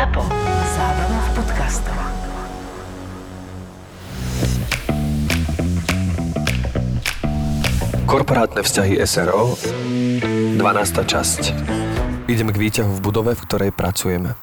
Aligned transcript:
ZAPO. 0.00 0.24
Zábrná 0.80 1.20
v 1.20 1.30
podcastov. 1.36 1.98
Korporátne 8.08 8.64
vzťahy 8.64 8.96
SRO 9.04 9.60
12. 9.60 10.56
časť 11.04 11.42
Idem 12.32 12.48
k 12.48 12.56
výťahu 12.56 12.96
v 12.96 13.00
budove, 13.04 13.36
v 13.36 13.44
ktorej 13.44 13.76
pracujeme. 13.76 14.40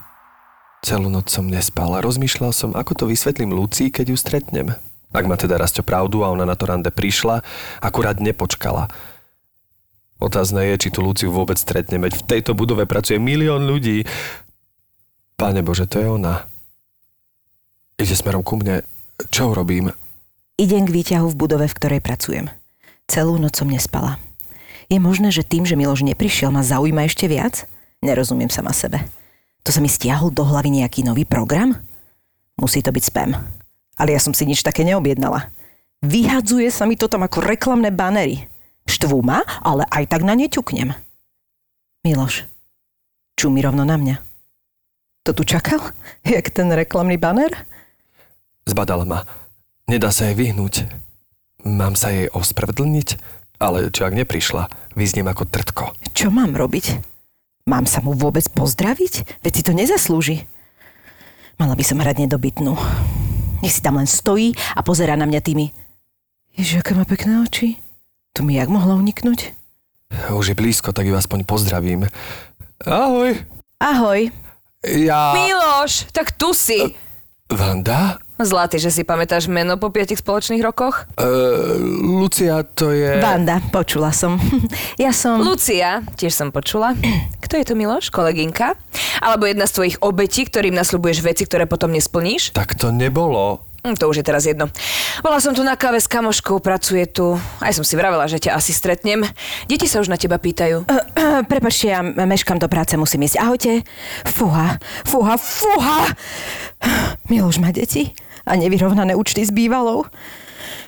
Celú 0.85 1.09
noc 1.09 1.33
som 1.33 1.49
nespal 1.49 1.89
a 1.97 2.05
rozmýšľal 2.05 2.53
som, 2.53 2.77
ako 2.77 2.93
to 2.93 3.03
vysvetlím 3.09 3.57
Lucii, 3.57 3.89
keď 3.89 4.13
ju 4.13 4.17
stretnem. 4.21 4.67
Ak 5.09 5.25
ma 5.25 5.41
teda 5.41 5.57
Rasto 5.57 5.81
pravdu 5.81 6.21
a 6.21 6.29
ona 6.29 6.45
na 6.45 6.53
to 6.53 6.69
rande 6.69 6.93
prišla, 6.93 7.41
akurát 7.81 8.21
nepočkala. 8.21 8.93
Otázne 10.21 10.69
je, 10.73 10.85
či 10.85 10.89
tu 10.93 11.01
Luciu 11.01 11.33
vôbec 11.33 11.57
stretnem, 11.57 12.01
veď 12.01 12.13
v 12.21 12.25
tejto 12.29 12.53
budove 12.53 12.85
pracuje 12.85 13.17
milión 13.17 13.65
ľudí. 13.65 14.05
Pane 15.37 15.61
Bože, 15.61 15.85
to 15.85 16.01
je 16.01 16.09
ona. 16.09 16.49
Ide 18.01 18.17
smerom 18.17 18.41
ku 18.41 18.57
mne. 18.57 18.81
Čo 19.29 19.53
urobím? 19.53 19.93
Idem 20.57 20.89
k 20.89 20.93
výťahu 20.93 21.29
v 21.29 21.37
budove, 21.37 21.69
v 21.69 21.77
ktorej 21.77 22.01
pracujem. 22.01 22.49
Celú 23.05 23.37
noc 23.37 23.53
som 23.53 23.69
nespala. 23.69 24.17
Je 24.89 24.97
možné, 24.97 25.29
že 25.29 25.45
tým, 25.45 25.61
že 25.61 25.77
Miloš 25.77 26.01
neprišiel, 26.01 26.49
ma 26.49 26.65
zaujíma 26.65 27.05
ešte 27.05 27.29
viac? 27.29 27.69
Nerozumiem 28.01 28.49
sama 28.49 28.73
sebe. 28.73 29.05
To 29.61 29.69
sa 29.69 29.77
mi 29.77 29.85
stiahol 29.85 30.33
do 30.33 30.41
hlavy 30.41 30.81
nejaký 30.81 31.05
nový 31.05 31.21
program? 31.21 31.77
Musí 32.57 32.81
to 32.81 32.89
byť 32.89 33.03
spam. 33.05 33.37
Ale 33.93 34.17
ja 34.17 34.21
som 34.21 34.33
si 34.33 34.41
nič 34.49 34.65
také 34.65 34.81
neobjednala. 34.81 35.53
Vyhadzuje 36.01 36.69
sa 36.73 36.89
mi 36.89 36.97
to 36.97 37.05
tam 37.05 37.21
ako 37.21 37.45
reklamné 37.45 37.93
banery. 37.93 38.49
Štvú 38.89 39.21
ma, 39.21 39.45
ale 39.61 39.85
aj 39.93 40.09
tak 40.09 40.25
na 40.25 40.33
ne 40.33 40.49
ťuknem. 40.49 40.97
Miloš, 42.01 42.49
čumí 43.37 43.61
rovno 43.61 43.85
na 43.85 44.01
mňa. 44.01 44.26
To 45.27 45.35
tu 45.35 45.43
čakal? 45.43 45.83
Jak 46.23 46.55
ten 46.55 46.71
reklamný 46.71 47.19
baner? 47.19 47.51
Zbadala 48.63 49.03
ma. 49.03 49.19
Nedá 49.91 50.07
sa 50.07 50.31
jej 50.31 50.35
vyhnúť. 50.39 50.87
Mám 51.67 51.99
sa 51.99 52.15
jej 52.15 52.31
ospravedlniť? 52.31 53.19
Ale 53.59 53.91
čo 53.91 54.07
ak 54.07 54.15
neprišla? 54.15 54.71
Vyzniem 54.95 55.27
ako 55.27 55.43
trtko. 55.43 55.91
Čo 56.15 56.31
mám 56.31 56.55
robiť? 56.55 57.03
Mám 57.67 57.91
sa 57.91 57.99
mu 57.99 58.15
vôbec 58.15 58.47
pozdraviť? 58.55 59.43
Veď 59.43 59.51
si 59.51 59.63
to 59.67 59.75
nezaslúži. 59.75 60.47
Mala 61.59 61.75
by 61.75 61.83
som 61.83 61.99
hrať 61.99 62.23
nedobytnú. 62.23 62.79
Nech 63.59 63.75
si 63.75 63.83
tam 63.83 63.99
len 63.99 64.07
stojí 64.07 64.55
a 64.79 64.79
pozerá 64.79 65.19
na 65.19 65.27
mňa 65.27 65.43
tými. 65.43 65.75
Ježiš, 66.55 66.87
aké 66.87 66.95
má 66.95 67.03
pekné 67.03 67.43
oči. 67.43 67.75
To 68.31 68.47
mi 68.47 68.55
jak 68.55 68.71
mohlo 68.71 68.95
uniknúť? 68.95 69.51
Už 70.31 70.53
je 70.53 70.55
blízko, 70.55 70.95
tak 70.95 71.03
ju 71.03 71.19
aspoň 71.19 71.43
pozdravím. 71.43 72.07
Ahoj. 72.87 73.43
Ahoj. 73.83 74.46
Ja... 74.85 75.33
Miloš, 75.33 76.05
tak 76.13 76.37
tu 76.37 76.53
si. 76.53 76.93
Vanda? 77.49 78.21
Zlatý, 78.37 78.77
že 78.77 78.93
si 78.93 79.01
pamätáš 79.01 79.49
meno 79.49 79.81
po 79.81 79.89
piatich 79.89 80.21
spoločných 80.21 80.61
rokoch? 80.61 81.09
Uh, 81.17 81.81
Lucia, 82.05 82.61
to 82.61 82.93
je... 82.93 83.17
Vanda, 83.17 83.57
počula 83.73 84.13
som. 84.13 84.37
Ja 85.01 85.09
som... 85.09 85.41
Lucia, 85.41 86.05
tiež 86.13 86.37
som 86.37 86.53
počula. 86.53 86.93
Kto 87.43 87.57
je 87.57 87.65
to 87.65 87.73
Miloš? 87.73 88.13
Kolegynka? 88.13 88.77
Alebo 89.17 89.49
jedna 89.49 89.65
z 89.65 89.73
tvojich 89.73 89.97
obetí, 90.05 90.45
ktorým 90.45 90.77
nasľubuješ 90.77 91.25
veci, 91.25 91.49
ktoré 91.49 91.65
potom 91.65 91.89
nesplníš? 91.89 92.53
Tak 92.53 92.77
to 92.77 92.93
nebolo. 92.93 93.65
Hm, 93.87 93.95
To 93.95 94.11
už 94.11 94.19
je 94.19 94.25
teraz 94.27 94.43
jedno. 94.43 94.67
Bola 95.23 95.39
som 95.39 95.55
tu 95.55 95.63
na 95.63 95.79
káve 95.79 95.95
s 96.03 96.11
kamoškou, 96.11 96.59
pracuje 96.59 97.07
tu. 97.07 97.39
Aj 97.63 97.71
som 97.71 97.87
si 97.87 97.95
vravela, 97.95 98.27
že 98.27 98.43
ťa 98.43 98.59
asi 98.59 98.75
stretnem. 98.75 99.23
Deti 99.71 99.87
sa 99.87 100.03
už 100.03 100.11
na 100.11 100.19
teba 100.19 100.35
pýtajú. 100.35 100.83
Prepačte, 101.47 101.87
ja 101.95 102.03
meškam 102.03 102.59
do 102.59 102.67
práce, 102.67 102.99
musím 102.99 103.23
ísť. 103.23 103.39
Ahojte. 103.39 103.87
Fúha, 104.27 104.75
fúha, 105.07 105.39
fúha. 105.39 106.11
Miloš 107.31 107.63
má 107.63 107.71
deti 107.71 108.11
a 108.43 108.59
nevyrovnané 108.59 109.15
účty 109.15 109.47
s 109.47 109.55
bývalou. 109.55 110.03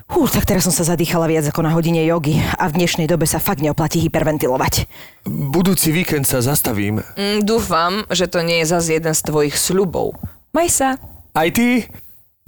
Hú, 0.10 0.26
tak 0.26 0.44
teraz 0.50 0.66
som 0.66 0.74
sa 0.74 0.84
zadýchala 0.84 1.30
viac 1.30 1.46
ako 1.46 1.62
na 1.62 1.70
hodine 1.70 2.02
jogy 2.02 2.42
a 2.58 2.66
v 2.66 2.82
dnešnej 2.82 3.06
dobe 3.06 3.30
sa 3.30 3.38
fakt 3.38 3.62
neoplatí 3.62 4.02
hyperventilovať. 4.02 4.90
Budúci 5.30 5.94
víkend 5.94 6.26
sa 6.26 6.42
zastavím. 6.42 7.06
Mm, 7.14 7.46
dúfam, 7.46 8.04
že 8.10 8.26
to 8.26 8.42
nie 8.42 8.66
je 8.66 8.74
zase 8.74 8.98
jeden 8.98 9.14
z 9.14 9.22
tvojich 9.22 9.54
sľubov. 9.54 10.18
Maj 10.50 10.68
sa. 10.74 10.90
Aj 11.38 11.46
ty? 11.54 11.86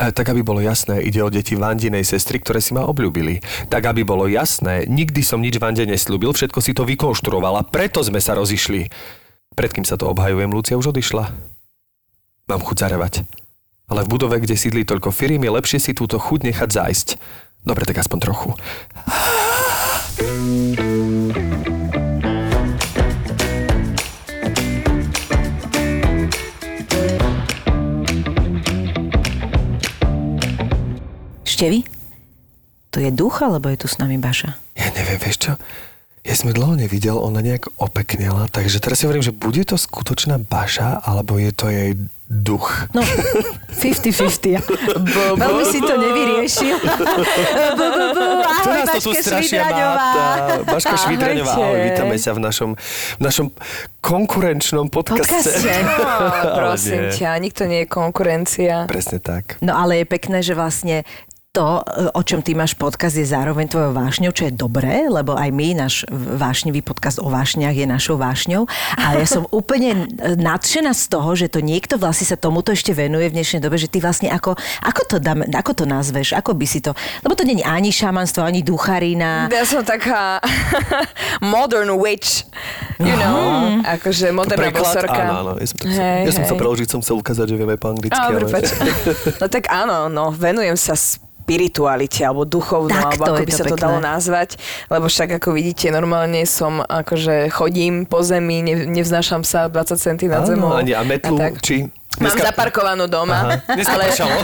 E, 0.01 0.09
tak 0.09 0.33
aby 0.33 0.41
bolo 0.41 0.57
jasné, 0.57 1.05
ide 1.05 1.21
o 1.21 1.29
deti 1.29 1.53
Vandinej 1.53 2.01
sestry, 2.01 2.41
ktoré 2.41 2.57
si 2.57 2.73
ma 2.73 2.89
obľúbili. 2.89 3.37
Tak 3.69 3.85
aby 3.93 4.01
bolo 4.01 4.25
jasné, 4.25 4.89
nikdy 4.89 5.21
som 5.21 5.37
nič 5.37 5.61
Vande 5.61 5.85
neslúbil, 5.85 6.33
všetko 6.33 6.57
si 6.57 6.73
to 6.73 6.89
vykonštruovala, 6.89 7.69
preto 7.69 8.01
sme 8.01 8.17
sa 8.17 8.33
rozišli. 8.33 8.89
Pred 9.53 9.71
kým 9.77 9.85
sa 9.85 10.01
to 10.01 10.09
obhajujem, 10.09 10.49
Lucia 10.49 10.73
už 10.73 10.89
odišla. 10.89 11.29
Mám 12.49 12.65
chuť 12.65 12.77
zarevať. 12.81 13.13
Ale 13.93 14.01
v 14.01 14.11
budove, 14.17 14.41
kde 14.41 14.57
sídli 14.57 14.89
toľko 14.89 15.13
firiem, 15.13 15.45
je 15.45 15.53
lepšie 15.53 15.77
si 15.77 15.91
túto 15.93 16.17
chuť 16.17 16.49
nechať 16.49 16.69
zájsť. 16.73 17.07
Dobre, 17.61 17.85
tak 17.85 18.01
aspoň 18.01 18.17
trochu. 18.25 18.49
Števi? 31.61 31.85
To 32.89 32.97
je 32.97 33.13
duch, 33.13 33.45
alebo 33.45 33.69
je 33.69 33.77
tu 33.77 33.85
s 33.85 34.01
nami 34.01 34.17
Baša? 34.17 34.57
Ja 34.73 34.89
neviem, 34.97 35.21
vieš 35.21 35.45
čo? 35.45 35.51
Ja 36.25 36.33
som 36.33 36.49
dlho 36.49 36.73
nevidel, 36.73 37.13
ona 37.13 37.37
nejak 37.37 37.69
opeknela, 37.77 38.49
takže 38.49 38.81
teraz 38.81 38.97
si 38.97 39.05
hovorím, 39.05 39.21
že 39.21 39.29
bude 39.29 39.61
to 39.61 39.77
skutočná 39.77 40.41
Baša, 40.41 41.05
alebo 41.05 41.37
je 41.37 41.53
to 41.53 41.69
jej 41.69 41.93
duch. 42.25 42.89
No, 42.97 43.05
50-50. 43.77 44.57
Veľmi 45.37 45.63
si 45.69 45.85
to 45.85 46.01
nevyriešil. 46.01 46.81
Ahoj, 46.81 48.81
nás 48.81 48.97
to 48.97 48.97
tu 48.97 49.13
Baška 49.13 49.21
strašia 49.21 49.61
Švidraňová. 49.61 49.93
máta. 49.93 50.53
Baška 50.65 50.95
Švidraňová, 50.97 51.53
ahoj, 51.61 51.77
vítame 51.77 52.15
sa 52.17 52.33
v 52.33 52.39
našom, 52.41 52.69
v 53.19 53.21
našom 53.21 53.53
konkurenčnom 54.01 54.89
podcaste. 54.89 55.29
Podcaste. 55.29 55.77
No, 55.85 55.93
prosím 56.57 57.13
ťa, 57.13 57.37
nikto 57.37 57.69
nie 57.69 57.85
je 57.85 57.87
konkurencia. 57.91 58.89
Presne 58.89 59.21
tak. 59.21 59.61
No 59.61 59.77
ale 59.77 60.01
je 60.01 60.05
pekné, 60.09 60.41
že 60.41 60.57
vlastne 60.57 61.05
to, 61.51 61.83
o 62.15 62.21
čom 62.23 62.39
ty 62.39 62.55
máš 62.55 62.79
podcast, 62.79 63.11
je 63.11 63.27
zároveň 63.27 63.67
tvojou 63.67 63.91
vášňou, 63.91 64.31
čo 64.31 64.47
je 64.47 64.55
dobré, 64.55 65.11
lebo 65.11 65.35
aj 65.35 65.51
my, 65.51 65.83
náš 65.83 66.07
vášnivý 66.11 66.79
podcast 66.79 67.19
o 67.19 67.27
vášniach 67.27 67.75
je 67.75 67.83
našou 67.83 68.15
vášňou. 68.15 68.71
Ale 68.95 69.19
ja 69.19 69.27
som 69.27 69.43
úplne 69.59 70.07
nadšená 70.39 70.95
z 70.95 71.11
toho, 71.11 71.35
že 71.35 71.51
to 71.51 71.59
niekto 71.59 71.99
vlastne 71.99 72.23
sa 72.23 72.39
tomuto 72.39 72.71
ešte 72.71 72.95
venuje 72.95 73.27
v 73.27 73.35
dnešnej 73.35 73.59
dobe, 73.59 73.75
že 73.75 73.91
ty 73.91 73.99
vlastne 73.99 74.31
ako, 74.31 74.55
ako, 74.79 75.01
to, 75.03 75.15
dáme, 75.19 75.43
ako 75.51 75.71
to 75.75 75.83
nazveš, 75.83 76.31
ako 76.39 76.55
by 76.55 76.63
si 76.63 76.79
to... 76.79 76.95
Lebo 77.19 77.35
to 77.35 77.43
není 77.43 77.67
ani 77.67 77.91
šamanstvo, 77.91 78.47
ani 78.47 78.63
ducharina. 78.63 79.51
Ja 79.51 79.67
som 79.67 79.83
taká 79.83 80.39
modern 81.43 81.91
witch, 81.99 82.47
you 82.95 83.11
know, 83.19 83.75
akože 83.83 84.31
moderná 84.31 84.71
bosorka. 84.71 85.19
Áno, 85.19 85.51
áno. 85.51 85.51
Ja 85.59 85.67
som, 85.67 85.77
to 85.83 85.91
chcel, 85.91 85.99
Hej, 85.99 86.21
ja 86.23 86.31
som 86.31 86.43
chcel 86.47 86.55
hej. 86.55 86.63
preložiť, 86.63 86.87
som 86.87 86.99
chcel 87.03 87.15
ukázať, 87.19 87.45
že 87.51 87.55
vieme 87.59 87.75
po 87.75 87.91
anglicky. 87.91 88.15
Á, 88.15 88.31
ale... 88.31 88.39
No 89.35 89.45
tak 89.51 89.67
áno, 89.67 90.07
no, 90.07 90.31
venujem 90.31 90.79
sa 90.79 90.95
spiritualite, 91.51 92.23
alebo 92.23 92.47
duchovnú, 92.47 92.95
Tak, 92.95 93.03
alebo 93.11 93.23
to 93.25 93.31
ako 93.33 93.41
by 93.41 93.45
to 93.45 93.51
sa 93.53 93.65
to 93.65 93.75
pekné. 93.75 93.83
dalo 93.83 93.97
nazvať. 93.99 94.49
Lebo 94.87 95.05
však 95.05 95.29
ako 95.35 95.49
vidíte, 95.51 95.91
normálne 95.91 96.47
som, 96.47 96.79
akože 96.79 97.51
chodím 97.51 98.07
po 98.07 98.23
zemi, 98.23 98.63
ne, 98.63 98.87
nevznášam 98.87 99.43
sa 99.43 99.67
20 99.67 99.99
cm 99.99 100.31
nad 100.31 100.47
zemou. 100.47 100.71
Áno, 100.71 100.79
ani 100.79 100.95
a 100.95 101.03
metlu, 101.03 101.35
tak. 101.35 101.59
či... 101.59 101.91
Mám 102.19 102.35
zaparkovanú 102.35 103.07
doma, 103.07 103.63
Aha, 103.63 103.71
dneska 103.71 103.95
ale 103.95 104.11
pršalo. 104.11 104.35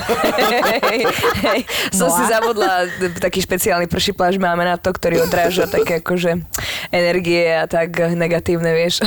hej, 0.88 1.00
hej, 1.52 1.60
som 1.92 2.08
No 2.08 2.16
si 2.16 2.24
a? 2.24 2.40
zabudla, 2.40 2.88
taký 3.20 3.44
špeciálny 3.44 3.92
prší 3.92 4.16
pláž 4.16 4.40
máme 4.40 4.64
na 4.64 4.80
to, 4.80 4.88
ktorý 4.88 5.20
odráža 5.22 5.68
také 5.68 6.00
akože 6.00 6.48
energie 6.90 7.44
a 7.52 7.68
tak 7.68 7.92
negatívne, 8.16 8.72
vieš. 8.72 9.04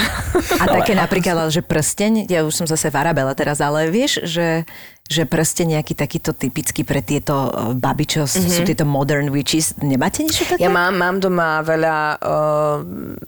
A 0.60 0.76
také 0.76 0.92
napríklad, 1.00 1.40
ale 1.40 1.48
že 1.48 1.64
prsteň, 1.64 2.28
ja 2.28 2.44
už 2.44 2.52
som 2.52 2.68
zase 2.68 2.92
v 2.92 3.00
Arabele 3.00 3.32
teraz, 3.32 3.64
ale 3.64 3.88
vieš, 3.88 4.28
že, 4.28 4.68
že 5.10 5.26
prsteň 5.26 5.74
nejaký 5.74 5.98
takýto 5.98 6.30
typický 6.30 6.86
pre 6.86 7.02
tieto 7.02 7.50
eh, 7.50 7.74
baby, 7.74 8.06
čo 8.06 8.30
mm-hmm. 8.30 8.54
sú 8.54 8.62
tieto 8.62 8.86
modern 8.86 9.34
witches, 9.34 9.74
nemáte 9.82 10.22
niečo 10.22 10.46
také? 10.46 10.62
Ja 10.62 10.70
mám, 10.70 10.94
mám 10.94 11.18
doma 11.18 11.58
veľa 11.66 11.96
uh, 12.22 12.76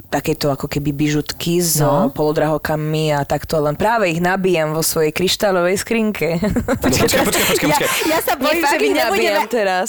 takéto 0.06 0.54
ako 0.54 0.70
keby 0.70 0.94
bižutky 0.94 1.58
s 1.58 1.82
No. 1.82 2.06
no. 2.06 2.14
polodrahokami 2.14 3.10
a 3.10 3.26
takto, 3.26 3.58
len 3.58 3.74
práve 3.74 4.06
ich 4.14 4.22
nabíjam 4.22 4.70
vo 4.70 4.86
svojej 4.86 5.10
kryštálovej 5.10 5.82
skrinke. 5.82 6.38
No, 6.62 6.78
počkaj, 6.78 7.08
počkaj, 7.10 7.24
počkaj, 7.26 7.68
počkaj. 7.74 7.90
Ja, 8.06 8.16
ja 8.16 8.18
sa 8.22 8.38
bojím, 8.38 8.62
že 8.62 8.76
nabíjam 8.78 9.42
nebudeme... 9.42 9.50
teraz. 9.50 9.88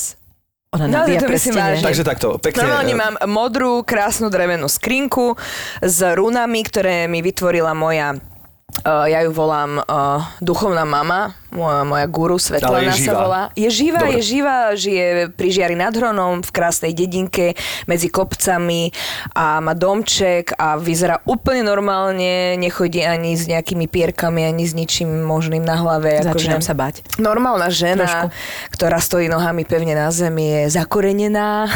Ona 0.74 0.90
No, 0.90 1.06
nabíja 1.06 1.22
to 1.22 1.30
myslím 1.30 1.54
prstene. 1.54 1.86
Takže 1.86 2.04
takto, 2.08 2.28
pekne. 2.42 2.66
Normálne 2.66 2.94
mám 2.98 3.16
modrú, 3.30 3.86
krásnu 3.86 4.34
drevenú 4.34 4.66
skrinku 4.66 5.38
s 5.86 6.02
runami, 6.02 6.66
ktoré 6.66 7.06
mi 7.06 7.22
vytvorila 7.22 7.78
moja 7.78 8.18
Uh, 8.82 9.06
ja 9.06 9.22
ju 9.22 9.30
volám 9.30 9.86
uh, 9.86 10.18
duchovná 10.42 10.82
mama, 10.82 11.38
moja, 11.54 11.86
moja 11.86 12.06
guru 12.10 12.42
Svetlana 12.42 12.92
je 12.92 13.06
sa 13.06 13.14
volá. 13.14 13.42
Je 13.54 13.70
živá, 13.70 14.02
Dobre. 14.02 14.18
je 14.18 14.22
živá, 14.26 14.58
žije 14.74 15.06
pri 15.34 15.48
Žiari 15.54 15.78
nad 15.78 15.94
Hronom 15.94 16.42
v 16.42 16.50
krásnej 16.50 16.92
dedinke 16.92 17.54
medzi 17.86 18.10
kopcami 18.10 18.90
a 19.38 19.62
má 19.62 19.78
domček 19.78 20.58
a 20.58 20.76
vyzerá 20.76 21.22
úplne 21.24 21.62
normálne, 21.62 22.58
nechodí 22.58 23.06
ani 23.06 23.38
s 23.38 23.46
nejakými 23.46 23.86
pierkami, 23.86 24.44
ani 24.44 24.66
s 24.66 24.74
ničím 24.74 25.24
možným 25.24 25.62
na 25.62 25.78
hlave. 25.78 26.26
Začínam 26.26 26.60
akože- 26.60 26.68
sa 26.68 26.74
bať. 26.74 26.96
Normálna 27.22 27.70
žena, 27.70 28.06
Trošku. 28.10 28.28
ktorá 28.74 28.98
stojí 28.98 29.30
nohami 29.30 29.64
pevne 29.64 29.94
na 29.94 30.10
zemi, 30.10 30.66
je 30.66 30.74
zakorenená. 30.74 31.70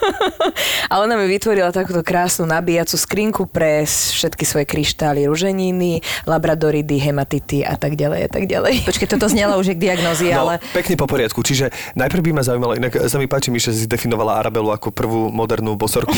a 0.92 0.94
ona 1.02 1.14
mi 1.20 1.28
vytvorila 1.28 1.70
takúto 1.70 2.00
krásnu 2.00 2.48
nabíjacú 2.48 2.96
skrinku 2.96 3.42
pre 3.50 3.84
všetky 3.84 4.44
svoje 4.48 4.66
kryštály, 4.66 5.28
ruženiny, 5.28 6.00
labradoridy, 6.24 6.96
hematity 6.96 7.62
a 7.66 7.76
tak 7.76 7.98
ďalej 7.98 8.20
a 8.26 8.30
tak 8.30 8.44
ďalej. 8.48 8.86
Počkej, 8.88 9.08
toto 9.10 9.26
znelo 9.26 9.58
už 9.58 9.74
k 9.74 9.78
diagnózi, 9.82 10.30
No, 10.30 10.46
ale... 10.46 10.62
pekne 10.70 10.94
po 10.94 11.04
poriadku. 11.04 11.42
Čiže 11.42 11.68
najprv 11.98 12.22
by 12.22 12.30
ma 12.30 12.42
zaujímalo, 12.42 12.78
inak 12.78 12.94
sa 13.10 13.18
mi 13.18 13.26
páči, 13.26 13.50
Miša, 13.50 13.74
si 13.74 13.90
definovala 13.90 14.38
Arabelu 14.38 14.70
ako 14.70 14.94
prvú 14.94 15.28
modernú 15.28 15.74
bosorku. 15.74 16.14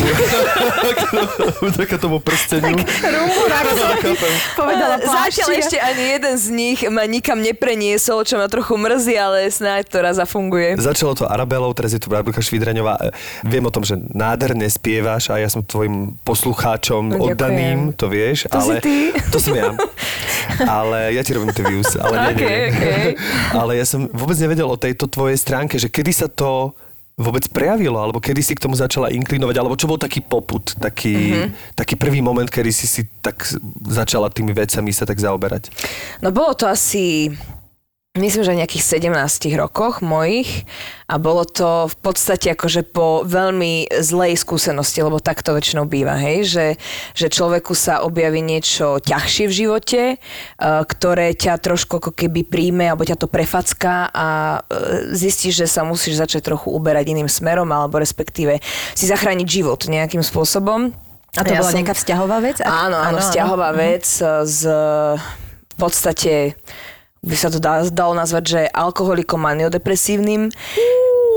Taká 1.80 1.96
tomu 1.96 2.20
prsteniu. 2.20 2.76
Povedala 4.54 4.96
Zatiaľ 5.00 5.48
ešte 5.56 5.78
ani 5.78 6.04
jeden 6.12 6.34
z 6.36 6.46
nich 6.50 6.80
ma 6.86 7.04
nikam 7.04 7.40
nepreniesol, 7.40 8.22
čo 8.22 8.36
ma 8.36 8.46
trochu 8.46 8.76
mrzí, 8.76 9.14
ale 9.16 9.48
snáď 9.48 9.88
to 9.88 9.98
raz 9.98 10.16
zafunguje. 10.18 10.76
Začalo 10.76 11.14
to 11.14 11.24
Arabelou, 11.24 11.72
teraz 11.72 11.92
je 11.92 12.00
tu 12.00 12.12
Barbara 12.12 12.36
Švidraňová. 12.36 12.98
E, 13.00 13.10
Viem 13.42 13.64
o 13.64 13.72
tom, 13.72 13.82
že 13.82 13.96
nádherne 13.96 14.66
spievaš 14.66 15.30
a 15.30 15.38
ja 15.38 15.48
som 15.48 15.62
tvojim 15.62 16.18
poslucháčom 16.22 17.02
No, 17.02 17.16
ďakujem. 17.16 17.32
oddaným, 17.32 17.78
to 17.94 18.06
vieš. 18.06 18.46
To 18.48 18.58
si 18.60 18.72
ale, 18.72 18.80
ty. 18.80 18.96
To 19.30 19.38
som 19.38 19.52
ja. 19.54 19.72
Ale 20.62 21.16
ja 21.16 21.22
ti 21.22 21.32
robím 21.32 21.50
interviews. 21.50 21.94
Ale 21.96 22.34
nie, 22.34 22.44
nie, 22.44 22.66
nie. 22.70 22.81
Ale 23.60 23.78
ja 23.78 23.86
som 23.86 24.06
vôbec 24.10 24.36
nevedel 24.38 24.66
o 24.66 24.76
tejto 24.76 25.06
tvojej 25.06 25.38
stránke, 25.38 25.78
že 25.78 25.88
kedy 25.88 26.12
sa 26.12 26.28
to 26.28 26.74
vôbec 27.12 27.44
prejavilo, 27.52 28.00
alebo 28.00 28.18
kedy 28.18 28.40
si 28.40 28.56
k 28.56 28.64
tomu 28.64 28.72
začala 28.72 29.12
inklinovať, 29.12 29.56
alebo 29.60 29.76
čo 29.76 29.84
bol 29.84 30.00
taký 30.00 30.24
poput, 30.24 30.64
taký, 30.80 31.12
Mhm. 31.12 31.28
mm-hmm. 31.36 31.76
taký 31.76 31.94
prvý 32.00 32.24
moment, 32.24 32.48
kedy 32.48 32.72
si 32.72 32.88
si 32.88 33.04
tak 33.20 33.44
začala 33.84 34.32
tými 34.32 34.56
vecami 34.56 34.90
sa 34.90 35.04
tak 35.04 35.20
zaoberať. 35.20 35.68
No 36.24 36.32
bolo 36.32 36.56
to 36.56 36.64
asi, 36.64 37.28
myslím, 38.12 38.44
že 38.44 38.52
nejakých 38.52 39.08
17 39.08 39.56
rokoch 39.56 40.04
mojich 40.04 40.68
a 41.08 41.16
bolo 41.16 41.48
to 41.48 41.88
v 41.88 41.96
podstate 41.96 42.52
akože 42.52 42.84
po 42.84 43.24
veľmi 43.24 43.88
zlej 43.88 44.36
skúsenosti, 44.36 45.00
lebo 45.00 45.16
tak 45.16 45.40
to 45.40 45.56
väčšinou 45.56 45.88
býva, 45.88 46.20
hej, 46.20 46.44
že, 46.44 46.66
že 47.16 47.32
človeku 47.32 47.72
sa 47.72 48.04
objaví 48.04 48.44
niečo 48.44 49.00
ťažšie 49.00 49.44
v 49.48 49.56
živote, 49.56 50.00
e, 50.12 50.16
ktoré 50.60 51.32
ťa 51.32 51.56
trošku 51.56 52.04
ako 52.04 52.12
keby 52.12 52.44
príjme, 52.44 52.84
alebo 52.84 53.08
ťa 53.08 53.16
to 53.16 53.32
prefacká 53.32 54.12
a 54.12 54.28
e, 54.68 55.16
zistíš, 55.16 55.64
že 55.64 55.72
sa 55.72 55.80
musíš 55.80 56.20
začať 56.20 56.52
trochu 56.52 56.68
uberať 56.68 57.16
iným 57.16 57.32
smerom, 57.32 57.72
alebo 57.72 57.96
respektíve 57.96 58.60
si 58.92 59.08
zachrániť 59.08 59.48
život 59.48 59.88
nejakým 59.88 60.20
spôsobom. 60.20 60.92
A 61.32 61.40
to 61.40 61.56
Ja 61.56 61.64
bola 61.64 61.72
som- 61.72 61.80
nejaká 61.80 61.96
vzťahová 61.96 62.38
vec? 62.44 62.60
Ak- 62.60 62.92
Áno, 62.92 62.96
áno, 63.00 63.24
vzťahová 63.24 63.72
vec 63.72 64.04
e, 64.20 64.44
z 64.44 64.60
v 65.72 65.76
podstate 65.80 66.52
by 67.22 67.36
sa 67.38 67.48
to 67.54 67.62
dá, 67.62 67.86
dalo 67.86 68.18
nazvať, 68.18 68.44
že 68.44 68.60
alkoholikom 68.74 69.38
maniodepresívnym. 69.38 70.50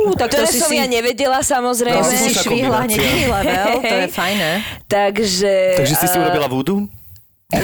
Ú, 0.06 0.18
tak 0.18 0.34
to 0.34 0.42
ktoré 0.42 0.50
si 0.50 0.58
som 0.58 0.74
si- 0.74 0.82
ja 0.82 0.90
nevedela 0.90 1.46
samozrejme. 1.46 2.02
To 2.02 2.10
si 2.10 2.18
si 2.18 2.32
švihla 2.34 2.90
hneď 2.90 3.30
level, 3.30 3.74
to 3.86 3.96
je 4.06 4.10
fajné. 4.10 4.52
Takže... 4.90 5.54
Takže 5.86 5.96
si 5.96 6.08
si 6.10 6.18
eh, 6.18 6.22
urobila 6.22 6.50
vúdu? 6.50 6.90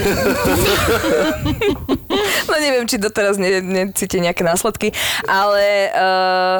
No 2.52 2.56
neviem, 2.60 2.86
či 2.86 3.00
doteraz 3.00 3.40
ne, 3.40 3.64
necíte 3.64 4.20
nejaké 4.20 4.44
následky, 4.44 4.92
ale 5.26 5.90
uh, 5.96 6.60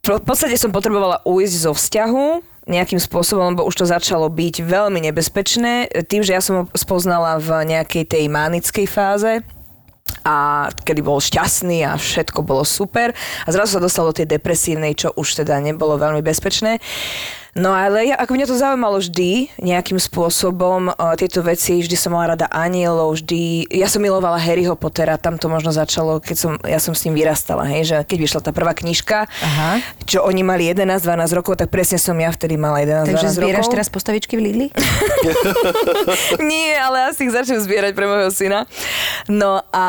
v 0.00 0.24
podstate 0.24 0.56
som 0.56 0.72
potrebovala 0.72 1.20
ujsť 1.22 1.54
zo 1.68 1.72
vzťahu 1.76 2.26
nejakým 2.68 3.00
spôsobom, 3.00 3.52
lebo 3.52 3.64
už 3.68 3.76
to 3.76 3.84
začalo 3.88 4.28
byť 4.28 4.64
veľmi 4.64 5.00
nebezpečné. 5.08 5.88
Tým, 6.08 6.24
že 6.24 6.32
ja 6.36 6.40
som 6.40 6.54
ho 6.56 6.64
spoznala 6.72 7.36
v 7.40 7.64
nejakej 7.68 8.04
tej 8.08 8.24
manickej 8.28 8.86
fáze, 8.88 9.44
a 10.26 10.68
kedy 10.84 11.00
bol 11.00 11.22
šťastný 11.22 11.84
a 11.88 11.96
všetko 11.96 12.44
bolo 12.44 12.62
super 12.66 13.16
a 13.44 13.48
zrazu 13.48 13.78
sa 13.78 13.84
dostal 13.84 14.04
do 14.08 14.16
tej 14.16 14.28
depresívnej, 14.28 14.92
čo 14.92 15.14
už 15.16 15.44
teda 15.44 15.56
nebolo 15.62 15.96
veľmi 15.96 16.20
bezpečné. 16.20 16.82
No 17.58 17.74
ale 17.74 18.14
ja, 18.14 18.16
ako 18.16 18.38
mňa 18.38 18.46
to 18.46 18.56
zaujímalo 18.56 18.96
vždy 19.02 19.50
nejakým 19.58 19.98
spôsobom, 19.98 20.94
uh, 20.94 21.14
tieto 21.18 21.42
veci, 21.42 21.82
vždy 21.82 21.96
som 21.98 22.14
mala 22.14 22.38
rada 22.38 22.46
anielov, 22.48 23.18
vždy, 23.18 23.66
ja 23.74 23.90
som 23.90 23.98
milovala 23.98 24.38
Harryho 24.38 24.78
Pottera, 24.78 25.18
tam 25.18 25.36
to 25.36 25.50
možno 25.50 25.74
začalo, 25.74 26.22
keď 26.22 26.36
som, 26.38 26.52
ja 26.62 26.78
som 26.78 26.94
s 26.94 27.02
ním 27.04 27.18
vyrastala, 27.18 27.66
hej, 27.66 27.82
že 27.90 27.96
keď 28.06 28.18
vyšla 28.22 28.40
tá 28.46 28.50
prvá 28.54 28.72
knižka, 28.78 29.26
Aha. 29.26 29.82
čo 30.06 30.22
oni 30.22 30.46
mali 30.46 30.70
11-12 30.70 31.02
rokov, 31.34 31.58
tak 31.58 31.68
presne 31.68 31.98
som 31.98 32.14
ja 32.14 32.30
vtedy 32.30 32.54
mala 32.54 32.78
11-12 32.80 33.10
Takže 33.10 33.26
rokov. 33.26 33.38
zbieraš 33.42 33.66
teraz 33.66 33.88
postavičky 33.90 34.38
v 34.38 34.42
Lidli? 34.46 34.66
Nie, 36.50 36.78
ale 36.78 37.10
asi 37.10 37.26
ich 37.26 37.34
začnem 37.34 37.58
zbierať 37.58 37.92
pre 37.92 38.06
môjho 38.06 38.30
syna. 38.30 38.70
No 39.26 39.60
a 39.74 39.86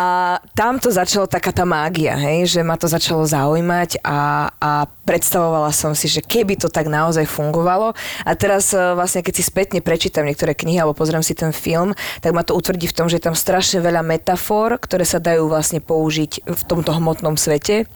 tam 0.57 0.81
to 0.81 0.89
začalo 0.89 1.29
taká 1.29 1.53
tá 1.53 1.63
mágia, 1.63 2.17
hej, 2.17 2.49
že 2.49 2.61
ma 2.65 2.75
to 2.75 2.89
začalo 2.89 3.23
zaujímať 3.29 4.01
a, 4.01 4.49
a 4.57 4.71
predstavovala 5.09 5.73
som 5.73 5.97
si, 5.97 6.05
že 6.05 6.21
keby 6.21 6.61
to 6.61 6.69
tak 6.69 6.85
naozaj 6.85 7.25
fungovalo. 7.25 7.97
A 8.21 8.31
teraz 8.37 8.69
e, 8.77 8.77
vlastne, 8.93 9.25
keď 9.25 9.33
si 9.33 9.41
spätne 9.41 9.81
prečítam 9.81 10.21
niektoré 10.21 10.53
knihy 10.53 10.77
alebo 10.77 10.93
pozriem 10.93 11.25
si 11.25 11.33
ten 11.33 11.49
film, 11.49 11.97
tak 12.21 12.37
ma 12.37 12.45
to 12.45 12.53
utvrdí 12.53 12.85
v 12.85 12.93
tom, 12.93 13.09
že 13.09 13.17
je 13.17 13.25
tam 13.25 13.33
strašne 13.33 13.81
veľa 13.81 14.05
metafor, 14.05 14.77
ktoré 14.77 15.09
sa 15.09 15.17
dajú 15.17 15.49
vlastne 15.49 15.81
použiť 15.81 16.45
v 16.45 16.61
tomto 16.69 16.93
hmotnom 16.93 17.33
svete. 17.41 17.89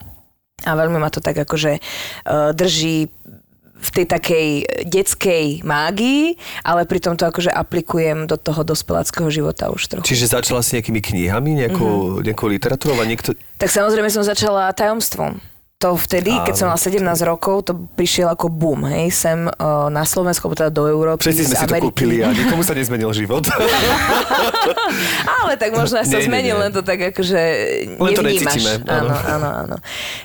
A 0.66 0.74
veľmi 0.74 0.98
ma 0.98 1.10
to 1.14 1.22
tak 1.22 1.38
akože 1.38 1.78
uh, 1.78 2.50
drží 2.54 3.10
v 3.84 3.90
tej 3.90 4.06
takej 4.08 4.48
detskej 4.88 5.60
mágii, 5.60 6.40
ale 6.64 6.88
pritom 6.88 7.20
to 7.20 7.28
akože 7.28 7.52
aplikujem 7.52 8.24
do 8.24 8.40
toho 8.40 8.64
dospeláckého 8.64 9.28
života 9.28 9.68
už 9.68 9.92
trochu. 9.92 10.08
Čiže 10.08 10.40
začala 10.40 10.64
si 10.64 10.80
nejakými 10.80 11.04
knihami, 11.04 11.50
nejakou, 11.66 11.92
mm-hmm. 12.16 12.24
nejakou 12.24 12.48
literatúrou 12.48 12.96
a 12.96 13.04
niekto... 13.04 13.36
Tak 13.60 13.68
samozrejme 13.68 14.08
som 14.08 14.24
začala 14.24 14.72
tajomstvom. 14.72 15.53
To 15.82 15.98
vtedy, 15.98 16.32
keď 16.46 16.54
som 16.54 16.66
mala 16.70 16.80
17 16.80 17.02
rokov, 17.28 17.68
to 17.68 17.72
prišiel 17.98 18.32
ako 18.32 18.48
boom, 18.48 18.88
hej, 18.88 19.10
sem 19.12 19.44
uh, 19.44 19.90
na 19.92 20.06
Slovensku, 20.06 20.48
teda 20.56 20.72
do 20.72 20.88
Európy, 20.88 21.20
Všetci 21.28 21.50
sme 21.50 21.56
si 21.60 21.66
to 21.66 21.76
kúpili 21.76 22.24
a 22.24 22.32
nikomu 22.32 22.64
sa 22.64 22.72
nezmenil 22.72 23.12
život. 23.12 23.44
Ale 25.44 25.60
tak 25.60 25.76
možno 25.76 26.00
sa 26.00 26.06
Nie, 26.08 26.24
nie, 26.24 26.26
zmenil, 26.30 26.56
nie. 26.56 26.62
len 26.62 26.70
to 26.72 26.80
tak 26.80 27.12
akože 27.12 27.40
Len 28.00 28.12
to 28.16 28.24
necítime, 28.24 28.80
áno. 28.86 29.12
áno, 29.12 29.16
áno, 29.18 29.48
áno. 29.66 29.76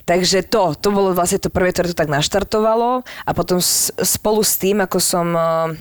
Takže 0.07 0.48
to, 0.48 0.78
to 0.80 0.96
bolo 0.96 1.12
vlastne 1.12 1.42
to 1.44 1.51
prvé, 1.51 1.75
ktoré 1.75 1.92
to 1.92 1.98
tak 1.98 2.07
naštartovalo 2.07 3.04
a 3.04 3.31
potom 3.36 3.60
s, 3.60 3.92
spolu 4.00 4.46
s 4.46 4.56
tým, 4.56 4.80
ako 4.80 4.98
som 5.01 5.28
eh, 5.36 5.75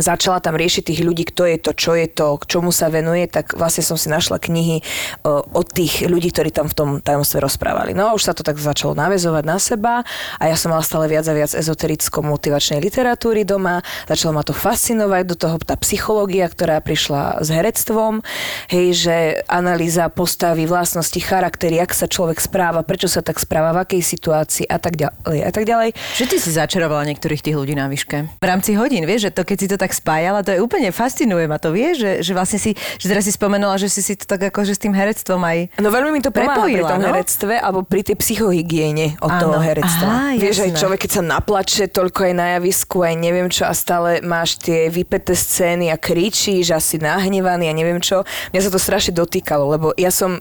začala 0.00 0.40
tam 0.40 0.56
riešiť 0.56 0.88
tých 0.88 1.00
ľudí, 1.04 1.28
kto 1.28 1.44
je 1.48 1.56
to, 1.60 1.72
čo 1.76 1.92
je 1.96 2.08
to, 2.08 2.40
k 2.40 2.44
čomu 2.48 2.72
sa 2.72 2.88
venuje, 2.88 3.28
tak 3.28 3.52
vlastne 3.52 3.84
som 3.84 4.00
si 4.00 4.08
našla 4.08 4.40
knihy 4.40 4.80
uh, 4.80 5.44
od 5.52 5.66
tých 5.68 6.08
ľudí, 6.08 6.32
ktorí 6.32 6.48
tam 6.54 6.68
v 6.68 6.76
tom 6.76 6.88
tajomstve 7.00 7.42
rozprávali. 7.44 7.92
No 7.92 8.08
a 8.08 8.16
už 8.16 8.28
sa 8.28 8.32
to 8.32 8.40
tak 8.40 8.56
začalo 8.56 8.96
navezovať 8.96 9.44
na 9.44 9.58
seba 9.60 9.94
a 10.40 10.44
ja 10.48 10.56
som 10.56 10.72
mala 10.72 10.84
stále 10.84 11.08
viac 11.12 11.28
a 11.28 11.36
viac 11.36 11.52
ezotericko-motivačnej 11.52 12.80
literatúry 12.80 13.44
doma. 13.44 13.84
Začalo 14.08 14.32
ma 14.36 14.42
to 14.46 14.56
fascinovať, 14.56 15.22
do 15.28 15.36
toho 15.36 15.56
tá 15.62 15.76
psychológia, 15.78 16.48
ktorá 16.48 16.80
prišla 16.80 17.44
s 17.44 17.48
herectvom, 17.52 18.24
hej, 18.72 18.86
že 18.96 19.16
analýza 19.46 20.08
postavy, 20.08 20.64
vlastnosti, 20.66 21.16
charaktery, 21.20 21.78
jak 21.78 21.92
sa 21.92 22.06
človek 22.08 22.40
správa, 22.40 22.82
prečo 22.82 23.06
sa 23.06 23.20
tak 23.20 23.38
správa, 23.38 23.72
v 23.72 23.82
akej 23.86 24.02
situácii 24.02 24.66
a 24.66 24.78
tak 24.82 24.98
ďalej 24.98 25.40
a 25.46 25.50
tak 25.52 25.64
ďalej. 25.64 25.94
Že 26.18 26.24
ty 26.28 26.36
si 26.40 26.50
začarovala 26.52 27.06
niektorých 27.08 27.40
tých 27.44 27.56
ľudí 27.56 27.74
na 27.78 27.86
výške. 27.86 28.42
V 28.42 28.46
rámci 28.46 28.74
hodín, 28.74 29.04
vieš, 29.06 29.30
že 29.30 29.34
to 29.36 29.42
keď 29.46 29.56
si 29.58 29.66
to 29.70 29.76
tak 29.82 29.90
spájala, 29.90 30.46
to 30.46 30.54
je 30.54 30.62
úplne 30.62 30.94
fascinuje 30.94 31.50
ma 31.50 31.58
to, 31.58 31.74
vieš, 31.74 31.98
že, 31.98 32.12
že 32.22 32.32
vlastne 32.38 32.62
si, 32.62 32.78
že 32.78 33.06
teraz 33.10 33.26
si 33.26 33.34
spomenula, 33.34 33.74
že 33.82 33.90
si 33.90 33.98
si 33.98 34.14
to 34.14 34.30
tak 34.30 34.54
akože 34.54 34.78
s 34.78 34.80
tým 34.80 34.94
herectvom 34.94 35.42
aj... 35.42 35.82
No 35.82 35.90
veľmi 35.90 36.14
mi 36.14 36.20
to 36.22 36.30
pomáha 36.30 36.62
pri 36.62 36.78
Prepojila, 36.78 36.90
tom 36.94 37.02
no? 37.02 37.08
herectve 37.10 37.54
alebo 37.58 37.80
pri 37.82 38.06
tej 38.06 38.16
psychohygiene 38.22 39.18
od 39.18 39.30
Áno. 39.34 39.42
toho 39.50 39.58
herectva. 39.58 40.06
Aha, 40.06 40.38
Vieš, 40.38 40.62
aj 40.62 40.70
jasné. 40.70 40.78
človek, 40.78 40.98
keď 41.02 41.10
sa 41.18 41.22
naplače 41.26 41.84
toľko 41.90 42.20
aj 42.30 42.34
na 42.38 42.46
javisku, 42.58 43.02
aj 43.02 43.14
neviem 43.18 43.48
čo 43.50 43.66
a 43.66 43.74
stále 43.74 44.22
máš 44.22 44.62
tie 44.62 44.86
vypeté 44.86 45.34
scény 45.34 45.90
a 45.90 45.98
kričíš 45.98 46.70
a 46.70 46.78
si 46.78 47.02
nahnevaný 47.02 47.66
a 47.66 47.74
neviem 47.74 47.98
čo. 47.98 48.22
Mňa 48.54 48.60
sa 48.62 48.70
to 48.70 48.78
strašne 48.78 49.18
dotýkalo, 49.18 49.66
lebo 49.66 49.90
ja 49.98 50.14
som 50.14 50.38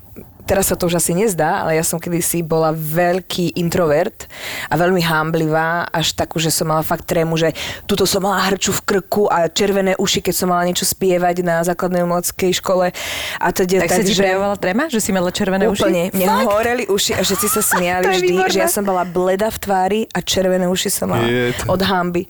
teraz 0.51 0.67
sa 0.67 0.75
to 0.75 0.83
už 0.85 0.99
asi 0.99 1.15
nezdá, 1.15 1.63
ale 1.63 1.79
ja 1.79 1.83
som 1.85 1.95
kedysi 1.95 2.43
bola 2.43 2.71
veľký 2.71 3.55
introvert 3.55 4.27
a 4.67 4.75
veľmi 4.75 4.99
hámblivá, 4.99 5.87
až 5.87 6.11
takú, 6.11 6.35
že 6.37 6.51
som 6.51 6.67
mala 6.67 6.83
fakt 6.83 7.07
trému, 7.07 7.35
že 7.35 7.55
tuto 7.85 8.03
som 8.03 8.19
mala 8.19 8.43
hrču 8.43 8.73
v 8.73 8.81
krku 8.83 9.25
a 9.25 9.47
červené 9.47 9.95
uši, 9.95 10.19
keď 10.19 10.33
som 10.33 10.47
mala 10.47 10.63
niečo 10.63 10.83
spievať 10.83 11.39
na 11.39 11.63
základnej 11.63 12.03
umeleckej 12.03 12.51
škole. 12.53 12.91
A 13.37 13.47
to 13.49 13.63
Tak, 13.63 13.87
tak 13.87 13.89
sa 13.89 14.03
ti 14.03 14.11
prejavovala 14.11 14.57
trema, 14.57 14.83
že 14.85 14.99
si 14.99 15.09
mala 15.09 15.31
červené 15.31 15.65
Úplne. 15.65 16.11
uši? 16.11 16.17
Mne 16.17 16.43
horeli 16.43 16.83
uši 16.85 17.11
a 17.13 17.21
všetci 17.21 17.47
sa 17.47 17.61
smiali 17.71 18.03
vždy, 18.03 18.27
výborné. 18.27 18.51
že 18.51 18.59
ja 18.59 18.67
som 18.67 18.83
bola 18.83 19.07
bleda 19.07 19.47
v 19.47 19.57
tvári 19.57 19.99
a 20.09 20.19
červené 20.19 20.67
uši 20.67 20.89
som 20.89 21.07
mala 21.07 21.23
Je 21.23 21.55
to- 21.55 21.69
od 21.69 21.79
hamby. 21.79 22.27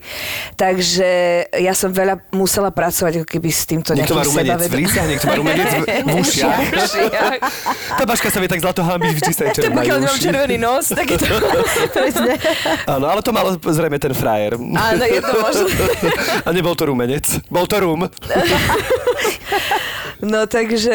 Takže 0.54 1.10
ja 1.56 1.72
som 1.72 1.90
veľa 1.90 2.22
musela 2.30 2.70
pracovať 2.70 3.18
ako 3.18 3.28
keby 3.28 3.48
s 3.48 3.62
týmto 3.64 3.90
Niekto 3.92 4.12
má 4.12 4.20
nejakým 4.20 4.30
rumenec 4.30 4.52
v 4.52 4.62
sebavedomím. 4.62 5.08
niekto 5.08 5.24
má 5.24 5.34
rumenec 5.34 5.66
v, 5.66 5.82
v 5.82 6.14
ušiach. 6.22 6.62
Babaška 8.12 8.28
sa 8.28 8.44
vie 8.44 8.50
tak 8.52 8.60
zlato 8.60 8.84
hambiť, 8.84 9.24
vždy 9.24 9.32
sa 9.32 9.42
červená 9.56 9.80
pokiaľ 9.88 9.98
nemám 10.04 10.20
červený 10.20 10.56
nos, 10.60 10.92
tak 10.92 11.08
je 11.08 11.16
to... 11.16 11.32
Presne. 11.96 12.36
Áno, 12.84 13.08
ale 13.08 13.24
to 13.24 13.32
mal 13.32 13.56
zrejme 13.56 13.96
ten 13.96 14.12
frajer. 14.12 14.60
Áno, 14.60 15.00
je 15.00 15.16
to 15.24 15.32
možné. 15.40 15.72
A 16.44 16.52
nebol 16.52 16.76
to 16.76 16.92
rumenec. 16.92 17.24
Bol 17.48 17.64
to 17.64 17.80
rum. 17.80 18.04
No 20.22 20.46
takže 20.46 20.94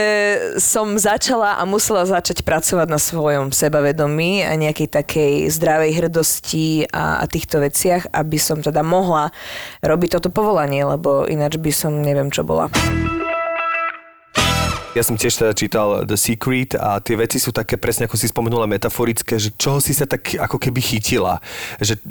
som 0.56 0.96
začala 0.96 1.60
a 1.60 1.68
musela 1.68 2.08
začať 2.08 2.48
pracovať 2.48 2.88
na 2.88 2.96
svojom 2.96 3.52
sebavedomí 3.52 4.48
a 4.48 4.56
nejakej 4.56 4.88
takej 4.88 5.34
zdravej 5.52 6.00
hrdosti 6.00 6.88
a, 6.88 7.20
a 7.20 7.28
týchto 7.28 7.60
veciach, 7.60 8.08
aby 8.16 8.40
som 8.40 8.64
teda 8.64 8.88
mohla 8.88 9.36
robiť 9.84 10.16
toto 10.16 10.32
povolanie, 10.32 10.80
lebo 10.88 11.28
ináč 11.28 11.60
by 11.60 11.72
som 11.76 12.00
neviem, 12.00 12.32
čo 12.32 12.48
bola. 12.48 12.72
Ja 14.98 15.06
som 15.06 15.14
tiež 15.14 15.38
teda 15.38 15.54
čítal 15.54 16.10
The 16.10 16.18
Secret 16.18 16.74
a 16.74 16.98
tie 16.98 17.14
veci 17.14 17.38
sú 17.38 17.54
také 17.54 17.78
presne, 17.78 18.10
ako 18.10 18.18
si 18.18 18.26
spomenula, 18.26 18.66
metaforické, 18.66 19.38
že 19.38 19.54
čoho 19.54 19.78
si 19.78 19.94
sa 19.94 20.10
tak 20.10 20.34
ako 20.34 20.58
keby 20.58 20.82
chytila. 20.82 21.38
Že 21.78 22.02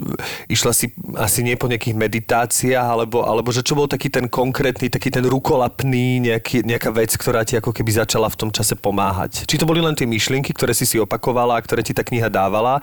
išla 0.46 0.70
si 0.70 0.94
asi 1.18 1.42
nie 1.42 1.58
po 1.58 1.66
nejakých 1.66 1.98
meditáciách, 1.98 2.86
alebo, 2.86 3.26
alebo 3.26 3.50
že 3.50 3.66
čo 3.66 3.74
bol 3.74 3.90
taký 3.90 4.06
ten 4.06 4.30
konkrétny, 4.30 4.86
taký 4.86 5.10
ten 5.10 5.26
rukolapný, 5.26 6.30
nejaký, 6.30 6.62
nejaká 6.62 6.94
vec, 6.94 7.10
ktorá 7.18 7.42
ti 7.42 7.58
ako 7.58 7.74
keby 7.74 8.06
začala 8.06 8.30
v 8.30 8.38
tom 8.38 8.54
čase 8.54 8.78
pomáhať. 8.78 9.50
Či 9.50 9.58
to 9.58 9.66
boli 9.66 9.82
len 9.82 9.98
tie 9.98 10.06
myšlienky, 10.06 10.54
ktoré 10.54 10.70
si 10.70 10.86
si 10.86 11.02
opakovala 11.02 11.58
a 11.58 11.64
ktoré 11.66 11.82
ti 11.82 11.90
tá 11.90 12.06
kniha 12.06 12.30
dávala, 12.30 12.78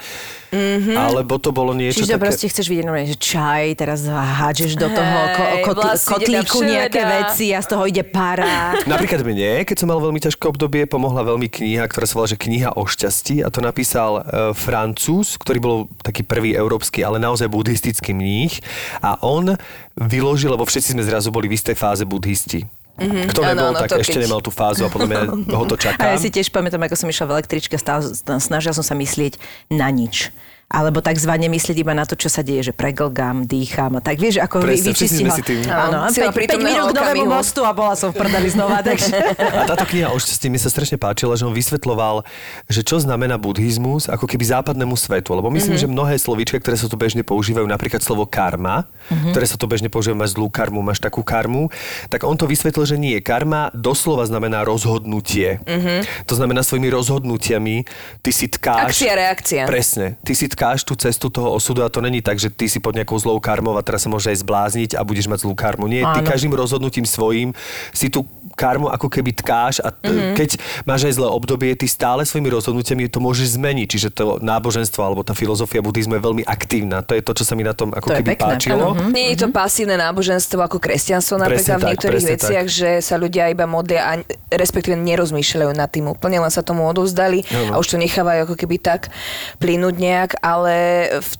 mm-hmm. 0.52 1.00
alebo 1.00 1.40
to 1.40 1.56
bolo 1.56 1.72
niečo 1.72 2.04
Čiže 2.04 2.20
také... 2.20 2.24
proste 2.28 2.46
chceš 2.52 2.68
vidieť 2.68 2.92
že 3.08 3.16
čaj, 3.16 3.64
teraz 3.80 4.04
hádžeš 4.12 4.76
do 4.76 4.92
toho 4.92 5.20
ko- 5.64 5.84
vlasy 5.94 6.10
ide 6.10 6.12
kotlíku 6.12 6.60
nejaké 6.66 7.02
veci 7.06 7.46
a 7.54 7.60
z 7.62 7.68
toho 7.70 7.84
ide 7.86 8.04
para. 8.04 8.74
Napríklad 8.90 9.22
mne, 9.22 9.64
keď 9.64 9.78
som 9.78 9.90
mal 9.94 10.02
veľmi 10.10 10.18
ťažké 10.26 10.50
obdobie, 10.50 10.90
pomohla 10.90 11.22
veľmi 11.22 11.46
kniha, 11.54 11.86
ktorá 11.86 12.10
sa 12.10 12.18
volá, 12.18 12.28
že 12.28 12.42
kniha 12.42 12.74
o 12.74 12.90
šťastí 12.90 13.46
a 13.46 13.54
to 13.54 13.62
napísal 13.62 14.20
e, 14.20 14.22
Francúz, 14.58 15.38
ktorý 15.38 15.60
bol 15.62 15.78
taký 16.02 16.26
prvý 16.26 16.58
európsky, 16.58 17.06
ale 17.06 17.22
naozaj 17.22 17.46
buddhistický 17.46 18.18
mních 18.18 18.66
a 19.06 19.22
on 19.22 19.54
vyložil, 19.94 20.50
lebo 20.50 20.66
všetci 20.66 20.98
sme 20.98 21.06
zrazu 21.06 21.30
boli 21.30 21.46
v 21.46 21.62
istej 21.62 21.78
fáze 21.78 22.02
buddhisti. 22.02 22.66
Mm-hmm. 22.94 23.26
Kto 23.34 23.42
nebol, 23.42 23.74
áno, 23.74 23.82
tak 23.82 23.90
to 23.90 24.02
ešte 24.02 24.18
keď- 24.22 24.26
nemal 24.30 24.42
tú 24.42 24.50
fázu 24.54 24.86
a 24.86 24.90
podľa 24.90 25.08
mňa 25.10 25.22
ho 25.62 25.66
to 25.70 25.78
čaká. 25.78 26.02
A 26.02 26.14
ja 26.14 26.18
si 26.18 26.30
tiež 26.34 26.50
pamätám, 26.50 26.82
ako 26.82 26.98
som 26.98 27.10
išla 27.10 27.26
v 27.30 27.34
električke, 27.42 27.78
stále, 27.78 28.06
snažila 28.38 28.74
som 28.74 28.86
sa 28.86 28.98
myslieť 28.98 29.38
na 29.70 29.90
nič. 29.94 30.34
Alebo 30.72 31.06
takzvané 31.06 31.52
myslieť 31.52 31.86
iba 31.86 31.94
na 31.94 32.08
to, 32.08 32.18
čo 32.18 32.32
sa 32.32 32.42
deje, 32.42 32.72
že 32.72 32.74
preglgám, 32.74 33.46
dýcham 33.46 33.98
a 33.98 34.02
tak. 34.02 34.18
Vieš, 34.18 34.42
ako 34.42 34.64
vy, 34.64 34.74
Presne, 34.74 34.90
vyčistila. 34.96 35.36
si 35.36 35.44
tým. 35.46 35.70
Áno, 35.70 35.98
a 36.02 36.10
sila 36.10 36.34
5, 36.34 36.34
5 36.34 36.40
prítomného 36.40 36.86
minút 36.90 36.96
k 36.96 36.98
novému 36.98 37.26
mostu 37.30 37.62
a 37.62 37.72
bola 37.76 37.94
som 37.94 38.10
v 38.10 38.18
prdeli 38.18 38.50
znova, 38.50 38.82
takže... 38.88 39.14
A 39.38 39.70
táto 39.70 39.86
kniha 39.86 40.10
o 40.10 40.18
šťastí 40.18 40.50
mi 40.50 40.58
sa 40.58 40.74
strašne 40.74 40.98
páčila, 40.98 41.38
že 41.38 41.46
on 41.46 41.54
vysvetloval, 41.54 42.26
že 42.72 42.82
čo 42.82 42.98
znamená 42.98 43.38
buddhizmus 43.38 44.10
ako 44.10 44.26
keby 44.26 44.50
západnému 44.50 44.98
svetu. 44.98 45.38
Lebo 45.38 45.54
myslím, 45.54 45.78
mm-hmm. 45.78 45.90
že 45.90 45.94
mnohé 45.94 46.16
slovíčka, 46.18 46.58
ktoré 46.58 46.80
sa 46.80 46.90
tu 46.90 46.98
bežne 46.98 47.22
používajú, 47.22 47.66
napríklad 47.70 48.02
slovo 48.02 48.26
karma, 48.26 48.90
mm-hmm. 49.10 49.30
ktoré 49.30 49.46
sa 49.46 49.58
tu 49.62 49.70
bežne 49.70 49.94
používajú, 49.94 50.18
máš 50.18 50.34
zlú 50.34 50.50
karmu, 50.50 50.82
máš 50.82 51.04
takú 51.04 51.22
karmu, 51.22 51.70
tak 52.10 52.26
on 52.26 52.34
to 52.34 52.50
vysvetlil, 52.50 52.86
že 52.86 52.98
nie. 52.98 53.20
Karma 53.22 53.70
doslova 53.74 54.26
znamená 54.26 54.66
rozhodnutie. 54.66 55.62
Mm-hmm. 55.66 56.28
To 56.30 56.34
znamená 56.34 56.66
svojimi 56.66 56.90
rozhodnutiami 56.90 57.86
ty 58.22 58.32
si 58.32 58.50
tkáš... 58.50 58.96
Akcia, 58.96 59.14
reakcia. 59.14 59.64
Presne. 59.70 60.18
Ty 60.22 60.34
si 60.34 60.46
tkáš 60.54 60.86
tú 60.86 60.94
cestu 60.94 61.30
toho 61.34 61.52
osudu 61.54 61.82
a 61.82 61.90
to 61.90 62.00
není 62.00 62.22
tak, 62.22 62.38
že 62.38 62.54
ty 62.54 62.70
si 62.70 62.78
pod 62.78 62.94
nejakou 62.94 63.18
zlou 63.18 63.42
karmou 63.42 63.74
a 63.76 63.84
teraz 63.86 64.06
sa 64.06 64.10
môže 64.10 64.30
aj 64.30 64.46
zblázniť 64.46 64.92
a 64.96 65.02
budeš 65.02 65.28
mať 65.28 65.44
zlú 65.44 65.54
karmu. 65.58 65.90
Nie, 65.90 66.06
ty 66.14 66.22
Áno. 66.22 66.30
každým 66.30 66.54
rozhodnutím 66.54 67.04
svojím 67.04 67.52
si 67.92 68.08
tú 68.14 68.24
karmu 68.54 68.88
ako 68.90 69.08
keby 69.10 69.34
tkáš 69.36 69.82
a 69.82 69.90
t- 69.90 70.10
mm-hmm. 70.10 70.36
keď 70.38 70.50
máš 70.86 71.10
aj 71.10 71.14
zlé 71.18 71.28
obdobie, 71.28 71.74
ty 71.74 71.86
stále 71.90 72.24
svojimi 72.24 72.50
rozhodnutiami 72.54 73.10
to 73.10 73.20
môžeš 73.20 73.58
zmeniť. 73.58 73.88
Čiže 73.90 74.10
to 74.14 74.38
náboženstvo 74.40 75.02
alebo 75.02 75.22
tá 75.26 75.34
filozofia 75.34 75.82
buddhizmu 75.82 76.18
je 76.18 76.22
veľmi 76.24 76.44
aktívna. 76.46 77.02
To 77.04 77.18
je 77.18 77.22
to, 77.26 77.34
čo 77.34 77.44
sa 77.44 77.54
mi 77.58 77.66
na 77.66 77.74
tom 77.74 77.92
ako 77.92 78.10
To 78.10 78.14
je 78.16 78.20
keby 78.22 78.30
pekné. 78.38 78.46
páčilo. 78.56 78.94
Áno, 78.94 79.10
Nie 79.12 79.34
je 79.34 79.46
to 79.46 79.48
pasívne 79.52 79.96
náboženstvo 79.98 80.62
ako 80.62 80.78
kresťanstvo 80.80 81.42
napríklad 81.42 81.78
v 81.78 81.84
tak, 81.84 81.92
niektorých 81.94 82.24
presne 82.24 82.36
veciach, 82.38 82.68
tak. 82.70 82.74
že 82.74 82.90
sa 83.02 83.16
ľudia 83.18 83.50
iba 83.50 83.66
modlia 83.66 84.02
a 84.06 84.12
respektíve 84.54 84.96
nerozmýšľajú 84.98 85.72
nad 85.74 85.90
tým 85.90 86.08
úplne, 86.10 86.40
len 86.40 86.52
sa 86.54 86.62
tomu 86.62 86.86
odovzdali 86.86 87.44
Áno. 87.50 87.76
a 87.76 87.82
už 87.82 87.96
to 87.96 87.98
nechávajú 87.98 88.46
ako 88.46 88.56
keby 88.56 88.78
tak 88.80 89.10
plynúť 89.58 89.96
nejak, 89.98 90.32
ale 90.40 90.76
v 91.20 91.32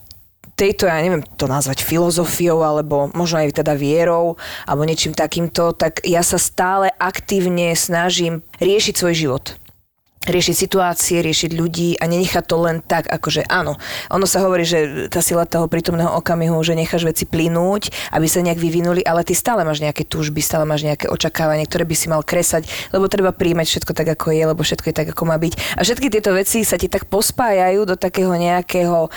tejto, 0.64 0.88
ja 0.88 1.04
neviem 1.04 1.28
to 1.36 1.44
nazvať 1.44 1.84
filozofiou, 1.84 2.64
alebo 2.64 3.12
možno 3.12 3.44
aj 3.44 3.60
teda 3.60 3.76
vierou, 3.76 4.40
alebo 4.64 4.88
niečím 4.88 5.12
takýmto, 5.12 5.76
tak 5.76 6.00
ja 6.08 6.24
sa 6.24 6.40
stále 6.40 6.88
aktívne 6.96 7.76
snažím 7.76 8.40
riešiť 8.64 8.96
svoj 8.96 9.16
život 9.16 9.46
riešiť 10.28 10.56
situácie, 10.56 11.20
riešiť 11.20 11.52
ľudí 11.56 12.00
a 12.00 12.08
nenechať 12.08 12.44
to 12.48 12.56
len 12.64 12.80
tak, 12.80 13.08
akože 13.12 13.48
áno. 13.52 13.76
Ono 14.12 14.26
sa 14.28 14.44
hovorí, 14.44 14.64
že 14.64 15.08
tá 15.12 15.20
sila 15.20 15.44
toho 15.44 15.68
prítomného 15.68 16.12
okamihu, 16.16 16.56
že 16.64 16.78
necháš 16.78 17.08
veci 17.08 17.28
plynúť, 17.28 17.92
aby 18.16 18.28
sa 18.28 18.40
nejak 18.44 18.60
vyvinuli, 18.60 19.04
ale 19.04 19.28
ty 19.28 19.36
stále 19.36 19.68
máš 19.68 19.84
nejaké 19.84 20.08
túžby, 20.08 20.40
stále 20.40 20.64
máš 20.64 20.88
nejaké 20.88 21.12
očakávanie, 21.12 21.68
ktoré 21.68 21.84
by 21.84 21.96
si 21.96 22.08
mal 22.08 22.24
kresať, 22.24 22.68
lebo 22.96 23.12
treba 23.12 23.36
príjmať 23.36 23.68
všetko 23.68 23.92
tak, 23.92 24.08
ako 24.16 24.32
je, 24.32 24.44
lebo 24.48 24.62
všetko 24.64 24.88
je 24.92 24.96
tak, 24.96 25.08
ako 25.12 25.24
má 25.28 25.36
byť. 25.36 25.54
A 25.78 25.82
všetky 25.84 26.08
tieto 26.08 26.32
veci 26.32 26.64
sa 26.64 26.80
ti 26.80 26.88
tak 26.88 27.08
pospájajú 27.12 27.84
do 27.84 27.96
takého 28.00 28.32
nejakého, 28.36 29.12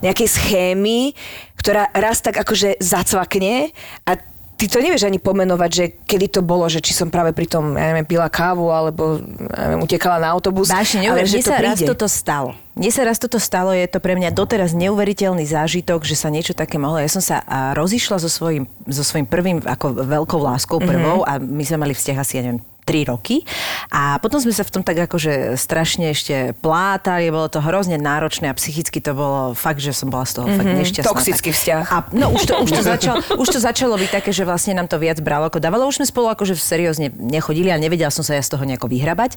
nejakej 0.00 0.28
schémy, 0.28 1.12
ktorá 1.60 1.88
raz 1.92 2.20
tak 2.20 2.36
akože 2.36 2.80
zacvakne 2.80 3.72
a 4.04 4.35
ty 4.56 4.64
to 4.66 4.80
nevieš 4.80 5.06
ani 5.06 5.20
pomenovať, 5.20 5.70
že 5.70 5.84
kedy 6.08 6.26
to 6.32 6.40
bolo, 6.40 6.64
že 6.66 6.80
či 6.80 6.96
som 6.96 7.12
práve 7.12 7.36
pri 7.36 7.44
tom, 7.44 7.76
ja 7.76 7.92
neviem, 7.92 8.08
pila 8.08 8.26
kávu, 8.32 8.72
alebo 8.72 9.20
ja 9.52 9.68
neviem, 9.68 9.84
utekala 9.84 10.16
na 10.16 10.28
autobus. 10.32 10.72
Vážne, 10.72 11.04
ale 11.04 11.22
neuver, 11.22 11.28
že 11.28 11.44
to 11.44 11.52
sa 11.52 11.60
raz 11.60 11.78
príde. 11.78 11.88
toto 11.92 12.06
stalo. 12.08 12.50
Mne 12.76 12.90
sa 12.92 13.02
raz 13.04 13.16
toto 13.16 13.40
stalo, 13.40 13.72
je 13.72 13.88
to 13.88 14.00
pre 14.00 14.16
mňa 14.16 14.32
doteraz 14.32 14.76
neuveriteľný 14.76 15.44
zážitok, 15.48 16.04
že 16.04 16.16
sa 16.16 16.28
niečo 16.28 16.52
také 16.52 16.76
mohlo. 16.76 17.00
Ja 17.00 17.08
som 17.08 17.24
sa 17.24 17.40
rozišla 17.72 18.20
so 18.20 18.28
svojím, 18.28 18.68
so 18.88 19.04
svojím 19.04 19.28
prvým, 19.28 19.64
ako 19.64 20.04
veľkou 20.04 20.40
láskou 20.40 20.80
prvou 20.80 21.24
mm-hmm. 21.24 21.30
a 21.30 21.40
my 21.40 21.62
sme 21.64 21.78
mali 21.88 21.92
vzťah 21.96 22.16
asi, 22.20 22.40
ja 22.40 22.42
neviem, 22.44 22.60
3 22.86 23.10
roky. 23.10 23.42
A 23.90 24.22
potom 24.22 24.38
sme 24.38 24.54
sa 24.54 24.62
v 24.62 24.70
tom 24.70 24.82
tak 24.86 24.94
akože 24.94 25.58
strašne 25.58 26.14
ešte 26.14 26.54
plátali, 26.62 27.34
bolo 27.34 27.50
to 27.50 27.58
hrozne 27.58 27.98
náročné 27.98 28.46
a 28.46 28.54
psychicky 28.54 29.02
to 29.02 29.12
bolo 29.12 29.52
fakt, 29.58 29.82
že 29.82 29.90
som 29.90 30.06
bola 30.06 30.22
z 30.22 30.38
toho 30.38 30.46
mm-hmm. 30.46 30.58
fakt 30.62 30.72
nešťastná. 30.78 31.10
Toxický 31.10 31.50
tak. 31.50 31.56
vzťah. 31.58 31.84
A, 31.90 31.96
no 32.14 32.30
už 32.30 32.42
to, 32.46 32.54
už, 32.62 32.70
to 32.70 32.82
začalo, 32.94 33.16
už 33.42 33.48
to 33.50 33.58
začalo 33.58 33.94
byť 33.98 34.10
také, 34.22 34.30
že 34.30 34.46
vlastne 34.46 34.78
nám 34.78 34.86
to 34.86 35.02
viac 35.02 35.18
bralo 35.18 35.50
ako 35.50 35.58
dávalo. 35.58 35.90
Už 35.90 35.98
sme 35.98 36.06
spolu 36.06 36.30
akože 36.30 36.54
seriózne 36.54 37.10
nechodili 37.10 37.74
a 37.74 37.76
nevedela 37.76 38.14
som 38.14 38.22
sa 38.22 38.38
ja 38.38 38.42
z 38.46 38.54
toho 38.54 38.62
nejako 38.62 38.86
vyhrabať. 38.86 39.34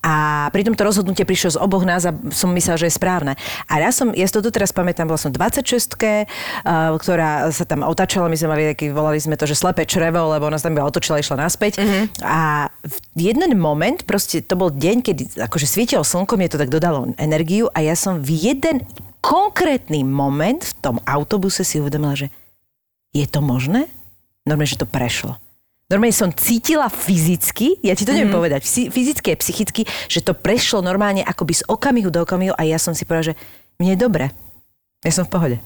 A 0.00 0.48
pritom 0.56 0.72
to 0.72 0.88
rozhodnutie 0.88 1.28
prišlo 1.28 1.54
z 1.54 1.58
oboch 1.60 1.84
nás 1.84 2.08
a 2.08 2.16
som 2.32 2.48
myslela, 2.56 2.80
že 2.80 2.88
je 2.88 2.96
správne. 2.96 3.36
A 3.68 3.74
ja 3.76 3.92
som, 3.92 4.16
ja 4.16 4.24
si 4.24 4.32
to 4.32 4.40
doteraz 4.40 4.72
pamätám, 4.72 5.04
bola 5.04 5.20
som 5.20 5.28
26 5.28 6.00
uh, 6.00 6.96
ktorá 6.96 7.52
sa 7.52 7.68
tam 7.68 7.84
otáčala, 7.84 8.32
my 8.32 8.36
sme 8.38 8.48
mali 8.56 8.62
taký, 8.72 8.88
volali 8.88 9.20
sme 9.20 9.36
to, 9.36 9.44
že 9.44 9.58
slepé 9.58 9.84
črevo, 9.84 10.32
lebo 10.32 10.48
ona 10.48 10.56
sa 10.56 10.70
tam 10.70 10.78
iba 10.78 10.86
otočila, 10.86 11.20
išla 11.20 11.44
naspäť. 11.44 11.82
Mm-hmm. 11.82 12.04
A 12.24 12.70
v 12.86 13.32
jeden 13.34 13.52
moment, 13.58 14.02
proste 14.06 14.40
to 14.40 14.54
bol 14.54 14.70
deň, 14.70 14.96
kedy 15.02 15.22
akože 15.42 15.66
svietilo 15.66 16.06
slnko, 16.06 16.38
mne 16.38 16.50
to 16.50 16.60
tak 16.60 16.70
dodalo 16.70 17.12
energiu 17.18 17.66
a 17.74 17.82
ja 17.82 17.98
som 17.98 18.22
v 18.22 18.34
jeden 18.34 18.86
konkrétny 19.20 20.06
moment 20.06 20.62
v 20.62 20.74
tom 20.78 20.96
autobuse 21.02 21.66
si 21.66 21.82
uvedomila, 21.82 22.14
že 22.14 22.30
je 23.10 23.26
to 23.26 23.42
možné? 23.42 23.90
Normálne, 24.46 24.70
že 24.70 24.78
to 24.78 24.86
prešlo. 24.86 25.34
Normálne 25.86 26.14
som 26.14 26.34
cítila 26.34 26.90
fyzicky, 26.90 27.78
ja 27.82 27.94
ti 27.94 28.02
to 28.02 28.10
neviem 28.10 28.30
mm-hmm. 28.30 28.38
povedať, 28.38 28.60
fyzi- 28.66 28.90
fyzicky 28.90 29.28
a 29.30 29.36
psychicky, 29.38 29.82
že 30.10 30.18
to 30.18 30.34
prešlo 30.34 30.82
normálne 30.82 31.22
akoby 31.22 31.62
z 31.62 31.62
okamihu 31.70 32.10
do 32.10 32.26
okamihu 32.26 32.54
a 32.58 32.62
ja 32.66 32.78
som 32.78 32.90
si 32.90 33.06
povedala, 33.06 33.34
že 33.34 33.38
mne 33.78 33.94
je 33.94 34.02
dobre. 34.02 34.26
Ja 35.06 35.14
som 35.14 35.22
v 35.26 35.30
pohode. 35.30 35.56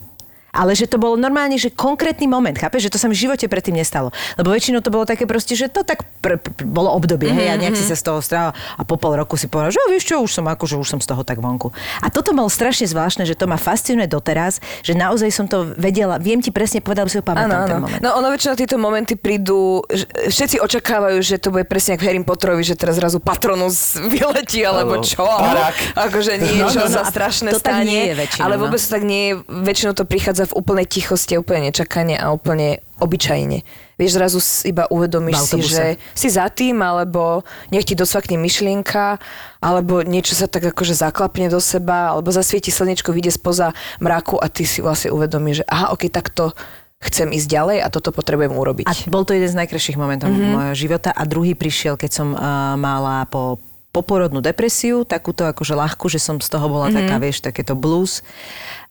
Ale 0.50 0.74
že 0.74 0.86
to 0.86 0.98
bolo 0.98 1.14
normálne, 1.14 1.54
že 1.56 1.70
konkrétny 1.70 2.26
moment, 2.26 2.54
chápeš? 2.54 2.90
Že 2.90 2.92
to 2.94 2.98
sa 2.98 3.06
mi 3.06 3.14
v 3.14 3.22
živote 3.28 3.46
predtým 3.46 3.74
nestalo. 3.74 4.10
Lebo 4.34 4.50
väčšinou 4.50 4.82
to 4.82 4.90
bolo 4.90 5.06
také 5.06 5.24
proste, 5.24 5.54
že 5.54 5.70
to 5.70 5.86
tak 5.86 6.02
pr- 6.20 6.38
pr- 6.38 6.66
bolo 6.66 6.90
obdobie, 6.90 7.30
mm-hmm. 7.30 7.40
hej, 7.40 7.48
a 7.50 7.60
nejak 7.60 7.76
si 7.78 7.86
sa 7.86 7.94
z 7.94 8.02
toho 8.02 8.18
strala 8.20 8.50
a 8.76 8.82
po 8.82 8.98
pol 8.98 9.14
roku 9.14 9.38
si 9.38 9.46
povedal, 9.46 9.70
že 9.70 9.80
"O, 9.80 9.90
vieš 9.90 10.10
čo, 10.10 10.18
už 10.18 10.30
som 10.30 10.46
ako, 10.46 10.64
že 10.66 10.76
už 10.76 10.88
som 10.96 11.00
z 11.00 11.06
toho 11.06 11.22
tak 11.22 11.38
vonku. 11.38 11.70
A 12.02 12.10
toto 12.10 12.34
bolo 12.34 12.50
strašne 12.50 12.86
zvláštne, 12.86 13.22
že 13.24 13.38
to 13.38 13.46
ma 13.46 13.56
fascinuje 13.56 14.10
doteraz, 14.10 14.58
že 14.82 14.92
naozaj 14.92 15.30
som 15.30 15.46
to 15.46 15.70
vedela, 15.78 16.18
viem 16.18 16.42
ti 16.42 16.50
presne 16.50 16.82
povedať, 16.82 17.00
lebo 17.06 17.12
si 17.14 17.18
ho 17.20 17.24
pamätám 17.24 17.60
ten 17.66 17.76
áno. 17.78 17.84
moment. 17.86 18.00
No 18.02 18.18
ono 18.18 18.28
väčšinou 18.34 18.54
tieto 18.58 18.76
momenty 18.76 19.14
prídu, 19.14 19.86
všetci 20.26 20.58
očakávajú, 20.58 21.18
že 21.22 21.38
to 21.38 21.54
bude 21.54 21.64
presne 21.70 21.94
ako 21.94 22.02
Harry 22.04 22.20
Potterovi, 22.20 22.62
že 22.66 22.74
teraz 22.74 22.98
zrazu 22.98 23.22
Patronus 23.22 23.94
vyletí, 24.12 24.66
alebo 24.66 24.98
čo. 25.00 25.22
Parák. 25.22 25.76
Akože 26.10 26.36
niečo 26.40 26.80
No, 26.80 26.86
no, 26.86 26.92
no, 26.92 26.96
sa 26.96 27.04
strašné 27.04 27.50
to 27.54 27.60
tak 27.60 27.82
stane. 27.82 27.88
nie 27.88 28.02
je 28.10 28.14
väčšinou, 28.16 28.42
ale 28.46 28.54
no. 28.56 28.60
vôbec 28.66 28.80
to 28.80 28.90
tak 28.90 29.02
nie 29.04 29.22
je. 29.30 29.34
Väčšinou 29.46 29.92
to 29.92 30.04
prichádza 30.04 30.39
v 30.46 30.56
úplnej 30.56 30.86
tichosti, 30.86 31.40
úplne 31.40 31.72
nečakane 31.72 32.16
a 32.16 32.30
úplne 32.30 32.80
obyčajne. 33.00 33.64
Vieš, 33.96 34.12
zrazu 34.16 34.38
iba 34.68 34.88
uvedomíš 34.88 35.52
si, 35.52 35.60
že 35.64 36.00
si 36.16 36.28
za 36.28 36.48
tým, 36.48 36.80
alebo 36.80 37.44
nech 37.72 37.84
ti 37.84 37.96
dosvakne 37.96 38.36
myšlienka, 38.40 39.20
alebo 39.60 40.04
niečo 40.04 40.36
sa 40.36 40.48
tak 40.48 40.72
akože 40.72 40.96
zaklapne 40.96 41.52
do 41.52 41.60
seba, 41.60 42.12
alebo 42.16 42.32
zasvieti 42.32 42.72
slnečko, 42.72 43.12
vyjde 43.12 43.36
spoza 43.36 43.72
mraku 44.00 44.40
a 44.40 44.48
ty 44.48 44.64
si 44.64 44.80
vlastne 44.84 45.12
uvedomíš, 45.12 45.64
že 45.64 45.68
aha, 45.68 45.92
ok, 45.92 46.08
takto 46.12 46.52
chcem 47.00 47.32
ísť 47.32 47.48
ďalej 47.48 47.78
a 47.80 47.88
toto 47.88 48.12
potrebujem 48.12 48.52
urobiť. 48.52 48.84
A 48.84 48.92
bol 49.08 49.24
to 49.24 49.32
jeden 49.32 49.48
z 49.48 49.56
najkrajších 49.56 49.96
momentov 49.96 50.28
mm-hmm. 50.28 50.52
môjho 50.52 50.74
života 50.76 51.08
a 51.16 51.24
druhý 51.24 51.56
prišiel, 51.56 51.96
keď 51.96 52.10
som 52.12 52.28
uh, 52.36 52.76
mala 52.76 53.24
po 53.28 53.56
poporodnú 53.90 54.38
depresiu, 54.38 55.02
takúto 55.02 55.42
akože 55.42 55.74
ľahkú, 55.74 56.06
že 56.06 56.22
som 56.22 56.38
z 56.38 56.46
toho 56.46 56.70
bola 56.70 56.88
mm-hmm. 56.88 56.98
taká, 57.10 57.16
vieš, 57.18 57.42
takéto 57.42 57.74
blues. 57.74 58.22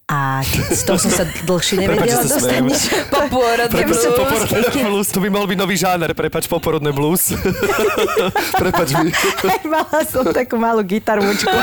A 0.10 0.42
z 0.74 0.82
toho 0.90 0.98
som 0.98 1.14
sa 1.14 1.22
dlhšie 1.46 1.76
nevedela 1.86 2.26
sa 2.26 2.26
dostať. 2.26 2.42
smejeme. 2.42 2.74
Poporodný 3.14 3.78
Prepač, 3.78 3.94
blues. 3.94 4.18
poporodné 4.18 4.82
blues, 4.90 5.08
to 5.14 5.20
by 5.22 5.30
mal 5.30 5.46
byť 5.46 5.58
nový 5.62 5.76
žáner, 5.78 6.12
prepač, 6.18 6.50
poporodné 6.50 6.90
blues. 6.90 7.30
prepač 8.58 8.98
mi. 8.98 9.14
Mala 9.70 10.02
som 10.10 10.26
takú 10.34 10.58
malú 10.58 10.82
gitarmučku. 10.82 11.54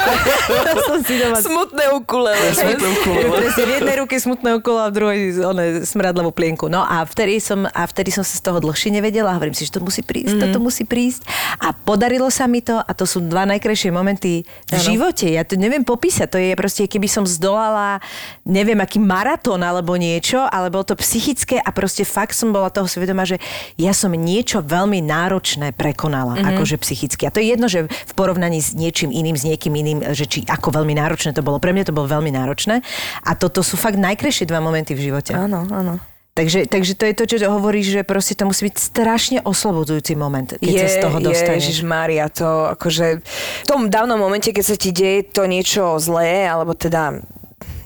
som 0.86 0.98
si 1.02 1.18
doma 1.18 1.42
Smutné 1.42 1.90
ukulele. 1.90 2.54
Smutné 2.54 2.86
ukulele. 3.02 3.36
Presne, 3.42 3.62
v 3.66 3.72
jednej 3.82 3.96
ruke 3.98 4.14
smutné 4.14 4.50
okolo 4.62 4.78
a 4.78 4.88
v 4.88 4.94
druhej 4.94 5.20
one, 5.42 5.64
smradlavú 5.82 6.30
plienku. 6.30 6.70
No 6.70 6.86
a 6.86 7.02
vtedy, 7.02 7.42
som, 7.42 7.66
a 7.66 7.82
vtedy 7.82 8.14
som 8.14 8.22
sa 8.22 8.38
z 8.38 8.42
toho 8.46 8.62
dlhšie 8.62 8.94
nevedela 8.94 9.34
a 9.34 9.36
hovorím 9.42 9.58
si, 9.58 9.66
že 9.66 9.74
to 9.74 9.82
musí 9.82 10.06
prísť, 10.06 10.38
mm. 10.38 10.42
toto 10.46 10.58
musí 10.62 10.86
prísť. 10.86 11.26
A 11.58 11.74
podarilo 11.74 12.30
sa 12.30 12.46
mi 12.46 12.62
to 12.62 12.78
a 12.78 12.90
to 12.94 13.02
sú 13.10 13.26
dva 13.26 13.42
najkrajšie 13.50 13.90
momenty 13.90 14.46
v 14.70 14.78
živote. 14.78 15.26
Ja 15.26 15.42
to 15.42 15.58
neviem 15.58 15.82
popísať. 15.82 16.28
To 16.30 16.38
je 16.38 16.54
proste, 16.54 16.86
keby 16.86 17.10
som 17.10 17.26
zdolala, 17.26 17.98
neviem, 18.44 18.76
aký 18.82 19.00
maratón 19.00 19.62
alebo 19.62 19.96
niečo, 19.96 20.44
ale 20.44 20.68
bolo 20.68 20.92
to 20.92 20.98
psychické 20.98 21.56
a 21.62 21.70
proste 21.72 22.04
fakt 22.04 22.36
som 22.36 22.52
bola 22.52 22.68
toho 22.68 22.84
svedomá, 22.84 23.24
že 23.24 23.40
ja 23.80 23.96
som 23.96 24.12
niečo 24.12 24.60
veľmi 24.60 25.00
náročné 25.00 25.72
prekonala, 25.72 26.36
mm-hmm. 26.36 26.50
akože 26.52 26.76
psychicky. 26.82 27.24
A 27.24 27.32
to 27.32 27.40
je 27.40 27.54
jedno, 27.54 27.70
že 27.70 27.88
v 27.88 28.12
porovnaní 28.12 28.60
s 28.60 28.76
niečím 28.76 29.14
iným, 29.14 29.38
s 29.38 29.46
niekým 29.46 29.72
iným, 29.72 29.98
že 30.12 30.28
či 30.28 30.44
ako 30.44 30.74
veľmi 30.76 30.92
náročné 30.98 31.32
to 31.32 31.40
bolo. 31.40 31.62
Pre 31.62 31.72
mňa 31.72 31.88
to 31.88 31.96
bolo 31.96 32.10
veľmi 32.10 32.34
náročné. 32.34 32.84
A 33.24 33.32
toto 33.38 33.64
sú 33.64 33.78
fakt 33.78 33.96
najkrajšie 33.96 34.44
dva 34.50 34.60
momenty 34.60 34.92
v 34.92 35.10
živote. 35.10 35.32
Áno, 35.32 35.64
áno. 35.70 36.02
Takže, 36.36 36.68
takže 36.68 36.92
to 37.00 37.08
je 37.08 37.14
to, 37.16 37.24
čo 37.24 37.48
hovoríš, 37.48 37.96
že 37.96 38.00
proste 38.04 38.36
to 38.36 38.44
musí 38.44 38.68
byť 38.68 38.76
strašne 38.76 39.38
oslobodzujúci 39.40 40.20
moment, 40.20 40.60
keď 40.60 40.68
je, 40.68 40.80
sa 40.84 40.88
z 40.92 40.96
toho 41.00 41.16
dostaneš. 41.24 41.64
Ježiš 41.64 41.80
Mária, 41.80 42.28
to 42.28 42.76
akože 42.76 43.24
v 43.24 43.64
tom 43.64 43.88
dávnom 43.88 44.20
momente, 44.20 44.52
keď 44.52 44.64
sa 44.68 44.76
ti 44.76 44.92
deje 44.92 45.24
to 45.32 45.48
niečo 45.48 45.96
zlé, 45.96 46.44
alebo 46.44 46.76
teda 46.76 47.24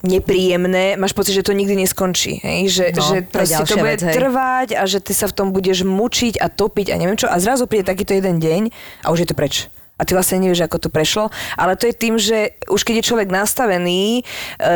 nepríjemné, 0.02 0.96
máš 0.96 1.12
pocit, 1.12 1.36
že 1.36 1.44
to 1.44 1.52
nikdy 1.52 1.76
neskončí. 1.76 2.40
Hej? 2.40 2.60
Že, 2.68 2.84
No, 2.96 3.02
že 3.04 3.16
proste 3.24 3.62
to 3.64 3.76
bude 3.80 3.96
vec, 3.96 4.02
trvať 4.02 4.68
a 4.76 4.82
že 4.84 4.98
ty 5.00 5.12
sa 5.16 5.28
v 5.28 5.34
tom 5.36 5.48
budeš 5.52 5.84
mučiť 5.84 6.40
a 6.40 6.48
topiť 6.48 6.92
a 6.92 6.94
neviem 6.96 7.16
čo. 7.16 7.28
A 7.28 7.36
zrazu 7.40 7.64
príde 7.64 7.88
takýto 7.88 8.16
jeden 8.16 8.40
deň 8.40 8.62
a 9.04 9.06
už 9.12 9.24
je 9.24 9.28
to 9.28 9.34
preč. 9.36 9.68
A 10.00 10.08
ty 10.08 10.16
vlastne 10.16 10.40
nevieš, 10.40 10.64
ako 10.64 10.80
to 10.80 10.88
prešlo. 10.88 11.28
Ale 11.60 11.76
to 11.76 11.84
je 11.84 11.92
tým, 11.92 12.16
že 12.16 12.56
už 12.72 12.80
keď 12.88 13.04
je 13.04 13.08
človek 13.12 13.28
nastavený 13.28 14.20
e, 14.20 14.22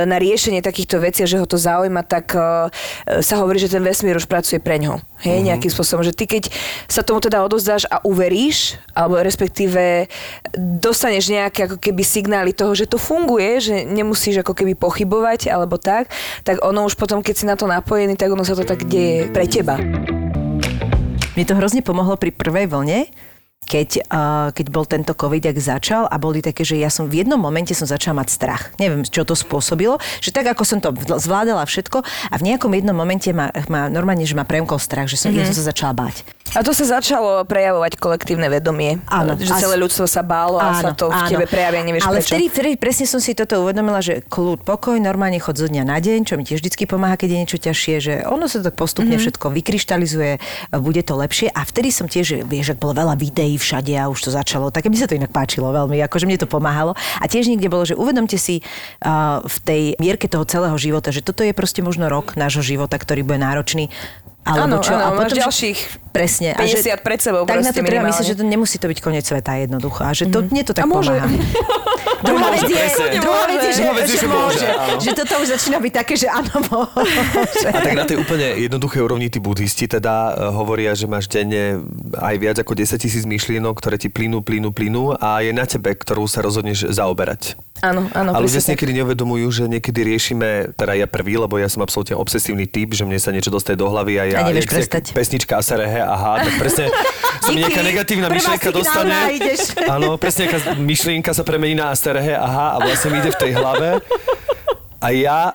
na 0.04 0.21
riešenie 0.21 0.61
takýchto 0.61 1.00
vecí 1.00 1.25
že 1.25 1.40
ho 1.40 1.49
to 1.49 1.57
zaujíma, 1.57 2.04
tak 2.04 2.37
e, 2.37 2.69
sa 3.25 3.40
hovorí, 3.40 3.57
že 3.57 3.73
ten 3.73 3.81
vesmír 3.81 4.21
už 4.21 4.28
pracuje 4.28 4.61
pre 4.61 4.76
ňo. 4.76 5.00
Hej, 5.25 5.40
uh-huh. 5.40 5.49
nejakým 5.49 5.73
spôsobom. 5.73 6.04
Že 6.04 6.12
ty 6.12 6.25
keď 6.28 6.52
sa 6.85 7.00
tomu 7.00 7.25
teda 7.25 7.40
odozdáš 7.40 7.88
a 7.88 8.04
uveríš, 8.04 8.76
alebo 8.93 9.16
respektíve 9.25 10.12
dostaneš 10.59 11.33
nejaké 11.33 11.64
ako 11.64 11.81
keby 11.81 12.02
signály 12.04 12.52
toho, 12.52 12.76
že 12.76 12.85
to 12.85 13.00
funguje, 13.00 13.62
že 13.64 13.75
nemusíš 13.88 14.45
ako 14.45 14.52
keby 14.52 14.76
pochybovať 14.76 15.49
alebo 15.49 15.81
tak, 15.81 16.12
tak 16.45 16.61
ono 16.61 16.85
už 16.85 17.00
potom, 17.00 17.25
keď 17.25 17.35
si 17.35 17.49
na 17.49 17.57
to 17.57 17.64
napojený, 17.64 18.21
tak 18.21 18.28
ono 18.28 18.45
sa 18.45 18.52
to 18.52 18.69
tak 18.69 18.85
deje 18.85 19.33
pre 19.33 19.49
teba. 19.49 19.81
Mne 21.35 21.45
to 21.49 21.59
hrozne 21.59 21.83
pomohlo 21.83 22.14
pri 22.14 22.31
prvej 22.31 22.69
vlne, 22.71 23.11
keď, 23.64 23.88
uh, 24.12 24.49
keď 24.52 24.66
bol 24.68 24.85
tento 24.85 25.12
COVID, 25.16 25.50
ak 25.50 25.59
začal 25.59 26.06
a 26.06 26.16
boli 26.21 26.44
také, 26.44 26.62
že 26.62 26.76
ja 26.76 26.92
som 26.92 27.09
v 27.09 27.25
jednom 27.25 27.40
momente 27.40 27.73
som 27.73 27.88
začala 27.88 28.23
mať 28.23 28.28
strach. 28.30 28.62
Neviem, 28.76 29.02
čo 29.04 29.25
to 29.25 29.33
spôsobilo, 29.33 29.97
že 30.21 30.30
tak 30.30 30.47
ako 30.49 30.62
som 30.62 30.78
to 30.78 30.92
vl- 30.92 31.18
zvládala 31.18 31.64
všetko 31.64 32.04
a 32.04 32.35
v 32.37 32.42
nejakom 32.52 32.71
jednom 32.76 32.94
momente 32.94 33.33
ma, 33.33 33.49
ma 33.73 33.88
normálne, 33.88 34.28
že 34.28 34.37
ma 34.37 34.44
premkol 34.44 34.76
strach, 34.76 35.09
že 35.09 35.16
som, 35.16 35.33
mm-hmm. 35.33 35.42
ja 35.42 35.50
som 35.50 35.56
sa 35.56 35.64
začala 35.73 35.92
báť. 35.97 36.23
A 36.54 36.60
to 36.62 36.70
sa 36.70 37.00
začalo 37.00 37.42
prejavovať 37.48 37.96
kolektívne 37.98 38.46
vedomie. 38.46 39.00
Áno. 39.10 39.34
Že 39.34 39.48
celé 39.58 39.74
ľudstvo 39.74 40.04
sa 40.04 40.22
bálo 40.22 40.60
a 40.60 40.76
sa 40.76 40.92
to 40.94 41.10
v 41.10 41.20
tebe 41.26 41.48
prejavia, 41.48 41.82
nevieš 41.82 42.04
Ale 42.06 42.20
prečo. 42.22 42.36
vtedy, 42.36 42.44
vtedy 42.46 42.70
presne 42.78 43.06
som 43.08 43.18
si 43.18 43.34
toto 43.34 43.58
uvedomila, 43.58 43.98
že 43.98 44.22
kľud, 44.22 44.62
pokoj, 44.62 44.94
normálne 45.00 45.40
chod 45.42 45.58
zo 45.58 45.66
dňa 45.66 45.82
na 45.82 45.98
deň, 45.98 46.28
čo 46.28 46.38
mi 46.38 46.46
tiež 46.46 46.62
vždy 46.62 46.84
pomáha, 46.86 47.18
keď 47.18 47.28
je 47.32 47.38
niečo 47.42 47.58
ťažšie, 47.58 47.94
že 47.98 48.14
ono 48.28 48.46
sa 48.46 48.62
tak 48.62 48.76
postupne 48.76 49.02
Mhm. 49.04 49.18
mm-hmm. 49.18 49.22
všetko 49.34 49.46
vykryštalizuje, 49.50 50.32
bude 50.78 51.02
to 51.02 51.14
lepšie. 51.16 51.48
A 51.50 51.64
vtedy 51.64 51.88
som 51.90 52.06
tiež, 52.06 52.46
vieš, 52.46 52.76
ak 52.76 52.78
bolo 52.78 52.92
veľa 52.94 53.16
videí 53.18 53.58
všade 53.58 53.90
a 53.98 54.06
už 54.06 54.20
to 54.22 54.30
začalo, 54.30 54.70
tak 54.70 54.86
mi 54.86 54.94
sa 54.94 55.10
to 55.10 55.18
inak 55.18 55.34
páčilo 55.34 55.74
veľmi, 55.74 55.98
akože 56.06 56.28
mne 56.28 56.38
to 56.38 56.46
pomáhalo. 56.46 56.92
A 57.18 57.24
tiež 57.26 57.50
niekde 57.50 57.66
bolo, 57.66 57.82
že 57.82 57.98
uvedomte 57.98 58.38
si 58.38 58.60
uh, 58.60 59.42
v 59.42 59.56
tej 59.64 59.82
mierke 59.98 60.30
toho 60.30 60.46
celého 60.46 60.76
života, 60.78 61.10
že 61.10 61.25
toto 61.25 61.42
je 61.42 61.50
proste 61.50 61.82
možno 61.82 62.06
rok 62.06 62.38
nášho 62.38 62.62
života, 62.62 62.95
ktorý 62.95 63.26
bude 63.26 63.42
náročný. 63.42 63.90
Alebo 64.45 64.76
čo? 64.78 64.93
áno, 64.93 65.17
máš 65.17 65.33
že- 65.33 65.41
ďalších 65.41 65.78
presne, 66.13 66.49
50 66.54 67.00
pred 67.00 67.19
sebou 67.19 67.43
Tak 67.43 67.59
na 67.59 67.73
to 67.73 67.80
treba 67.80 68.07
myslieť, 68.07 68.26
že 68.28 68.37
to 68.37 68.45
nemusí 68.45 68.76
to 68.76 68.87
byť 68.87 68.99
koniec 69.00 69.25
sveta 69.25 69.57
jednoducho. 69.59 70.04
A 70.04 70.13
že 70.13 70.28
to, 70.28 70.45
mne 70.45 70.63
to 70.63 70.71
tak 70.71 70.85
A 70.85 70.89
môže. 70.89 71.11
pomáha. 71.11 71.26
druhá 72.28 72.49
vec 72.50 72.65
je, 72.65 72.76
druhá 73.19 73.45
vec 73.45 73.61
je, 73.61 73.73
že, 73.73 73.83
že 73.83 74.17
že 74.17 74.26
môže. 74.28 74.69
áno. 74.69 75.00
Že 75.00 75.11
toto 75.13 75.35
už 75.43 75.49
začína 75.50 75.78
byť 75.80 75.93
také, 75.93 76.15
že 76.15 76.28
áno, 76.28 76.54
môže. 76.63 77.67
A 77.69 77.78
tak 77.80 77.95
na 77.95 78.04
tej 78.04 78.17
úplne 78.17 78.47
jednoduchej 78.61 79.00
úrovni 79.02 79.28
tí 79.28 79.43
buddhisti 79.43 79.85
teda 79.85 80.33
e, 80.33 80.54
hovoria, 80.54 80.95
že 80.95 81.04
máš 81.04 81.26
denne 81.26 81.83
aj 82.15 82.35
viac 82.39 82.57
ako 82.61 82.73
10 82.73 82.97
tisíc 82.97 83.25
myšlienok, 83.25 83.75
ktoré 83.75 83.97
ti 83.97 84.09
plynú, 84.09 84.41
plynú, 84.41 84.71
plynú 84.71 85.17
a 85.17 85.41
je 85.41 85.50
na 85.50 85.67
tebe, 85.67 85.93
ktorú 85.93 86.25
sa 86.25 86.41
rozhodneš 86.41 86.89
zaoberať. 86.89 87.57
Áno, 87.84 88.08
áno, 88.16 88.30
Ale 88.32 88.49
ľudia 88.49 88.64
si 88.64 88.73
niekedy 88.73 88.92
neuvedomujú, 88.97 89.47
že 89.52 89.62
niekedy 89.68 90.00
riešime, 90.08 90.73
teda 90.73 90.97
ja 90.97 91.04
prvý, 91.04 91.36
lebo 91.36 91.60
ja 91.60 91.68
som 91.68 91.84
absolútne 91.84 92.16
obsesívny 92.16 92.64
typ, 92.64 92.97
že 92.97 93.04
mne 93.04 93.20
sa 93.20 93.28
niečo 93.28 93.52
dostane 93.52 93.76
do 93.76 93.84
hlavy 93.92 94.16
a 94.16 94.25
ja... 94.25 94.36
A 94.40 94.49
nevieš 94.49 94.73
prestať. 94.73 95.12
Pesnička 95.12 95.60
Asarehe, 95.60 96.00
aha, 96.00 96.49
tak 96.49 96.54
presne 96.56 96.88
sa 97.44 97.50
mi 97.52 97.60
nejaká 97.60 97.84
negatívna 97.84 98.32
myšlienka 98.32 98.73
dostane. 98.73 99.36
Áno, 99.94 100.16
presne 100.16 100.49
nejaká 100.49 100.80
myšlienka 100.80 101.30
sa 101.36 101.44
premení 101.44 101.76
na 101.76 101.92
Asarehe, 101.92 102.32
aha, 102.32 102.80
a 102.80 102.88
vlastne 102.88 103.12
mi 103.12 103.20
ide 103.20 103.36
v 103.36 103.38
tej 103.44 103.52
hlave. 103.52 104.00
A 105.04 105.12
ja 105.12 105.52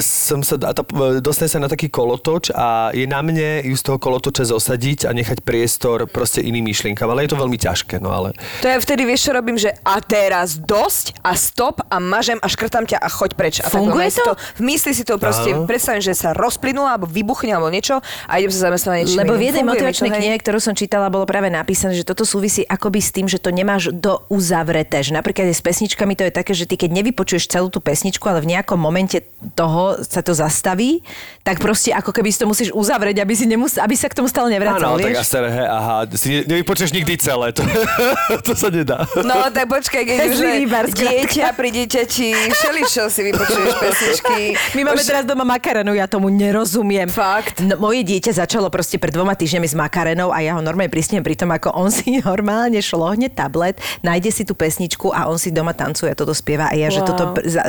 som 0.00 0.40
sa, 0.40 0.56
a 0.56 0.72
tá, 0.72 0.80
dostane 1.20 1.52
sa 1.52 1.60
na 1.60 1.68
taký 1.68 1.92
kolotoč 1.92 2.48
a 2.56 2.96
je 2.96 3.04
na 3.04 3.20
mne 3.20 3.60
ju 3.60 3.76
z 3.76 3.84
toho 3.84 4.00
kolotoča 4.00 4.48
zosadiť 4.48 5.04
a 5.04 5.12
nechať 5.12 5.44
priestor 5.44 6.08
proste 6.08 6.40
iným 6.40 6.72
myšlienkam, 6.72 7.12
ale 7.12 7.28
je 7.28 7.36
to 7.36 7.36
veľmi 7.36 7.60
ťažké, 7.60 8.00
no 8.00 8.08
ale... 8.08 8.32
To 8.64 8.72
ja 8.72 8.80
vtedy 8.80 9.04
vieš, 9.04 9.28
čo 9.28 9.36
robím, 9.36 9.60
že 9.60 9.76
a 9.84 10.00
teraz 10.00 10.56
dosť 10.56 11.20
a 11.20 11.36
stop 11.36 11.84
a 11.92 12.00
mažem 12.00 12.40
a 12.40 12.48
škrtám 12.48 12.88
ťa 12.88 13.04
a 13.04 13.08
choď 13.12 13.30
preč. 13.36 13.54
A 13.60 13.68
Funguje 13.68 14.08
to? 14.16 14.32
V 14.56 14.64
mysli 14.64 14.96
si 14.96 15.04
to 15.04 15.20
proste, 15.20 15.52
Áno. 15.52 15.68
predstavím, 15.68 16.00
že 16.00 16.16
sa 16.16 16.32
rozplynú 16.32 16.88
alebo 16.88 17.04
vybuchne 17.04 17.52
alebo 17.52 17.68
niečo 17.68 18.00
a 18.00 18.32
idem 18.40 18.48
sa 18.48 18.72
zamestnať 18.72 19.04
niečím 19.04 19.28
Lebo 19.28 19.36
v 19.36 19.44
jednej 19.44 19.64
motivačnej 19.68 20.08
knihe, 20.08 20.40
ktorú 20.40 20.56
som 20.56 20.72
čítala, 20.72 21.12
bolo 21.12 21.28
práve 21.28 21.52
napísané, 21.52 21.92
že 21.92 22.08
toto 22.08 22.24
súvisí 22.24 22.64
akoby 22.64 23.00
s 23.04 23.12
tým, 23.12 23.28
že 23.28 23.36
to 23.36 23.52
nemáš 23.52 23.92
do 23.92 24.24
uzavreté. 24.32 25.04
Že 25.04 25.20
napríklad 25.20 25.52
aj 25.52 25.56
s 25.60 25.60
pesničkami 25.60 26.16
to 26.16 26.24
je 26.24 26.32
také, 26.32 26.56
že 26.56 26.64
ty 26.64 26.80
keď 26.80 26.96
nevypočuješ 26.96 27.44
celú 27.52 27.68
tú 27.68 27.84
pesničku, 27.84 28.24
ale 28.24 28.40
v 28.40 28.56
nejakom 28.56 28.80
momente 28.80 29.20
toho 29.52 29.81
sa 30.00 30.20
to 30.20 30.32
zastaví, 30.32 31.02
tak 31.40 31.58
proste 31.58 31.90
ako 31.90 32.10
keby 32.10 32.28
si 32.28 32.38
to 32.38 32.46
musíš 32.46 32.70
uzavrieť, 32.70 33.18
aby, 33.18 33.32
si 33.32 33.44
nemus- 33.44 33.76
aby 33.76 33.92
sa 33.92 34.06
k 34.06 34.14
tomu 34.14 34.26
stále 34.26 34.48
nevracal, 34.48 34.94
Áno, 34.94 34.98
tak 34.98 35.10
vieš? 35.10 35.22
Asarehe, 35.22 35.64
aha, 35.64 35.96
si 36.12 36.28
ne- 36.32 36.44
nevypočuješ 36.48 36.92
nikdy 36.92 37.14
celé, 37.16 37.50
to, 37.50 37.62
to 38.46 38.52
sa 38.52 38.68
nedá. 38.68 39.02
No 39.18 39.48
tak 39.48 39.66
počkaj, 39.66 40.02
keď 40.02 40.18
už 40.28 40.38
je 40.46 40.54
dieťa 40.92 41.46
pri 41.52 41.68
dieťati, 41.72 42.28
všeličo 42.48 43.02
si 43.06 43.20
vypočuješ 43.24 43.72
pesničky. 43.76 44.40
My 44.76 44.82
máme 44.84 44.98
Už- 44.98 45.08
teraz 45.08 45.24
doma 45.24 45.42
makarenu, 45.42 45.92
ja 45.92 46.06
tomu 46.06 46.28
nerozumiem. 46.28 47.08
Fakt? 47.08 47.58
No, 47.58 47.76
moje 47.76 48.02
dieťa 48.02 48.38
začalo 48.38 48.68
proste 48.68 48.96
pred 48.96 49.10
dvoma 49.10 49.32
týždňami 49.32 49.64
s 49.64 49.74
makarenou 49.74 50.28
a 50.28 50.38
ja 50.38 50.52
ho 50.52 50.60
normálne 50.60 50.88
prísnem 50.88 51.20
pri 51.20 51.34
tom, 51.34 51.50
ako 51.50 51.72
on 51.72 51.88
si 51.88 52.18
normálne 52.18 52.78
šlohne 52.78 53.28
tablet, 53.28 53.74
nájde 54.00 54.30
si 54.30 54.42
tú 54.42 54.52
pesničku 54.52 55.10
a 55.10 55.26
on 55.26 55.36
si 55.36 55.50
doma 55.50 55.72
tancuje 55.72 56.08
a 56.08 56.16
toto 56.16 56.32
spieva 56.32 56.66
a 56.66 56.74
ja, 56.74 56.86
že 56.86 57.00
Wow. 57.00 57.08
toto... 57.08 57.24
pr- 57.32 57.44
Za, 57.44 57.62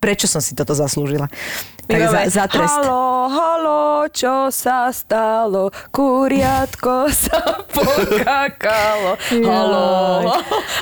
prečo 0.00 0.24
som 0.24 0.40
si 0.40 0.56
toto 0.56 0.72
zaslúžila? 0.72 1.28
Tak 1.90 2.00
za, 2.06 2.20
za 2.30 2.44
trest. 2.46 2.70
Halo, 2.70 3.26
halo, 3.26 3.82
čo 4.14 4.48
sa 4.54 4.94
stalo? 4.94 5.74
Kuriatko 5.90 7.10
sa 7.26 7.60
pokakalo. 7.66 9.18
Halo. 9.42 10.30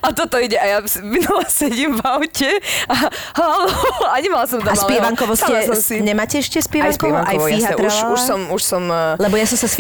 A 0.05 0.09
toto 0.13 0.37
ide. 0.37 0.61
A 0.61 0.67
ja 0.69 0.79
minula 1.01 1.49
sedím 1.49 1.97
v 1.97 2.03
aute 2.05 2.51
a 2.87 3.09
halo. 3.41 3.73
A 4.13 4.21
nemala 4.21 4.45
som 4.45 4.61
tam 4.61 4.71
A 4.71 4.77
malého. 4.77 4.85
spievankovo 4.85 5.33
ste, 5.33 5.57
si... 5.81 5.97
nemáte 6.05 6.39
ešte 6.45 6.61
Aj 6.61 6.69
spievankovo? 6.69 7.25
spievankovo, 7.25 7.47
Fíha 7.49 7.71
jasne. 7.73 7.89
Už, 7.89 7.95
už 8.13 8.21
som, 8.21 8.41
už 8.53 8.63
som 8.63 8.83
eh, 8.93 9.25
Lebo 9.25 9.35
ja 9.41 9.47
som 9.49 9.59
sa 9.59 9.67
s 9.67 9.75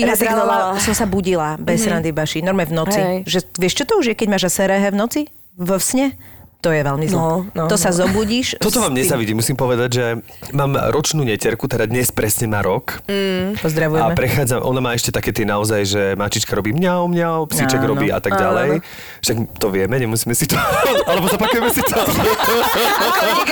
som 0.81 0.94
sa 0.96 1.07
budila 1.07 1.61
bez 1.61 1.85
mm-hmm. 1.85 1.92
randy 1.92 2.11
baši, 2.11 2.38
normálne 2.40 2.72
v 2.72 2.74
noci. 2.74 3.01
Hej. 3.01 3.18
Že, 3.29 3.38
vieš, 3.61 3.74
čo 3.77 3.85
to 3.85 3.92
už 4.01 4.05
je, 4.11 4.14
keď 4.16 4.29
máš 4.33 4.48
aserehe 4.48 4.88
v 4.88 4.96
noci? 4.96 5.20
V 5.61 5.70
sne? 5.77 6.16
To 6.59 6.75
je 6.75 6.83
veľmi 6.83 7.07
zlo. 7.07 7.47
No, 7.55 7.55
no, 7.55 7.64
to 7.71 7.79
sa 7.79 7.94
no. 7.94 8.03
zobudíš. 8.03 8.59
Toto 8.59 8.83
vám 8.83 8.90
nezavidím, 8.90 9.38
musím 9.38 9.55
povedať, 9.55 9.90
že 9.94 10.05
mám 10.51 10.75
ročnú 10.90 11.23
netierku, 11.23 11.71
teda 11.71 11.87
dnes 11.87 12.11
presne 12.11 12.51
má 12.51 12.66
rok. 12.66 12.99
A 13.07 13.55
Pozdravujeme. 13.62 14.18
prechádza, 14.18 14.59
ona 14.59 14.83
má 14.83 14.90
ešte 14.90 15.14
také 15.14 15.31
tie 15.31 15.47
naozaj, 15.47 15.81
že 15.87 16.03
mačička 16.18 16.59
robí 16.59 16.75
mňau, 16.75 17.07
mňau, 17.07 17.47
psíček 17.47 17.79
Áno. 17.79 17.94
robí 17.94 18.11
a 18.11 18.18
tak 18.18 18.35
ďalej. 18.35 18.83
Však 19.23 19.37
to 19.55 19.66
vieme, 19.71 20.03
nemusíme 20.03 20.35
si 20.35 20.51
to... 20.51 20.59
Alebo 21.11 21.31
zapakujeme 21.31 21.71
si 21.71 21.83
to. 21.87 21.94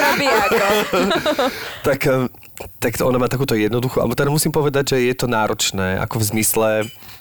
Robí 0.06 0.28
ako. 0.28 0.66
tak 1.82 2.00
eh, 2.06 2.26
tak 2.78 2.96
ona 3.04 3.18
má 3.20 3.28
takúto 3.28 3.52
jednoduchú, 3.52 4.00
alebo 4.00 4.16
teda 4.16 4.32
musím 4.32 4.52
povedať, 4.52 4.96
že 4.96 5.12
je 5.12 5.14
to 5.16 5.26
náročné, 5.28 6.00
ako 6.00 6.20
v 6.20 6.24
zmysle... 6.34 6.68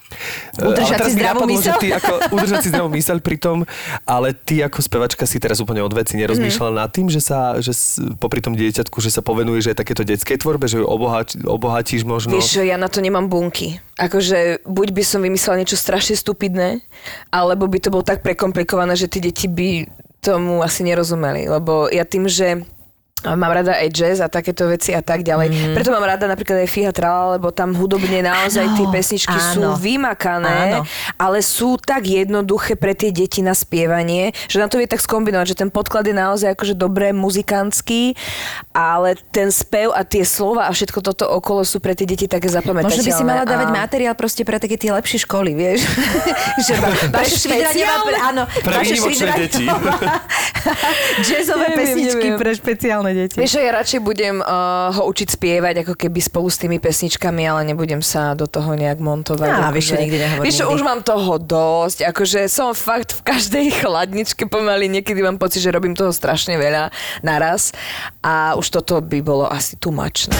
Udržať 0.69 0.99
si 1.05 1.11
zdravú 1.17 1.43
že? 1.49 1.71
Ty 1.75 1.87
ako, 1.99 2.13
udržať 2.31 2.57
si 2.63 2.69
zdravú 2.71 2.89
myseľ 2.89 3.17
pri 3.19 3.37
tom, 3.37 3.57
ale 4.05 4.31
ty 4.31 4.61
ako 4.61 4.79
spevačka 4.79 5.25
si 5.27 5.41
teraz 5.41 5.59
úplne 5.59 5.83
od 5.83 5.91
veci 5.91 6.15
nerozmýšľala 6.15 6.71
Mhm. 6.71 6.79
nad 6.79 6.89
tým, 6.93 7.07
že 7.11 7.19
sa, 7.19 7.59
že 7.59 7.75
popri 8.21 8.39
tom 8.39 8.55
dieťatku, 8.55 8.97
že 9.01 9.11
sa 9.11 9.19
povenuješ 9.19 9.73
aj 9.73 9.77
takéto 9.81 10.07
detskej 10.07 10.39
tvorbe, 10.39 10.69
že 10.69 10.79
ju 10.79 10.85
obohač, 10.87 11.35
obohatíš 11.37 12.05
možno. 12.05 12.37
Vieš, 12.37 12.63
ja 12.63 12.77
na 12.77 12.87
to 12.87 13.01
nemám 13.01 13.27
bunky. 13.27 13.81
Akože 13.95 14.63
buď 14.63 14.87
by 14.91 15.03
som 15.03 15.19
vymyslela 15.23 15.59
niečo 15.63 15.75
strašne 15.75 16.15
stupidné, 16.15 16.83
alebo 17.31 17.65
by 17.67 17.79
to 17.79 17.89
bolo 17.91 18.03
tak 18.03 18.21
prekomplikované, 18.21 18.95
že 18.95 19.07
tí 19.07 19.19
deti 19.19 19.47
by 19.47 19.87
tomu 20.19 20.65
asi 20.65 20.81
nerozumeli. 20.81 21.45
Lebo 21.45 21.85
ja 21.87 22.03
tým, 22.03 22.25
že 22.25 22.65
mám 23.33 23.49
rada 23.49 23.73
aj 23.73 23.89
jazz 23.89 24.17
a 24.21 24.29
takéto 24.29 24.69
veci 24.69 24.93
a 24.93 25.01
tak 25.01 25.25
ďalej. 25.25 25.47
Mm. 25.49 25.73
Preto 25.73 25.89
mám 25.89 26.05
rada 26.05 26.29
napríklad 26.29 26.61
aj 26.61 26.69
Fiha 26.69 26.93
Trala, 26.93 27.41
lebo 27.41 27.49
tam 27.49 27.73
hudobne 27.73 28.21
naozaj 28.21 28.77
tie 28.77 28.85
Áno, 28.85 28.93
pesničky 28.93 29.37
sú 29.51 29.65
áno. 29.65 29.81
vymakané, 29.81 30.77
Áno. 30.77 30.85
ale 31.17 31.41
sú 31.41 31.81
tak 31.81 32.05
jednoduché 32.05 32.77
pre 32.77 32.93
tie 32.93 33.09
deti 33.09 33.41
na 33.41 33.57
spievanie, 33.57 34.29
že 34.45 34.61
na 34.61 34.69
to 34.69 34.77
vie 34.77 34.85
tak 34.85 35.01
skombinovať, 35.01 35.57
že 35.57 35.59
ten 35.65 35.73
podklad 35.73 36.05
je 36.05 36.13
naozaj 36.13 36.53
akože 36.53 36.77
dobré 36.77 37.09
muzikantský, 37.09 38.13
ale 38.69 39.17
ten 39.33 39.49
spev 39.49 39.89
a 39.95 40.05
tie 40.05 40.21
slova 40.21 40.67
a 40.67 40.71
všetko 40.75 40.99
toto 40.99 41.25
okolo 41.25 41.63
sú 41.63 41.79
pre 41.79 41.95
tie 41.97 42.05
deti 42.05 42.29
také 42.29 42.51
zapamätateľné. 42.51 42.91
Možno 42.91 43.07
by 43.07 43.13
si 43.15 43.23
mala 43.23 43.47
dávať 43.47 43.69
a... 43.71 43.73
materiál 43.73 44.13
proste 44.13 44.43
pre 44.43 44.59
také 44.59 44.75
tie 44.75 44.91
lepšie 44.91 45.23
školy, 45.23 45.55
vieš? 45.55 45.87
že 46.67 46.73
vaše 47.09 47.47
švidraňová, 47.47 47.71
špeciálne? 47.71 48.19
áno, 48.19 48.43
Pre 48.51 48.75
výnimočné 48.83 49.31
deti. 49.39 49.63
Jazzové 51.27 51.71
pesničky 51.71 52.27
pre 52.35 52.51
špeciálne 52.51 53.14
deti. 53.15 53.35
Vieš, 53.39 53.63
ja 53.63 53.71
radšej 53.71 53.99
budem 54.03 54.43
uh, 54.43 54.91
ho 54.91 55.07
učiť 55.07 55.27
spievať 55.39 55.87
ako 55.87 55.93
keby 55.95 56.19
spolu 56.19 56.51
s 56.51 56.59
tými 56.59 56.77
pesničkami, 56.83 57.47
ale 57.47 57.63
nebudem 57.63 58.03
sa 58.03 58.35
do 58.35 58.45
toho 58.45 58.75
nejak 58.75 58.99
montovať. 58.99 59.47
Á, 59.47 59.71
akože- 59.71 59.75
vieš 59.75 59.87
nikdy 59.95 60.17
nehovor 60.19 60.43
Vieš 60.43 60.57
už 60.67 60.81
mám 60.83 60.99
toho 61.01 61.39
dosť, 61.39 62.11
akože 62.11 62.39
som 62.51 62.75
fakt 62.75 63.15
v 63.15 63.21
každej 63.23 63.65
chladničke 63.79 64.45
pomaly, 64.51 64.91
niekedy 64.91 65.23
mám 65.23 65.39
pocit, 65.39 65.63
že 65.63 65.71
robím 65.71 65.95
toho 65.95 66.11
strašne 66.11 66.59
veľa 66.59 66.91
naraz 67.23 67.71
a 68.19 68.53
už 68.59 68.67
toto 68.69 68.99
by 68.99 69.19
bolo 69.23 69.47
asi 69.47 69.79
much. 69.89 70.27
No. 70.27 70.35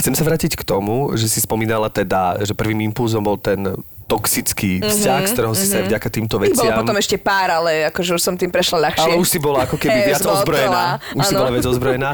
Chcem 0.00 0.16
sa 0.16 0.24
vrátiť 0.24 0.56
k 0.56 0.64
tomu, 0.64 1.12
že 1.12 1.28
si 1.28 1.44
spomínala 1.44 1.92
teda, 1.92 2.40
že 2.40 2.56
prvým 2.56 2.80
impulzom 2.88 3.20
bol 3.20 3.36
ten 3.36 3.60
toxický 4.10 4.82
vzťah, 4.82 5.20
z 5.22 5.32
ktorého 5.38 5.54
si 5.54 5.70
sa 5.70 5.78
aj 5.78 5.86
vďaka 5.86 6.08
týmto 6.10 6.34
Ich 6.42 6.50
bolo 6.50 6.66
veciam... 6.66 6.82
potom 6.82 6.98
ešte 6.98 7.16
pár, 7.16 7.62
ale 7.62 7.86
akože 7.94 8.18
už 8.18 8.22
som 8.22 8.34
tým 8.34 8.50
prešla 8.50 8.90
ľahšie. 8.90 9.06
Ale 9.06 9.14
už 9.22 9.28
si 9.30 9.38
bola 9.38 9.62
ako 9.62 9.78
keby 9.78 9.98
viac 10.10 10.18
ozbrojená. 10.18 10.98
Už 11.14 11.22
si 11.22 11.34
áno. 11.34 11.40
bola 11.46 11.50
viac 11.54 11.66
ozbrojená. 11.72 12.10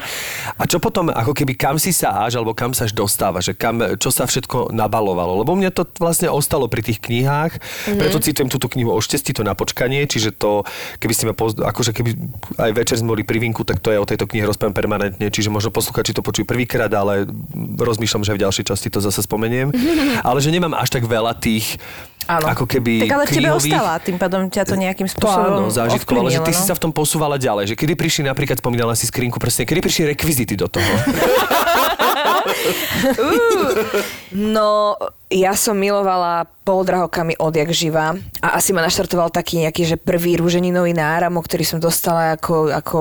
A 0.52 0.62
čo 0.68 0.76
potom, 0.76 1.08
ako 1.08 1.32
keby 1.32 1.56
kam 1.56 1.80
si 1.80 1.96
sa 1.96 2.28
až, 2.28 2.36
alebo 2.36 2.52
kam 2.52 2.76
sa 2.76 2.84
až 2.84 2.92
dostáva, 2.92 3.40
že 3.40 3.56
kam, 3.56 3.80
čo 3.96 4.12
sa 4.12 4.28
všetko 4.28 4.70
nabalovalo. 4.70 5.40
Lebo 5.40 5.56
mne 5.56 5.72
to 5.72 5.88
vlastne 5.96 6.28
ostalo 6.28 6.68
pri 6.68 6.84
tých 6.84 7.00
knihách, 7.00 7.56
Mhm. 7.86 7.96
preto 7.96 8.18
citujem 8.20 8.50
túto 8.50 8.66
knihu 8.68 8.90
o 8.90 9.00
štesti, 9.00 9.30
to 9.30 9.40
na 9.40 9.54
počkanie, 9.54 10.04
čiže 10.04 10.34
to, 10.34 10.66
keby 10.98 11.12
ste 11.14 11.24
ma 11.30 11.32
poz... 11.32 11.54
akože 11.56 11.94
keby 11.94 12.10
aj 12.58 12.70
večer 12.74 12.96
sme 12.98 13.14
boli 13.14 13.22
pri 13.22 13.38
vinku, 13.38 13.62
tak 13.62 13.78
to 13.78 13.94
je 13.94 13.96
o 13.96 14.04
tejto 14.04 14.26
knihe 14.26 14.42
rozprávam 14.44 14.74
permanentne, 14.74 15.30
čiže 15.30 15.48
možno 15.48 15.70
posluchači 15.70 16.10
to 16.12 16.20
počujú 16.20 16.44
prvýkrát, 16.44 16.90
ale 16.90 17.24
rozmýšľam, 17.78 18.26
že 18.26 18.34
v 18.34 18.42
ďalšej 18.42 18.64
časti 18.66 18.88
to 18.90 18.98
zase 18.98 19.22
spomeniem. 19.22 19.70
Ale 20.28 20.42
že 20.42 20.50
nemám 20.50 20.74
až 20.74 20.90
tak 20.90 21.06
veľa 21.06 21.38
tých 21.38 21.78
Áno. 22.26 22.50
ako 22.50 22.66
keby 22.66 23.06
Tak 23.06 23.14
ale 23.14 23.22
v 23.22 23.30
tebe 23.30 23.38
knihových- 23.46 23.70
ostala, 23.70 23.92
tým 24.02 24.16
pádom 24.18 24.50
ťa 24.50 24.62
to 24.66 24.74
nejakým 24.74 25.06
to 25.06 25.14
spôsobom 25.14 25.62
áno, 25.62 25.70
zážitkov, 25.70 26.26
ale 26.26 26.34
že 26.34 26.42
ty 26.42 26.50
ovplyvnilo, 26.50 26.58
si 26.58 26.64
no. 26.66 26.68
sa 26.68 26.74
v 26.74 26.80
tom 26.82 26.90
posúvala 26.90 27.36
ďalej. 27.38 27.64
Že 27.70 27.74
kedy 27.78 27.92
prišli 27.94 28.22
napríklad, 28.26 28.58
spomínala 28.58 28.98
si 28.98 29.06
skrinku 29.06 29.38
prstne, 29.38 29.62
kedy 29.62 29.78
prišli 29.78 30.02
rekvizity 30.10 30.58
do 30.58 30.66
toho? 30.66 30.82
No, 34.30 34.94
ja 35.28 35.54
som 35.54 35.74
milovala 35.74 36.46
poldrahokami 36.66 37.38
odjak 37.38 37.70
živa 37.70 38.18
a 38.42 38.58
asi 38.58 38.74
ma 38.74 38.82
naštartoval 38.82 39.30
taký 39.30 39.62
nejaký, 39.62 39.86
že 39.86 39.96
prvý 39.96 40.34
rúženinový 40.34 40.90
náramok, 40.98 41.46
ktorý 41.46 41.62
som 41.62 41.78
dostala 41.78 42.34
ako, 42.34 42.74
ako 42.74 42.98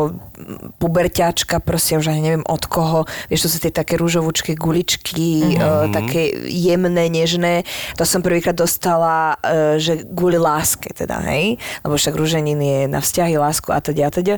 puberťačka, 0.77 1.57
proste 1.65 1.97
už 1.97 2.13
ani 2.13 2.21
neviem 2.21 2.45
od 2.45 2.61
koho. 2.69 3.09
Vieš, 3.33 3.49
to 3.49 3.49
sú 3.49 3.57
tie 3.57 3.73
také 3.73 3.97
rúžovúčké 3.97 4.53
guličky, 4.53 5.57
mm-hmm. 5.57 5.65
uh, 5.65 5.85
také 5.89 6.29
jemné, 6.45 7.09
nežné. 7.09 7.65
To 7.97 8.05
som 8.05 8.21
prvýkrát 8.21 8.53
dostala, 8.53 9.33
uh, 9.41 9.81
že 9.81 10.05
kvôli 10.05 10.37
láske 10.37 10.93
teda, 10.93 11.25
hej? 11.25 11.57
Lebo 11.81 11.97
však 11.97 12.13
rúženin 12.13 12.61
je 12.61 12.79
na 12.85 13.01
vzťahy, 13.01 13.33
lásku 13.41 13.73
a 13.73 13.81
teda 13.81 14.07
a 14.07 14.11
teda. 14.13 14.35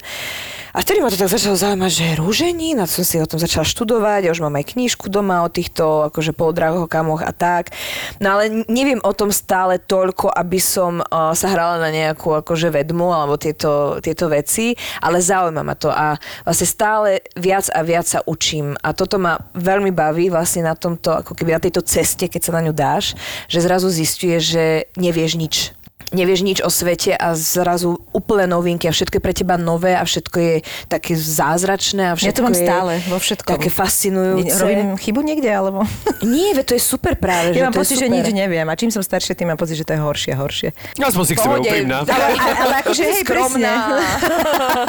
A 0.77 0.85
vtedy 0.85 1.01
ma 1.01 1.09
to 1.09 1.17
tak 1.17 1.33
začalo 1.33 1.57
zaujímať, 1.57 1.91
že 1.91 2.07
rúženín, 2.21 2.77
a 2.77 2.85
som 2.85 3.01
si 3.01 3.17
o 3.17 3.25
tom 3.25 3.41
začala 3.41 3.65
študovať, 3.65 4.29
ja 4.29 4.31
už 4.31 4.45
mám 4.45 4.61
aj 4.61 4.77
knížku 4.77 5.09
doma 5.09 5.41
o 5.41 5.49
týchto 5.49 6.13
akože 6.13 6.37
poldrahokamoch 6.37 7.25
a 7.25 7.33
tak. 7.33 7.73
No 8.21 8.37
ale 8.37 8.63
neviem 8.69 9.01
o 9.01 9.11
tom 9.17 9.33
stále 9.33 9.81
toľko, 9.81 10.29
aby 10.29 10.61
som 10.61 11.01
uh, 11.01 11.33
sa 11.33 11.49
hrala 11.49 11.81
na 11.81 11.89
nejakú 11.89 12.37
akože 12.37 12.69
vedmu 12.69 13.09
alebo 13.09 13.41
tieto, 13.41 13.97
tieto 13.97 14.29
veci, 14.29 14.77
ale 15.01 15.17
zaujíma 15.17 15.65
ma 15.65 15.73
to 15.73 15.89
a 15.89 16.13
vlastne 16.45 16.69
stále 16.69 17.09
viac 17.33 17.65
a 17.73 17.81
viac 17.81 18.05
sa 18.05 18.21
učím 18.29 18.77
a 18.85 18.93
toto 18.93 19.17
ma 19.17 19.41
veľmi 19.57 19.89
baví 19.89 20.29
vlastne 20.29 20.69
na 20.69 20.77
tomto, 20.77 21.25
ako 21.25 21.33
keby 21.33 21.57
na 21.57 21.63
tejto 21.63 21.81
ceste, 21.81 22.29
keď 22.29 22.41
sa 22.45 22.51
na 22.53 22.61
ňu 22.61 22.73
dáš, 22.77 23.17
že 23.49 23.65
zrazu 23.65 23.89
zistuješ, 23.89 24.43
že 24.45 24.65
nevieš 24.93 25.33
nič 25.35 25.76
nevieš 26.09 26.39
nič 26.41 26.59
o 26.59 26.69
svete 26.69 27.11
a 27.11 27.33
zrazu 27.33 27.99
úplne 28.09 28.47
novinky 28.47 28.85
a 28.85 28.91
všetko 28.91 29.15
je 29.15 29.23
pre 29.23 29.33
teba 29.33 29.55
nové 29.55 29.91
a 29.91 30.01
všetko 30.01 30.37
je 30.37 30.55
také 30.85 31.13
zázračné 31.13 32.09
a 32.09 32.13
všetko 32.13 32.25
Ja 32.25 32.33
to 32.33 32.43
mám 32.43 32.53
je 32.53 32.63
stále, 32.63 32.91
vo 33.03 33.17
všetkom. 33.17 33.51
také 33.51 33.69
fascinujúce. 33.69 34.55
Robím 34.55 34.95
chybu 34.95 35.19
niekde, 35.21 35.49
alebo... 35.49 35.83
Nie, 36.21 36.51
veď 36.51 36.65
to 36.65 36.73
je 36.73 36.81
super 36.81 37.13
práve. 37.13 37.51
že 37.51 37.59
Ja 37.59 37.65
mám 37.65 37.73
to 37.73 37.79
je 37.79 37.83
pocit, 37.83 37.97
že 37.97 38.07
nič 38.07 38.27
neviem. 38.29 38.63
A 38.63 38.73
čím 38.73 38.87
som 38.87 38.99
staršia, 38.99 39.33
tým 39.33 39.47
mám 39.47 39.57
pocit, 39.57 39.75
že 39.75 39.83
to 39.83 39.91
je 39.91 39.99
horšie 39.99 40.31
a 40.31 40.37
horšie. 40.37 40.69
Aspoň 40.95 41.23
si 41.23 41.33
chceme 41.33 41.55
Pohode, 41.55 41.67
úprimná. 41.67 41.97
ale, 42.01 42.25
Ale, 42.57 42.73
akože, 42.81 43.03
hej, 43.03 43.21
skromná. 43.21 43.73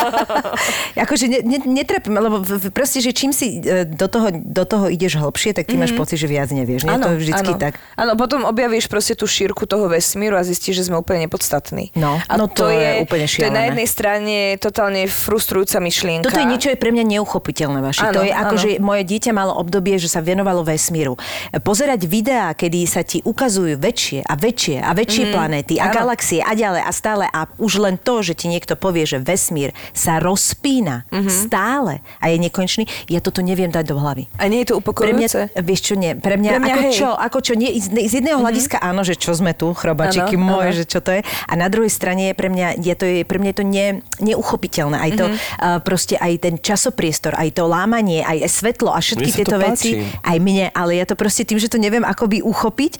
akože 1.04 1.24
ne, 1.26 1.38
ne, 1.42 1.59
netrepím, 1.64 2.14
lebo 2.14 2.42
proste, 2.70 2.98
že 2.98 3.11
čím 3.11 3.31
si 3.31 3.59
e, 3.59 3.85
do 3.85 4.07
toho, 4.07 4.28
do 4.33 4.64
toho 4.64 4.87
ideš 4.88 5.16
hlbšie, 5.16 5.52
tak 5.52 5.66
ty 5.66 5.74
máš 5.74 5.92
pocit, 5.92 6.16
že 6.16 6.26
viac 6.26 6.48
nevieš. 6.48 6.85
Nie? 6.85 6.96
to 6.96 7.11
je 7.11 7.20
vždycky 7.20 7.37
Mhm. 7.48 7.54
áno. 7.54 7.61
tak. 7.61 7.74
Áno, 7.94 8.12
potom 8.14 8.40
objavíš 8.44 8.87
proste 8.87 9.14
tú 9.14 9.24
šírku 9.24 9.64
toho 9.64 9.87
vesmíru 9.87 10.35
a 10.35 10.42
zistíš, 10.42 10.74
že 10.76 10.85
sme 10.85 11.00
úplne 11.09 11.25
nepodstatní. 11.25 11.97
No, 11.97 12.21
a 12.21 12.35
no 12.37 12.53
to 12.53 12.68
je 12.68 13.01
úplne 13.01 13.25
To 13.25 13.40
je 13.40 13.49
na 13.49 13.64
šialené. 13.64 13.68
jednej 13.73 13.88
strane 13.88 14.35
totálne 14.61 15.09
frustrujúca 15.09 15.81
myšlienka. 15.81 16.29
Toto 16.29 16.37
je 16.37 16.44
niečo 16.44 16.68
je 16.68 16.77
pre 16.77 16.92
mňa 16.92 17.16
neuchopiteľné, 17.16 17.81
vaši. 17.81 18.05
Áno, 18.05 18.21
to 18.21 18.29
je 18.29 18.33
ako, 18.37 18.55
áno. 18.55 18.61
že 18.61 18.68
moje 18.77 19.03
dieťa 19.09 19.33
malo 19.33 19.57
obdobie, 19.57 19.97
že 19.97 20.12
sa 20.12 20.21
venovalo 20.21 20.61
vesmíru. 20.68 21.16
Pozerať 21.64 22.05
videá, 22.05 22.53
kedy 22.53 22.85
sa 22.85 23.01
ti 23.01 23.25
ukazujú 23.25 23.81
väčšie 23.81 24.29
a 24.29 24.37
väčšie 24.37 24.77
a 24.85 24.92
väčšie 24.92 25.25
mm, 25.25 25.33
planéty 25.33 25.75
a 25.81 25.88
áno. 25.88 25.97
galaxie 25.97 26.44
a 26.44 26.53
ďalej 26.53 26.83
a 26.85 26.90
stále 26.92 27.25
a 27.33 27.49
už 27.57 27.81
len 27.81 27.97
to, 27.97 28.21
že 28.21 28.37
ti 28.37 28.53
niekto 28.53 28.77
povie, 28.77 29.09
že 29.09 29.16
vesmír 29.16 29.73
sa 29.97 30.21
rozpína 30.21 31.09
mm-hmm. 31.09 31.33
stále 31.33 32.05
a 32.21 32.29
je 32.29 32.37
nekonečný, 32.37 32.85
ja 33.09 33.25
toto 33.25 33.40
neviem 33.40 33.73
dať 33.73 33.85
do 33.88 33.97
hlavy. 33.97 34.29
A 34.37 34.53
nie 34.53 34.61
je 34.68 34.77
to 34.77 34.85
Pre 34.85 35.14
mňa, 35.14 35.25
upokojujúce? 35.25 35.40
vieš 35.64 35.81
čo, 35.88 35.94
nie. 35.97 36.12
Pre 36.12 36.37
mňa, 36.37 36.51
Pre 36.53 36.61
mňa 36.61 36.75
ako, 36.75 36.85
hej. 36.85 36.92
čo, 36.92 37.09
ako 37.16 37.38
čo, 37.40 37.53
nie, 37.57 37.71
z, 37.81 37.88
jedného 37.97 38.44
hľadiska 38.44 38.77
áno, 38.83 39.01
že 39.07 39.14
čo 39.16 39.33
sme 39.33 39.57
tu, 39.57 39.71
chrobačiky 39.73 40.35
Áno, 40.35 40.59
moje, 40.59 40.83
že 40.83 40.85
čo 40.90 40.98
to 41.01 41.11
je. 41.15 41.21
A 41.25 41.53
na 41.57 41.67
druhej 41.71 41.91
strane 41.91 42.33
je 42.33 42.35
pre 42.35 42.49
mňa, 42.53 42.79
je 42.81 42.95
to, 42.95 43.05
je, 43.07 43.23
pre 43.25 43.39
mňa 43.41 43.51
je 43.53 43.59
to 43.59 43.67
ne, 43.67 43.87
neuchopiteľné. 44.21 44.97
Aj 44.99 45.11
to, 45.15 45.25
uh, 45.27 45.37
proste 45.83 46.19
aj 46.19 46.33
ten 46.43 46.55
časopriestor, 46.61 47.35
aj 47.39 47.57
to 47.57 47.65
lámanie, 47.67 48.23
aj 48.23 48.47
svetlo 48.49 48.93
a 48.93 49.01
všetky 49.01 49.31
tieto 49.33 49.57
to 49.57 49.63
veci. 49.63 49.91
páči. 50.03 50.21
Aj 50.25 50.39
mne, 50.39 50.67
ale 50.75 50.99
ja 50.99 51.05
to 51.07 51.15
proste 51.15 51.47
tým, 51.47 51.59
že 51.61 51.71
to 51.71 51.79
neviem 51.79 52.03
akoby 52.03 52.43
uchopiť, 52.43 52.93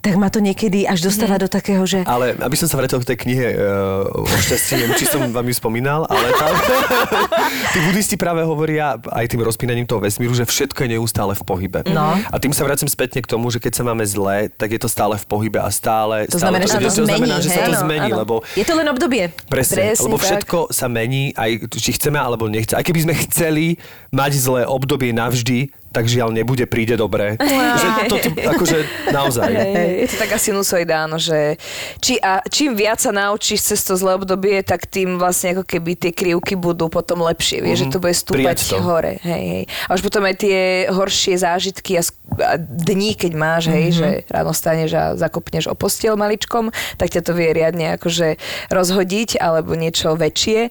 tak 0.00 0.14
ma 0.16 0.30
to 0.32 0.38
niekedy 0.38 0.86
až 0.86 1.04
dostáva 1.04 1.36
do 1.36 1.48
takého, 1.50 1.82
že... 1.84 2.06
Ale 2.06 2.38
aby 2.38 2.56
som 2.56 2.66
sa 2.70 2.78
vrátil 2.78 3.02
k 3.02 3.14
tej 3.14 3.18
knihe 3.26 3.46
uh, 3.58 4.24
o 4.24 4.26
šťastí, 4.26 4.72
neviem, 4.78 4.94
či 4.96 5.06
som 5.08 5.20
vám 5.30 5.46
ju 5.46 5.54
spomínal, 5.56 6.06
ale 6.06 6.26
tam, 6.36 6.54
tí 7.74 7.78
budisti 7.84 8.16
práve 8.16 8.46
hovoria 8.46 8.96
aj 8.96 9.26
tým 9.30 9.42
rozpínaním 9.42 9.86
toho 9.88 10.00
vesmíru, 10.00 10.32
že 10.32 10.46
všetko 10.46 10.86
je 10.86 10.88
neustále 10.98 11.32
v 11.34 11.42
pohybe. 11.42 11.80
No. 11.90 12.16
A 12.16 12.36
tým 12.38 12.54
sa 12.54 12.64
vracem 12.64 12.86
spätne 12.86 13.20
k 13.20 13.28
tomu, 13.28 13.50
že 13.50 13.58
keď 13.58 13.72
sa 13.80 13.82
máme 13.86 14.04
zle, 14.06 14.52
tak 14.52 14.72
je 14.72 14.80
to 14.80 14.88
stále 14.88 15.16
v 15.16 15.26
pohybe 15.26 15.58
a 15.58 15.70
stále... 15.72 16.28
To 16.30 16.38
stále 16.38 16.60
znamená, 16.60 16.64
že 16.66 16.76
sa 16.76 16.80
to 16.80 17.00
to 17.00 17.06
znamená, 17.08 17.36
zmení, 17.40 17.46
že 17.46 17.50
sa 17.50 17.60
hej? 17.60 17.66
to 17.66 17.72
Áno, 17.72 17.82
zmení, 17.88 18.10
áno. 18.12 18.18
lebo 18.20 18.34
Je 18.52 18.64
to 18.64 18.74
len 18.76 18.86
obdobie. 18.86 19.22
Presne, 19.48 19.74
Presne 19.80 20.04
lebo 20.04 20.16
tak. 20.16 20.24
všetko 20.28 20.58
sa 20.70 20.86
mení, 20.86 21.32
aj 21.32 21.50
či 21.72 21.90
chceme 21.96 22.20
alebo 22.20 22.46
nechce. 22.46 22.76
Aj 22.76 22.84
keby 22.84 23.00
sme 23.08 23.14
chceli 23.26 23.66
mať 24.12 24.32
zlé 24.36 24.62
obdobie 24.68 25.10
navždy, 25.16 25.72
tak 25.90 26.06
žiaľ 26.06 26.30
nebude, 26.30 26.64
príde 26.64 26.94
dobre. 26.94 27.34
Že 27.80 27.88
to, 28.06 28.16
to, 28.16 28.28
akože 28.48 28.78
naozaj. 29.08 29.48
Je 29.96 30.06
to 30.06 30.16
taká 30.16 30.36
sinusoida, 30.36 31.02
áno, 31.02 31.16
že 31.16 31.58
či, 31.98 32.16
a 32.16 32.42
čím 32.44 32.72
viac 32.72 32.98
sa 32.98 33.10
naučíš 33.10 33.60
cez 33.64 33.80
to 33.80 33.94
zlé 33.94 34.14
obdobie, 34.14 34.60
tak 34.60 34.84
tým 34.84 35.16
vlastne 35.16 35.52
ako 35.52 35.64
keby 35.64 35.92
tie 35.96 36.10
krivky 36.10 36.54
budú 36.54 36.86
potom 36.86 37.20
lepšie. 37.20 37.58
Vieš, 37.60 37.78
že 37.80 37.86
to 37.88 37.98
bude 37.98 38.12
stúpať 38.12 38.56
Mhm. 38.56 38.68
To. 38.70 38.76
hore. 38.80 39.12
Hej, 39.20 39.44
hej. 39.44 39.64
A 39.84 39.90
už 39.92 40.02
potom 40.02 40.22
aj 40.22 40.36
tie 40.36 40.58
horšie 40.88 41.34
zážitky 41.36 41.94
a, 41.94 42.02
a 42.40 42.52
dní, 42.56 43.14
keď 43.14 43.32
máš, 43.32 43.62
hej, 43.68 43.86
Mhm. 43.86 43.96
že 43.96 44.08
ráno 44.26 44.52
staneš 44.52 44.90
a 44.92 45.04
zakopneš 45.16 45.66
o 45.66 45.74
postiel 45.74 46.14
maličkom, 46.14 46.68
tak 46.96 47.08
ťa 47.08 47.20
to 47.20 47.32
vie 47.32 47.50
riadne 47.50 47.94
akože 47.94 48.38
rozhodiť 48.70 49.36
alebo 49.36 49.74
niečo 49.74 50.14
väčšie 50.14 50.70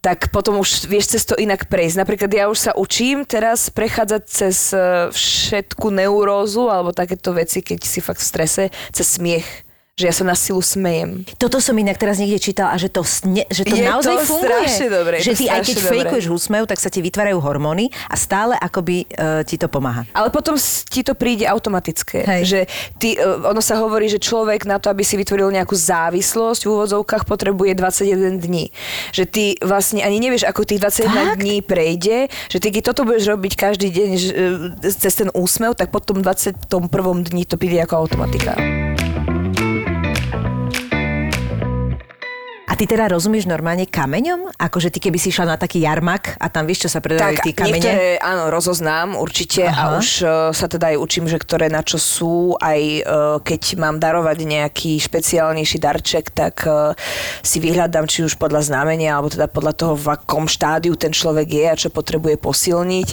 tak 0.00 0.30
potom 0.30 0.62
už 0.62 0.86
vieš 0.86 1.18
cez 1.18 1.22
to 1.26 1.34
inak 1.34 1.66
prejsť. 1.66 1.98
Napríklad 1.98 2.30
ja 2.30 2.46
už 2.46 2.58
sa 2.70 2.72
učím 2.78 3.26
teraz 3.26 3.70
prechádzať 3.70 4.22
cez 4.24 4.72
eh, 4.72 5.10
všetku 5.10 5.90
neurózu 5.90 6.70
alebo 6.70 6.94
takéto 6.94 7.34
veci, 7.34 7.60
keď 7.60 7.80
si 7.82 7.98
fakt 7.98 8.22
v 8.22 8.30
strese, 8.30 8.64
cez 8.94 9.06
smiech 9.06 9.67
že 9.98 10.06
ja 10.06 10.14
sa 10.14 10.22
na 10.22 10.38
silu 10.38 10.62
smejem. 10.62 11.26
Toto 11.34 11.58
som 11.58 11.74
inak 11.74 11.98
teraz 11.98 12.22
niekde 12.22 12.38
čítala, 12.38 12.70
a 12.70 12.78
že 12.78 12.86
to, 12.86 13.02
sne, 13.02 13.42
že 13.50 13.66
to 13.66 13.74
Je 13.74 13.82
naozaj 13.82 14.14
to 14.14 14.30
funguje. 14.30 14.86
dobre, 14.86 15.16
Že 15.18 15.32
to 15.34 15.38
ty 15.42 15.44
aj 15.50 15.60
keď 15.66 15.74
dobre. 15.74 15.90
fejkuješ 15.90 16.26
úsmev, 16.30 16.62
tak 16.70 16.78
sa 16.78 16.86
ti 16.86 17.02
vytvárajú 17.02 17.42
hormóny 17.42 17.90
a 18.06 18.14
stále 18.14 18.54
akoby 18.54 19.10
uh, 19.18 19.42
ti 19.42 19.58
to 19.58 19.66
pomáha. 19.66 20.06
Ale 20.14 20.30
potom 20.30 20.54
ti 20.86 21.02
to 21.02 21.18
príde 21.18 21.42
automatické. 21.42 22.22
Hej. 22.22 22.42
Že 22.46 22.60
ty, 23.02 23.18
eh, 23.18 23.26
ono 23.26 23.58
sa 23.58 23.82
hovorí, 23.82 24.06
že 24.06 24.22
človek 24.22 24.70
na 24.70 24.78
to, 24.78 24.86
aby 24.86 25.02
si 25.02 25.18
vytvoril 25.18 25.50
nejakú 25.50 25.74
závislosť 25.74 26.62
v 26.62 26.70
úvodzovkách, 26.70 27.26
potrebuje 27.26 27.74
21 27.74 28.38
dní. 28.38 28.70
Že 29.10 29.24
ty 29.26 29.44
vlastne 29.58 30.06
ani 30.06 30.22
nevieš, 30.22 30.46
ako 30.46 30.62
tých 30.62 30.78
21 30.78 31.10
Fakt? 31.10 31.42
dní 31.42 31.58
prejde, 31.58 32.30
že 32.46 32.62
ty 32.62 32.70
keď 32.70 32.94
toto 32.94 33.02
budeš 33.02 33.26
robiť 33.34 33.52
každý 33.58 33.90
deň 33.90 34.10
že, 34.14 34.30
eh, 34.30 34.94
cez 34.94 35.18
ten 35.18 35.26
úsmev, 35.34 35.74
tak 35.74 35.90
potom 35.90 36.22
21. 36.22 37.26
dni 37.26 37.42
to 37.42 37.58
príde 37.58 37.82
ako 37.82 38.06
automatika. 38.06 38.77
Ty 42.78 42.86
teda 42.86 43.10
rozumieš 43.10 43.50
normálne 43.50 43.90
kameňom? 43.90 44.54
Akože 44.54 44.94
ty 44.94 45.02
keby 45.02 45.18
si 45.18 45.34
išla 45.34 45.50
na 45.50 45.56
taký 45.58 45.82
jarmak 45.82 46.38
a 46.38 46.46
tam 46.46 46.62
vieš, 46.62 46.86
čo 46.86 46.90
sa 46.94 47.02
predávajú 47.02 47.42
tie 47.42 47.50
kamene? 47.50 47.74
niektoré 47.74 48.08
áno, 48.22 48.54
rozoznám 48.54 49.18
určite 49.18 49.66
Aha. 49.66 49.74
a 49.74 49.84
už 49.98 50.08
uh, 50.22 50.30
sa 50.54 50.70
teda 50.70 50.94
aj 50.94 50.96
učím, 51.02 51.26
že 51.26 51.42
ktoré 51.42 51.66
na 51.66 51.82
čo 51.82 51.98
sú, 51.98 52.54
aj 52.62 52.80
uh, 53.02 53.36
keď 53.42 53.82
mám 53.82 53.98
darovať 53.98 54.38
nejaký 54.46 54.94
špeciálnejší 55.02 55.78
darček, 55.82 56.30
tak 56.30 56.62
uh, 56.70 56.94
si 57.42 57.58
vyhľadám, 57.58 58.06
či 58.06 58.22
už 58.22 58.38
podľa 58.38 58.70
znamenia, 58.70 59.18
alebo 59.18 59.34
teda 59.34 59.50
podľa 59.50 59.74
toho, 59.74 59.92
v 59.98 60.14
akom 60.14 60.46
štádiu 60.46 60.94
ten 60.94 61.10
človek 61.10 61.48
je 61.50 61.64
a 61.66 61.74
čo 61.74 61.90
potrebuje 61.90 62.38
posilniť, 62.38 63.08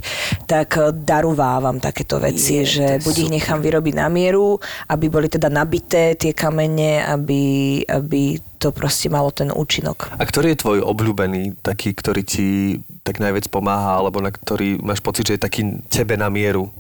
tak 0.45 0.77
uh, 0.77 0.93
darovávam 0.93 1.81
takéto 1.81 2.21
veci, 2.21 2.61
Je, 2.61 2.69
že 2.69 2.87
buď 3.01 3.15
ich 3.17 3.29
super. 3.33 3.37
nechám 3.41 3.59
vyrobiť 3.65 3.93
na 3.97 4.13
mieru, 4.13 4.61
aby 4.93 5.09
boli 5.09 5.25
teda 5.25 5.49
nabité 5.49 6.13
tie 6.13 6.37
kamene, 6.37 7.01
aby, 7.01 7.81
aby 7.89 8.37
to 8.57 8.71
proste 8.71 9.11
malo 9.11 9.29
ten 9.29 9.51
účinok. 9.51 10.15
A 10.15 10.23
ktorý 10.23 10.55
je 10.55 10.61
tvoj 10.63 10.79
obľúbený, 10.81 11.59
taký, 11.61 11.91
ktorý 11.93 12.21
ti 12.25 12.79
tak 13.03 13.19
najviac 13.21 13.51
pomáha, 13.51 13.99
alebo 13.99 14.23
na 14.23 14.33
ktorý 14.33 14.81
máš 14.81 15.03
pocit, 15.03 15.29
že 15.29 15.35
je 15.37 15.45
taký 15.45 15.61
tebe 15.91 16.15
na 16.15 16.31
mieru? 16.31 16.71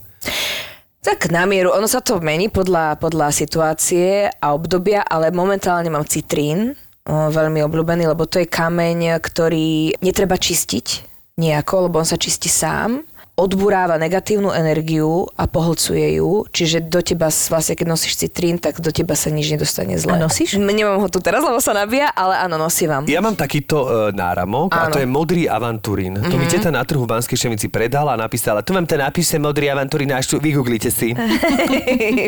Tak 1.05 1.29
na 1.29 1.45
mieru, 1.45 1.69
ono 1.69 1.85
sa 1.85 2.01
to 2.01 2.17
mení 2.17 2.49
podľa, 2.49 2.97
podľa 2.97 3.29
situácie 3.29 4.25
a 4.41 4.57
obdobia, 4.57 5.05
ale 5.05 5.29
momentálne 5.29 5.93
mám 5.93 6.09
citrín, 6.09 6.73
veľmi 7.05 7.61
obľúbený, 7.61 8.09
lebo 8.09 8.25
to 8.25 8.41
je 8.41 8.49
kameň, 8.49 9.21
ktorý 9.21 9.93
netreba 10.01 10.41
čistiť 10.41 11.05
nejako, 11.37 11.85
lebo 11.85 12.01
on 12.01 12.07
sa 12.09 12.17
čistí 12.17 12.49
sám 12.49 13.05
odburáva 13.35 13.95
negatívnu 13.97 14.49
energiu 14.49 15.27
a 15.29 15.43
pohlcuje 15.45 16.17
ju, 16.17 16.47
čiže 16.47 16.79
do 16.81 16.99
teba, 16.99 17.27
s- 17.27 17.47
vlastne 17.47 17.75
keď 17.75 17.87
nosíš 17.89 18.15
citrín, 18.17 18.55
tak 18.55 18.79
do 18.79 18.89
teba 18.89 19.11
sa 19.11 19.27
nič 19.27 19.51
nedostane 19.51 19.95
zle. 19.95 20.15
A 20.15 20.21
nosíš? 20.21 20.55
Nemám 20.55 20.97
ho 20.97 21.07
tu 21.07 21.19
teraz, 21.19 21.39
lebo 21.39 21.59
sa 21.59 21.71
nabíja, 21.73 22.09
ale 22.09 22.39
áno, 22.39 22.55
nosím 22.55 22.89
vám. 22.89 23.03
Ja 23.05 23.19
mám 23.19 23.33
takýto 23.33 23.83
e, 23.83 23.87
náramok 24.11 24.71
a 24.71 24.87
Áno. 24.87 24.93
to 24.93 24.99
je 24.99 25.05
modrý 25.05 25.43
avanturín. 25.45 26.15
Mm-hmm. 26.15 26.31
To 26.31 26.35
mi 26.37 26.47
teta 26.47 26.69
na 26.69 26.81
trhu 26.81 27.03
v 27.03 27.11
Banskej 27.11 27.35
Šemici 27.37 27.67
predala 27.67 28.15
a 28.15 28.21
napísala, 28.21 28.59
tu 28.59 28.71
vám 28.71 28.83
ten 28.83 28.97
napíše 28.97 29.35
modrý 29.35 29.67
avanturín 29.67 30.09
a 30.09 30.17
až 30.17 30.31
tu 30.31 30.37
vygooglite 30.37 30.87
si. 30.87 31.11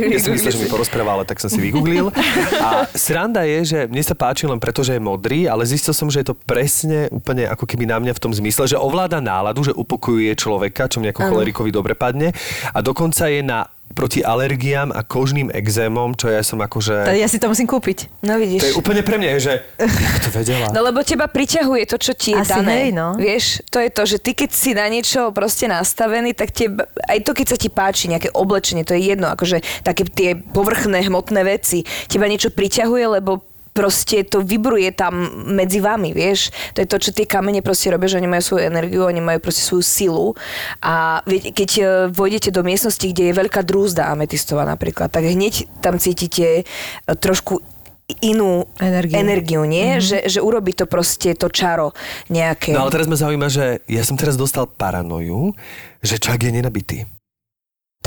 Ja 0.08 0.20
som 0.20 0.34
myslel, 0.34 0.52
že 0.52 0.60
mi 0.60 0.68
porozpráva, 0.68 1.14
ale 1.14 1.24
tak 1.24 1.38
som 1.38 1.48
si 1.48 1.58
vygooglil. 1.58 2.10
A 2.58 2.88
sranda 2.92 3.44
je, 3.44 3.64
že 3.66 3.80
mne 3.86 4.02
sa 4.02 4.14
páči 4.14 4.44
len 4.44 4.58
preto, 4.58 4.82
že 4.82 4.96
je 4.96 5.02
modrý, 5.02 5.46
ale 5.46 5.64
zistil 5.64 5.94
som, 5.94 6.08
že 6.08 6.20
je 6.20 6.28
to 6.28 6.36
presne 6.38 7.08
úplne 7.10 7.46
ako 7.46 7.64
keby 7.64 7.86
na 7.86 7.98
mňa 7.98 8.12
v 8.12 8.20
tom 8.20 8.32
zmysle, 8.32 8.66
že 8.66 8.76
ovláda 8.76 9.20
náladu, 9.20 9.64
že 9.64 9.74
upokojuje 9.74 10.34
človeka, 10.34 10.90
čo 10.98 11.06
mne 11.06 11.14
ako 11.14 11.30
cholerikovi 11.30 11.70
dobre 11.70 11.94
padne. 11.94 12.34
A 12.74 12.82
dokonca 12.82 13.30
je 13.30 13.46
na 13.46 13.70
proti 13.94 14.20
alergiám 14.20 14.92
a 14.92 15.02
kožným 15.02 15.48
exémom, 15.50 16.14
čo 16.14 16.28
ja 16.28 16.44
som 16.44 16.60
akože... 16.60 17.08
Ja 17.16 17.30
si 17.30 17.40
to 17.40 17.48
musím 17.48 17.66
kúpiť. 17.66 18.12
No 18.22 18.36
vidíš. 18.36 18.62
To 18.62 18.70
je 18.70 18.78
úplne 18.78 19.02
pre 19.02 19.16
mňa, 19.16 19.30
že... 19.40 19.64
Jak 20.06 20.18
to 20.28 20.30
vedela? 20.36 20.68
No 20.76 20.84
lebo 20.84 21.02
teba 21.02 21.26
priťahuje 21.32 21.84
to, 21.88 21.98
čo 21.98 22.14
ti 22.14 22.36
je 22.36 22.42
Asi 22.44 22.52
dané. 22.52 22.72
hej, 22.84 22.90
no. 22.92 23.16
Vieš, 23.16 23.64
to 23.72 23.80
je 23.80 23.90
to, 23.90 24.04
že 24.04 24.18
ty 24.20 24.36
keď 24.36 24.50
si 24.52 24.76
na 24.76 24.86
niečo 24.92 25.32
proste 25.32 25.72
nastavený, 25.72 26.36
tak 26.36 26.52
teba, 26.52 26.86
aj 27.08 27.24
to, 27.24 27.32
keď 27.32 27.48
sa 27.48 27.58
ti 27.58 27.70
páči, 27.72 28.12
nejaké 28.12 28.30
oblečenie, 28.36 28.84
to 28.84 28.94
je 28.94 29.16
jedno, 29.16 29.32
akože 29.32 29.64
také 29.82 30.04
tie 30.06 30.36
povrchné 30.36 31.08
hmotné 31.08 31.42
veci, 31.48 31.88
teba 32.12 32.28
niečo 32.28 32.52
priťahuje, 32.52 33.06
lebo 33.18 33.57
proste 33.78 34.26
to 34.26 34.42
vybruje 34.42 34.90
tam 34.98 35.46
medzi 35.54 35.78
vami, 35.78 36.10
vieš. 36.10 36.50
To 36.74 36.82
je 36.82 36.90
to, 36.90 36.98
čo 36.98 37.14
tie 37.14 37.30
kamene 37.30 37.62
proste 37.62 37.94
robia, 37.94 38.10
že 38.10 38.18
oni 38.18 38.26
majú 38.26 38.42
svoju 38.42 38.66
energiu, 38.66 39.06
oni 39.06 39.22
majú 39.22 39.38
proste 39.38 39.62
svoju 39.62 39.86
silu 39.86 40.28
a 40.82 41.22
keď 41.30 41.70
e, 41.78 41.84
vojdete 42.10 42.50
do 42.50 42.66
miestnosti, 42.66 43.06
kde 43.06 43.30
je 43.30 43.38
veľká 43.38 43.62
drúzda 43.62 44.10
ametistová 44.10 44.66
napríklad, 44.66 45.14
tak 45.14 45.30
hneď 45.30 45.70
tam 45.86 46.02
cítite 46.02 46.66
e, 46.66 47.14
trošku 47.14 47.62
inú 48.24 48.64
Energiu. 48.80 49.20
energiu 49.20 49.62
nie? 49.68 50.00
Mm-hmm. 50.00 50.08
Že, 50.08 50.18
že 50.32 50.40
urobí 50.40 50.72
to 50.74 50.88
proste 50.88 51.36
to 51.36 51.52
čaro 51.52 51.92
nejaké. 52.32 52.72
No 52.72 52.88
ale 52.88 52.96
teraz 52.96 53.06
ma 53.06 53.20
zaujíma, 53.20 53.48
že 53.52 53.84
ja 53.86 54.02
som 54.08 54.16
teraz 54.16 54.40
dostal 54.40 54.66
paranoju, 54.66 55.54
že 56.00 56.16
čak 56.18 56.42
je 56.48 56.52
nenabitý. 56.56 57.04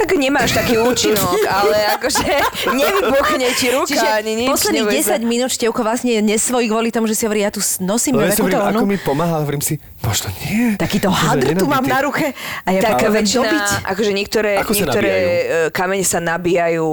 Tak 0.00 0.16
nemáš 0.16 0.50
taký 0.52 0.80
účinok, 0.80 1.28
ale 1.60 1.76
akože 1.94 2.24
nevybuchne 2.70 3.48
ti 3.52 3.68
ruka 3.68 3.90
Čiže 3.90 4.08
ani 4.16 4.32
nič. 4.34 4.48
posledných 4.48 4.86
neboj 4.86 5.02
sa. 5.02 5.16
10 5.18 5.28
minút 5.28 5.50
števko 5.50 5.80
vlastne 5.80 6.12
nesvoj 6.18 6.64
kvôli 6.66 6.88
tomu, 6.88 7.04
že 7.04 7.14
si 7.14 7.22
hovorí, 7.22 7.40
ja 7.40 7.50
tu 7.50 7.60
nosím 7.78 8.16
No 8.16 8.24
ja 8.24 8.32
si 8.32 8.40
hovorím, 8.40 8.64
ako 8.72 8.86
mi 8.86 8.96
pomáha, 8.96 9.38
hovorím 9.38 9.60
si, 9.60 9.76
možno 10.00 10.32
nie. 10.40 10.72
Takýto 10.74 11.08
hadr 11.08 11.52
tu 11.52 11.66
mám 11.66 11.84
na 11.84 12.00
ruke 12.00 12.32
a 12.64 12.68
ja 12.70 12.80
Tak 12.82 13.12
väčšina, 13.12 13.44
dobiť. 13.44 13.68
akože 13.86 14.10
niektoré, 14.10 14.50
Ako 14.56 14.72
sa 14.72 14.78
niektoré 14.78 15.10
nabíjajú? 15.10 15.68
e, 15.68 15.70
kamene 15.70 16.04
sa 16.06 16.18
nabíjajú 16.18 16.88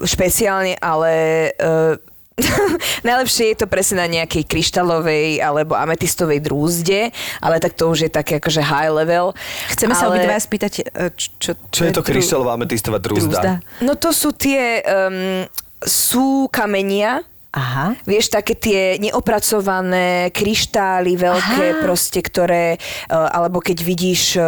špeciálne, 0.00 0.78
ale 0.78 1.12
e, 1.50 2.11
najlepšie 3.08 3.52
je 3.52 3.56
to 3.64 3.66
presne 3.68 4.00
na 4.00 4.08
nejakej 4.08 4.48
kryštálovej 4.48 5.40
alebo 5.40 5.76
ametistovej 5.76 6.40
drúzde, 6.40 7.12
ale 7.40 7.60
tak 7.60 7.76
to 7.76 7.88
už 7.92 8.08
je 8.08 8.10
také 8.12 8.40
akože 8.40 8.64
high 8.64 8.92
level. 8.92 9.36
Chceme 9.72 9.92
sa 9.92 10.08
ale... 10.08 10.16
obidvaja 10.16 10.40
spýtať, 10.40 10.72
e, 10.80 11.12
čo, 11.12 11.28
čo, 11.38 11.50
Čo 11.70 11.82
je 11.88 11.92
to 11.92 12.02
kryštálová 12.02 12.56
ametistová 12.56 12.98
drúzda? 12.98 13.28
drúzda? 13.28 13.52
No 13.84 13.94
to 14.00 14.10
sú 14.10 14.32
tie, 14.32 14.80
um, 14.84 15.44
sú 15.84 16.48
kamenia, 16.48 17.24
Aha. 17.52 17.92
Vieš, 18.08 18.32
také 18.32 18.56
tie 18.56 18.96
neopracované 18.96 20.32
kryštály 20.32 21.20
veľké 21.20 21.66
Aha. 21.76 21.80
proste, 21.84 22.24
ktoré, 22.24 22.80
uh, 23.12 23.28
alebo 23.28 23.60
keď 23.60 23.76
vidíš, 23.84 24.40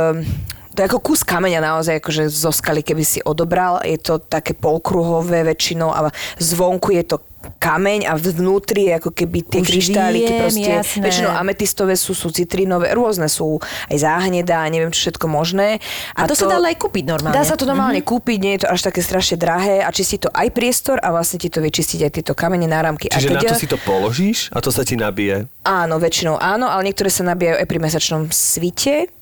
to 0.75 0.83
je 0.83 0.89
ako 0.91 0.99
kus 0.99 1.23
kameňa 1.23 1.63
naozaj, 1.63 2.03
akože 2.03 2.27
zo 2.27 2.51
skaly, 2.51 2.83
keby 2.83 3.07
si 3.07 3.23
odobral, 3.23 3.79
je 3.87 3.97
to 3.97 4.19
také 4.19 4.59
polkruhové 4.59 5.47
väčšinou 5.47 5.95
a 5.95 6.11
zvonku 6.43 6.91
je 6.91 7.07
to 7.07 7.17
kameň 7.61 8.09
a 8.09 8.17
vnútri 8.17 8.89
je 8.89 8.93
ako 9.01 9.11
keby 9.13 9.45
tie 9.45 9.61
Už 9.61 9.69
kryštáliky 9.69 10.33
viem, 10.33 10.41
proste, 10.41 10.71
jasné. 10.81 11.03
väčšinou 11.05 11.31
ametistové 11.33 11.95
sú, 11.97 12.17
sú 12.17 12.33
citrínové, 12.33 12.93
rôzne 12.97 13.29
sú 13.29 13.61
aj 13.93 13.97
záhnedá, 14.01 14.65
neviem 14.73 14.89
čo 14.93 15.09
všetko 15.09 15.27
možné. 15.29 15.81
A 16.17 16.25
to 16.25 16.37
sa 16.37 16.49
dá 16.49 16.57
aj 16.61 16.77
kúpiť 16.81 17.05
normálne. 17.05 17.37
Dá 17.37 17.45
sa 17.45 17.57
to 17.59 17.69
normálne 17.69 18.01
mm-hmm. 18.01 18.17
kúpiť, 18.17 18.39
nie 18.41 18.53
je 18.57 18.61
to 18.65 18.69
až 18.73 18.81
také 18.89 19.01
strašne 19.05 19.37
drahé 19.37 19.85
a 19.85 19.89
čistí 19.93 20.17
to 20.17 20.33
aj 20.33 20.49
priestor 20.57 20.97
a 21.01 21.13
vlastne 21.13 21.41
ti 21.41 21.53
to 21.53 21.61
vie 21.61 21.73
čistiť 21.73 22.01
aj 22.09 22.11
tieto 22.21 22.33
kamene 22.33 22.69
náramky. 22.69 23.13
Čiže 23.13 23.29
a 23.29 23.33
na 23.37 23.41
keď, 23.41 23.51
to 23.53 23.61
si 23.61 23.69
to 23.69 23.79
položíš 23.85 24.49
a 24.53 24.59
to 24.65 24.73
sa 24.73 24.83
ti 24.87 24.97
nabije. 24.97 25.49
Áno, 25.65 26.01
väčšinou 26.01 26.41
áno, 26.41 26.69
ale 26.69 26.89
niektoré 26.89 27.13
sa 27.13 27.25
nabíjajú 27.29 27.61
aj 27.61 27.67
pri 27.69 27.79
mesačnom 27.81 28.23
svite, 28.33 29.13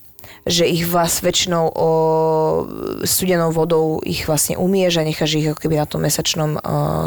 že 0.42 0.66
ich 0.66 0.86
vás 0.90 1.22
väčšinou 1.22 1.70
o, 1.70 1.88
studenou 3.06 3.54
vodou 3.54 4.02
ich 4.02 4.26
vlastne 4.26 4.58
umieš 4.58 4.98
a 4.98 5.06
necháš 5.06 5.38
ich 5.38 5.46
ako 5.46 5.60
keby 5.62 5.78
na 5.78 5.86
tom 5.86 6.02
mesačnom 6.02 6.58
o, 6.58 6.60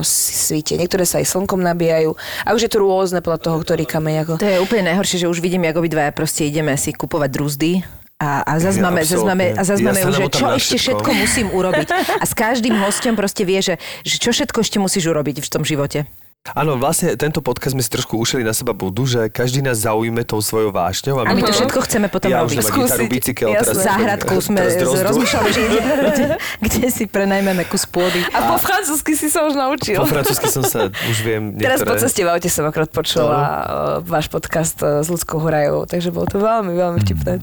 svite. 0.05 0.79
Niektoré 0.79 1.03
sa 1.03 1.19
aj 1.19 1.27
slnkom 1.35 1.59
nabíjajú 1.59 2.15
a 2.47 2.49
už 2.55 2.67
je 2.67 2.71
to 2.71 2.79
rôzne 2.79 3.19
podľa 3.19 3.39
toho, 3.43 3.57
ktorý 3.59 3.83
kameň 3.83 4.15
ako... 4.23 4.33
To 4.39 4.47
je 4.47 4.63
úplne 4.63 4.87
najhoršie, 4.87 5.23
že 5.23 5.31
už 5.31 5.43
vidím, 5.43 5.67
ako 5.67 5.83
obidvaja 5.83 6.15
proste 6.15 6.47
ideme 6.47 6.71
si 6.79 6.95
kupovať 6.95 7.29
drúzdy. 7.31 7.71
A, 8.15 8.47
a 8.47 8.51
zase 8.63 8.79
máme, 8.79 9.03
zas 9.03 9.19
absolútne. 9.19 9.27
máme, 9.27 9.45
a 9.59 9.61
zas 9.67 9.79
Ja 9.83 9.91
máme 9.91 10.01
už, 10.07 10.15
že 10.15 10.27
čo 10.31 10.45
ešte 10.55 10.75
všetko. 10.79 11.03
všetko 11.03 11.11
musím 11.19 11.47
urobiť. 11.51 11.87
A 11.91 12.23
s 12.23 12.31
každým 12.31 12.79
hostom 12.79 13.19
proste 13.19 13.43
vie, 13.43 13.59
že, 13.59 13.75
že 14.07 14.15
čo 14.15 14.31
všetko 14.31 14.63
ešte 14.63 14.79
musíš 14.79 15.11
urobiť 15.11 15.43
v 15.43 15.49
tom 15.51 15.67
živote. 15.67 16.07
Áno, 16.53 16.77
vlastne 16.77 17.17
tento 17.17 17.41
podcast 17.41 17.73
sme 17.73 17.81
si 17.81 17.89
trošku 17.89 18.21
ušili 18.21 18.45
na 18.45 18.53
seba 18.53 18.69
budu, 18.69 19.09
že 19.09 19.33
každý 19.33 19.65
nás 19.65 19.81
zaujíme 19.81 20.21
tou 20.29 20.37
svojou 20.45 20.69
vášňou. 20.69 21.25
A 21.25 21.33
my 21.33 21.41
to 21.41 21.49
všetko 21.49 21.79
chceme 21.89 22.05
potom 22.05 22.29
ja 22.29 22.45
robiť. 22.45 22.61
už 22.61 22.69
gitaru, 22.69 23.05
bicykel, 23.09 23.49
Jasné. 23.49 23.65
teraz... 23.65 23.81
Záhradku 23.81 24.33
sme 24.37 24.61
rozmýšľali, 24.85 25.49
že 25.49 25.61
ideme, 25.65 25.93
kde 26.69 26.85
si 26.93 27.09
prenajmeme 27.09 27.65
kus 27.65 27.89
pôdy. 27.89 28.21
A 28.29 28.53
po 28.53 28.61
francúzsky 28.61 29.17
si 29.17 29.33
sa 29.33 29.41
už 29.49 29.57
naučil. 29.57 29.97
Po 29.97 30.05
francúzsky 30.05 30.45
som 30.53 30.61
sa 30.61 30.93
už 30.93 31.17
viem 31.25 31.49
Teraz 31.65 31.81
po 31.81 31.97
niektoré... 31.97 32.05
ceste 32.05 32.21
v 32.21 32.29
aute 32.29 32.49
som 32.53 32.69
akrát 32.69 32.93
počula 32.93 33.41
uh, 33.41 33.57
váš 34.05 34.29
podcast 34.29 34.77
uh, 34.85 35.01
s 35.01 35.09
ľudskou 35.09 35.41
Horajovou, 35.41 35.89
takže 35.89 36.13
bolo 36.13 36.29
to 36.29 36.37
veľmi, 36.37 36.77
veľmi 36.77 37.01
vtipné. 37.01 37.41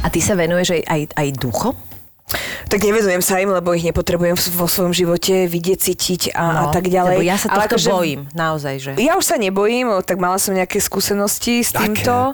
A 0.00 0.08
ty 0.08 0.24
sa 0.24 0.32
venuješ 0.32 0.80
aj, 0.80 0.82
aj, 0.88 1.02
aj 1.20 1.28
duchom? 1.36 1.76
Tak 2.68 2.80
nevenujem 2.80 3.20
sa 3.20 3.38
im, 3.38 3.52
lebo 3.52 3.72
ich 3.76 3.84
nepotrebujem 3.84 4.36
vo 4.56 4.66
svojom 4.66 4.92
živote 4.96 5.44
vidieť, 5.46 5.78
cítiť 5.78 6.22
a, 6.32 6.66
a 6.66 6.72
tak 6.72 6.88
ďalej. 6.88 7.16
No, 7.16 7.20
Lebo 7.20 7.28
ja 7.28 7.36
sa 7.36 7.48
tohto 7.52 7.76
akože- 7.76 7.90
bojím, 7.92 8.20
naozaj, 8.32 8.74
že... 8.80 8.90
Ja 8.96 9.20
už 9.20 9.24
sa 9.24 9.36
nebojím, 9.36 9.92
tak 10.06 10.16
mala 10.16 10.40
som 10.40 10.56
nejaké 10.56 10.80
skúsenosti 10.80 11.60
s 11.60 11.76
Aké? 11.76 11.92
týmto. 11.92 12.32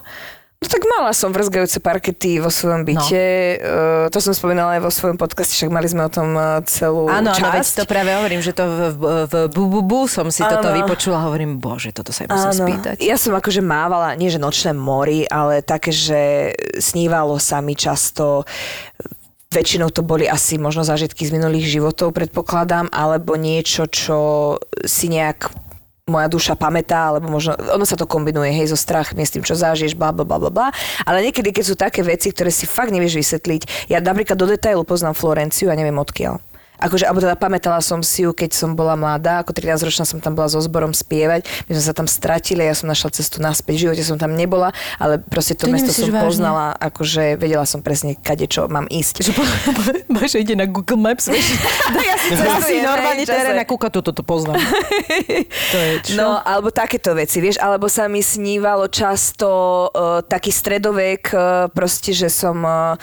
No 0.58 0.66
tak 0.66 0.82
mala 0.90 1.14
som 1.14 1.30
vrzgajúce 1.30 1.78
parkety 1.78 2.42
vo 2.42 2.50
svojom 2.50 2.82
byte, 2.82 3.22
no. 3.62 3.62
uh, 3.62 4.06
to 4.10 4.18
som 4.18 4.34
spomínala 4.34 4.74
aj 4.74 4.82
vo 4.82 4.90
svojom 4.90 5.14
podcaste, 5.14 5.54
však 5.54 5.70
mali 5.70 5.86
sme 5.86 6.02
o 6.02 6.10
tom 6.10 6.34
uh, 6.34 6.58
celú 6.66 7.06
Áno, 7.06 7.30
áno, 7.30 7.46
veď 7.54 7.62
časť. 7.62 7.78
to 7.78 7.84
práve 7.86 8.10
hovorím, 8.10 8.42
že 8.42 8.50
to 8.58 8.66
v, 8.66 8.78
v, 8.90 9.02
v 9.30 9.34
bu, 9.54 9.70
bu, 9.70 9.80
bu 9.86 10.00
som 10.10 10.26
si 10.34 10.42
toto 10.42 10.74
Áno. 10.74 10.82
vypočula 10.82 11.22
a 11.22 11.30
hovorím, 11.30 11.62
bože, 11.62 11.94
toto 11.94 12.10
sa 12.10 12.26
im 12.26 12.34
musím 12.34 12.74
spýtať. 12.74 12.98
Ja 13.06 13.14
som 13.14 13.38
akože 13.38 13.62
mávala, 13.62 14.18
nie 14.18 14.34
že 14.34 14.42
nočné 14.42 14.74
mori, 14.74 15.30
ale 15.30 15.62
také, 15.62 15.94
že 15.94 16.50
snívalo 16.82 17.38
sa 17.38 17.62
mi 17.62 17.78
často 17.78 18.42
Väčšinou 19.48 19.88
to 19.88 20.04
boli 20.04 20.28
asi 20.28 20.60
možno 20.60 20.84
zážitky 20.84 21.24
z 21.24 21.32
minulých 21.32 21.80
životov, 21.80 22.12
predpokladám, 22.12 22.92
alebo 22.92 23.32
niečo, 23.32 23.88
čo 23.88 24.18
si 24.84 25.08
nejak 25.08 25.48
moja 26.08 26.28
duša 26.28 26.52
pamätá, 26.56 27.12
alebo 27.12 27.32
možno, 27.32 27.56
ono 27.56 27.84
sa 27.88 27.96
to 27.96 28.08
kombinuje, 28.08 28.52
hej, 28.52 28.72
so 28.72 28.76
strachmi, 28.76 29.24
s 29.24 29.32
tým, 29.32 29.44
čo 29.44 29.56
zažiješ, 29.56 29.96
bla, 29.96 30.12
bla, 30.12 30.24
bla, 30.24 30.52
bla. 30.52 30.68
Ale 31.04 31.24
niekedy, 31.24 31.52
keď 31.52 31.64
sú 31.64 31.76
také 31.76 32.04
veci, 32.04 32.32
ktoré 32.32 32.52
si 32.52 32.68
fakt 32.68 32.92
nevieš 32.92 33.20
vysvetliť, 33.20 33.92
ja 33.92 34.04
napríklad 34.04 34.36
do 34.36 34.48
detailu 34.48 34.84
poznám 34.84 35.16
Florenciu 35.16 35.72
a 35.72 35.76
neviem 35.76 35.96
odkiaľ. 35.96 36.40
Akože, 36.78 37.10
alebo 37.10 37.18
teda 37.18 37.34
pamätala 37.34 37.82
som 37.82 38.06
si 38.06 38.22
ju, 38.22 38.30
keď 38.30 38.54
som 38.54 38.78
bola 38.78 38.94
mladá, 38.94 39.42
ako 39.42 39.50
13 39.50 39.82
ročná 39.82 40.04
som 40.06 40.22
tam 40.22 40.38
bola 40.38 40.46
so 40.46 40.62
zborom 40.62 40.94
spievať, 40.94 41.42
my 41.66 41.72
sme 41.74 41.84
sa 41.84 41.94
tam 41.94 42.06
stratili, 42.06 42.62
ja 42.62 42.74
som 42.74 42.86
našla 42.86 43.10
cestu 43.10 43.42
naspäť, 43.42 43.74
v 43.74 43.82
živote 43.90 44.02
som 44.06 44.14
tam 44.14 44.38
nebola, 44.38 44.70
ale 45.02 45.18
proste 45.18 45.58
to, 45.58 45.66
To 45.66 45.74
mesto 45.74 45.90
som 45.90 46.06
vážne? 46.08 46.22
poznala, 46.22 46.66
akože 46.78 47.34
vedela 47.34 47.66
som 47.66 47.82
presne, 47.82 48.14
kade 48.14 48.46
čo 48.46 48.70
mám 48.70 48.86
ísť. 48.86 49.26
Že 50.06 50.38
ide 50.46 50.54
na 50.54 50.70
Google 50.70 51.02
Maps, 51.02 51.26
vieš? 51.26 51.58
ja 52.08 52.16
si 52.16 52.30
Ja 52.38 52.58
si 52.62 52.74
normálne 52.78 53.26
terén 53.26 53.58
a 53.58 53.66
kúka, 53.66 53.90
toto 53.90 54.14
to 54.14 54.22
poznám. 54.22 54.62
to 55.74 55.78
je 55.78 55.94
čo? 56.06 56.14
No, 56.14 56.38
alebo 56.46 56.70
takéto 56.70 57.10
veci, 57.18 57.42
vieš, 57.42 57.58
alebo 57.58 57.90
sa 57.90 58.06
mi 58.06 58.22
snívalo 58.22 58.86
často 58.86 59.48
uh, 59.90 60.22
taký 60.22 60.54
stredovek, 60.54 61.22
uh, 61.34 61.66
proste, 61.74 62.14
že 62.14 62.30
som 62.30 62.62
uh, 62.62 62.94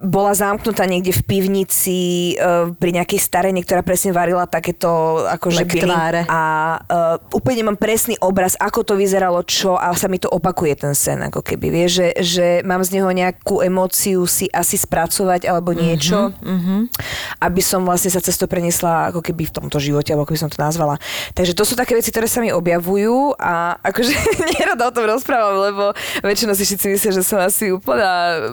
bola 0.00 0.32
zamknutá 0.32 0.88
niekde 0.88 1.12
v 1.12 1.22
pivnici 1.28 1.98
uh, 2.40 2.72
pri 2.72 2.96
nejakej 2.96 3.20
starej, 3.20 3.52
ktorá 3.68 3.84
presne 3.84 4.16
varila 4.16 4.48
takéto 4.48 5.22
akože 5.28 5.68
byli. 5.68 5.92
A 6.24 6.42
uh, 6.80 7.36
úplne 7.36 7.68
mám 7.68 7.76
presný 7.76 8.16
obraz, 8.24 8.56
ako 8.56 8.80
to 8.80 8.94
vyzeralo, 8.96 9.44
čo 9.44 9.76
a 9.76 9.92
sa 9.92 10.08
mi 10.08 10.16
to 10.16 10.32
opakuje 10.32 10.72
ten 10.80 10.96
sen, 10.96 11.20
ako 11.20 11.44
keby, 11.44 11.68
vieš, 11.68 12.00
že, 12.00 12.08
že 12.24 12.46
mám 12.64 12.80
z 12.80 12.96
neho 12.96 13.12
nejakú 13.12 13.60
emóciu 13.60 14.24
si 14.24 14.48
asi 14.48 14.80
spracovať 14.80 15.44
alebo 15.44 15.76
niečo, 15.76 16.32
mm-hmm. 16.32 16.80
aby 17.44 17.60
som 17.60 17.84
vlastne 17.84 18.08
sa 18.08 18.24
cez 18.24 18.40
to 18.40 18.48
preniesla 18.48 19.12
ako 19.12 19.20
keby 19.20 19.52
v 19.52 19.54
tomto 19.60 19.76
živote, 19.76 20.16
alebo 20.16 20.24
ako 20.24 20.32
by 20.32 20.40
som 20.40 20.48
to 20.48 20.56
nazvala. 20.56 20.96
Takže 21.36 21.52
to 21.52 21.68
sú 21.68 21.76
také 21.76 21.92
veci, 21.92 22.08
ktoré 22.08 22.24
sa 22.24 22.40
mi 22.40 22.48
objavujú 22.48 23.36
a 23.36 23.76
akože 23.84 24.16
nerada 24.56 24.88
o 24.88 24.94
tom 24.96 25.04
rozprávam, 25.04 25.60
lebo 25.60 25.92
väčšinou 26.24 26.56
si 26.56 26.64
všetci 26.64 26.86
myslia, 26.88 27.12
že 27.12 27.24
som 27.26 27.36
asi 27.36 27.68
úplná 27.68 28.48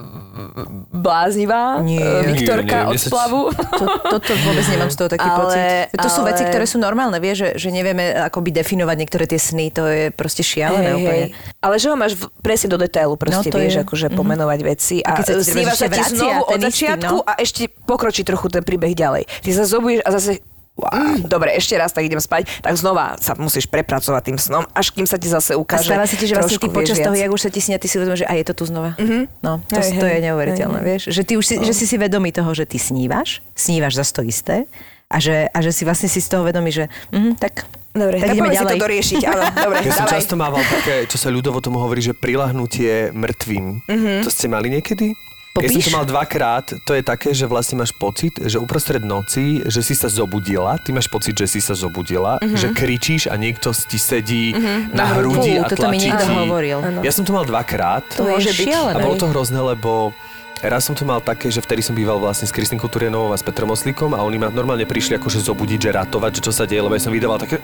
bláznivá 1.38 1.62
Nie. 1.80 2.00
eh, 2.00 2.26
Viktorka 2.28 2.76
Nie, 2.80 2.84
nie, 2.84 2.90
od 2.90 2.98
splavu. 2.98 3.40
To, 3.52 3.84
toto 4.10 4.32
vôbec 4.42 4.64
nemám 4.66 4.90
z 4.90 4.96
toho 4.96 5.08
taký 5.08 5.22
Ale- 5.24 5.38
pocit. 5.38 5.62
To 5.94 6.08
sú 6.08 6.20
ale- 6.22 6.28
veci, 6.32 6.42
ktoré 6.44 6.64
sú 6.64 6.78
normálne, 6.78 7.18
vieš, 7.18 7.36
že, 7.38 7.48
že 7.56 7.68
nevieme 7.70 8.10
akoby 8.16 8.50
definovať 8.52 8.96
niektoré 8.96 9.24
tie 9.24 9.38
sny, 9.38 9.70
to 9.70 9.82
je 9.84 10.02
proste 10.10 10.42
šialené 10.42 10.94
úplne. 10.94 11.24
Ale 11.58 11.74
že 11.76 11.86
ho 11.86 11.96
máš 11.96 12.16
v, 12.16 12.26
presne 12.40 12.68
do 12.68 12.78
detailu, 12.78 13.14
proste 13.14 13.46
No, 13.46 13.52
to 13.52 13.58
vieš, 13.58 13.74
je. 13.76 13.82
akože 13.84 14.06
pomenovať 14.10 14.58
veci 14.62 14.96
a, 15.00 15.14
A 15.14 15.16
keď 15.16 15.24
sa 15.28 15.34
sníva 15.44 15.74
sa 15.74 15.86
ti 15.86 16.00
znovu 16.02 16.40
od 16.44 16.58
začiatku 16.58 17.14
no. 17.14 17.22
a 17.22 17.32
ešte 17.36 17.68
pokročí 17.68 18.22
trochu 18.22 18.48
ten 18.48 18.62
príbeh 18.62 18.92
ďalej. 18.92 19.28
Ty 19.44 19.50
sa 19.52 19.64
zobudíš 19.64 20.02
a 20.02 20.10
zase 20.10 20.42
Wow, 20.78 21.26
dobre, 21.26 21.58
ešte 21.58 21.74
raz, 21.74 21.90
tak 21.90 22.06
idem 22.06 22.22
spať, 22.22 22.46
tak 22.62 22.70
znova 22.78 23.18
sa 23.18 23.34
musíš 23.34 23.66
prepracovať 23.66 24.22
tým 24.30 24.38
snom, 24.38 24.62
až 24.70 24.94
kým 24.94 25.10
sa 25.10 25.18
ti 25.18 25.26
zase 25.26 25.52
A 25.52 25.58
ukáže. 25.58 25.90
stáva 25.90 26.06
sa 26.06 26.14
ti, 26.14 26.30
že 26.30 26.38
vlastne 26.38 26.54
ty 26.54 26.70
počas 26.70 27.02
toho, 27.02 27.18
jak 27.18 27.30
už 27.34 27.42
sa 27.42 27.50
ti 27.50 27.58
snia, 27.58 27.82
ty 27.82 27.90
si 27.90 27.98
uvedomíš, 27.98 28.22
že 28.22 28.28
a 28.30 28.38
je 28.38 28.44
to 28.46 28.54
tu 28.54 28.64
znova. 28.70 28.94
No, 29.42 29.58
to, 29.66 29.74
Hej, 29.74 29.98
to 29.98 30.06
je 30.06 30.16
hej, 30.18 30.24
neuveriteľné, 30.30 30.78
hej, 30.78 30.86
vieš. 30.86 31.02
Že 31.10 31.22
ty 31.26 31.32
už 31.34 31.44
si, 31.44 31.54
že 31.58 31.74
si 31.74 31.82
si 31.82 31.98
vedomý 31.98 32.30
toho, 32.30 32.54
že 32.54 32.62
ty 32.62 32.78
snívaš, 32.78 33.42
snívaš 33.58 33.98
za 33.98 34.06
to 34.06 34.22
isté 34.22 34.70
a 35.10 35.18
že, 35.18 35.50
a 35.50 35.58
že 35.58 35.74
si 35.74 35.82
vlastne 35.82 36.06
si 36.06 36.22
z 36.22 36.30
toho 36.30 36.46
vedomý, 36.46 36.70
že 36.70 36.86
mhm, 37.10 37.42
tak, 37.42 37.66
Dobre, 37.90 38.22
tak, 38.22 38.30
tak 38.30 38.36
ideme 38.38 38.46
poďme 38.46 38.54
si 38.54 38.62
ďalej. 38.62 38.78
to 38.78 38.84
doriešiť, 38.86 39.22
áno, 39.26 39.42
dobre, 39.66 39.76
Ja 39.82 39.90
som 39.90 40.06
dávaj. 40.06 40.14
často 40.14 40.34
mával 40.38 40.62
také, 40.62 40.94
čo 41.10 41.18
sa 41.18 41.28
ľudovo 41.34 41.58
tomu 41.58 41.82
hovorí, 41.82 41.98
že 41.98 42.14
prilahnutie 42.14 43.10
mŕtvým. 43.10 43.66
Mm-hmm. 43.90 44.18
To 44.22 44.30
ste 44.30 44.46
mali 44.46 44.70
niekedy? 44.70 45.16
Ja 45.58 45.68
som 45.68 45.78
Popíš? 45.78 45.86
to 45.90 45.96
mal 45.96 46.06
dvakrát, 46.06 46.66
to 46.86 46.92
je 46.94 47.02
také, 47.02 47.30
že 47.34 47.44
vlastne 47.50 47.82
máš 47.82 47.92
pocit, 47.94 48.38
že 48.38 48.56
uprostred 48.58 49.02
noci, 49.02 49.62
že 49.66 49.82
si 49.82 49.94
sa 49.94 50.06
zobudila, 50.06 50.78
ty 50.78 50.94
máš 50.94 51.10
pocit, 51.10 51.34
že 51.34 51.46
si 51.46 51.60
sa 51.62 51.74
zobudila, 51.74 52.38
mm-hmm. 52.38 52.58
že 52.58 52.66
kričíš 52.72 53.22
a 53.30 53.34
niekto 53.34 53.74
ti 53.74 53.98
sedí 53.98 54.54
mm-hmm. 54.54 54.94
na 54.94 55.04
hrudi 55.18 55.58
a 55.58 55.66
toto 55.66 55.90
mi 55.90 55.98
tlačí 55.98 56.08
niekto 56.10 56.26
ti. 56.26 56.34
hovoril. 56.34 56.78
Ja 57.02 57.12
som 57.12 57.26
to 57.26 57.34
mal 57.34 57.44
dvakrát. 57.44 58.06
To 58.18 58.26
môže 58.26 58.54
je 58.54 58.64
byť. 58.64 58.66
šialené. 58.70 58.94
A 58.96 59.04
bolo 59.04 59.16
to 59.18 59.26
hrozné, 59.30 59.60
lebo 59.60 60.14
raz 60.62 60.86
som 60.86 60.94
to 60.94 61.06
mal 61.06 61.22
také, 61.22 61.50
že 61.50 61.62
vtedy 61.62 61.82
som 61.82 61.94
býval 61.94 62.18
vlastne 62.18 62.46
s 62.46 62.52
Kristinkou 62.54 62.90
Turienovou 62.90 63.30
a 63.30 63.38
s 63.38 63.44
Petrom 63.46 63.70
Oslíkom 63.70 64.14
a 64.14 64.22
oni 64.22 64.42
ma 64.42 64.50
normálne 64.50 64.86
prišli 64.86 65.18
akože 65.18 65.42
zobudiť, 65.42 65.78
že 65.78 65.90
ratovať, 65.94 66.30
že 66.38 66.40
čo 66.50 66.52
sa 66.54 66.66
deje, 66.66 66.82
lebo 66.82 66.94
ja 66.94 67.02
som 67.02 67.14
vydával 67.14 67.38
také 67.38 67.62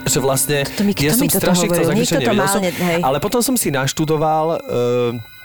že 0.00 0.18
vlastne 0.18 0.64
mi- 0.82 0.96
ja 0.96 1.12
som 1.12 1.28
strašne 1.28 1.66
chcel 1.68 1.84
zakričať, 1.92 2.20
nevedel 2.24 2.48
som, 2.48 2.62
hej. 2.64 3.00
ale 3.04 3.16
potom 3.20 3.40
som 3.44 3.54
si 3.54 3.68
naštudoval 3.70 4.58
uh, 4.58 5.39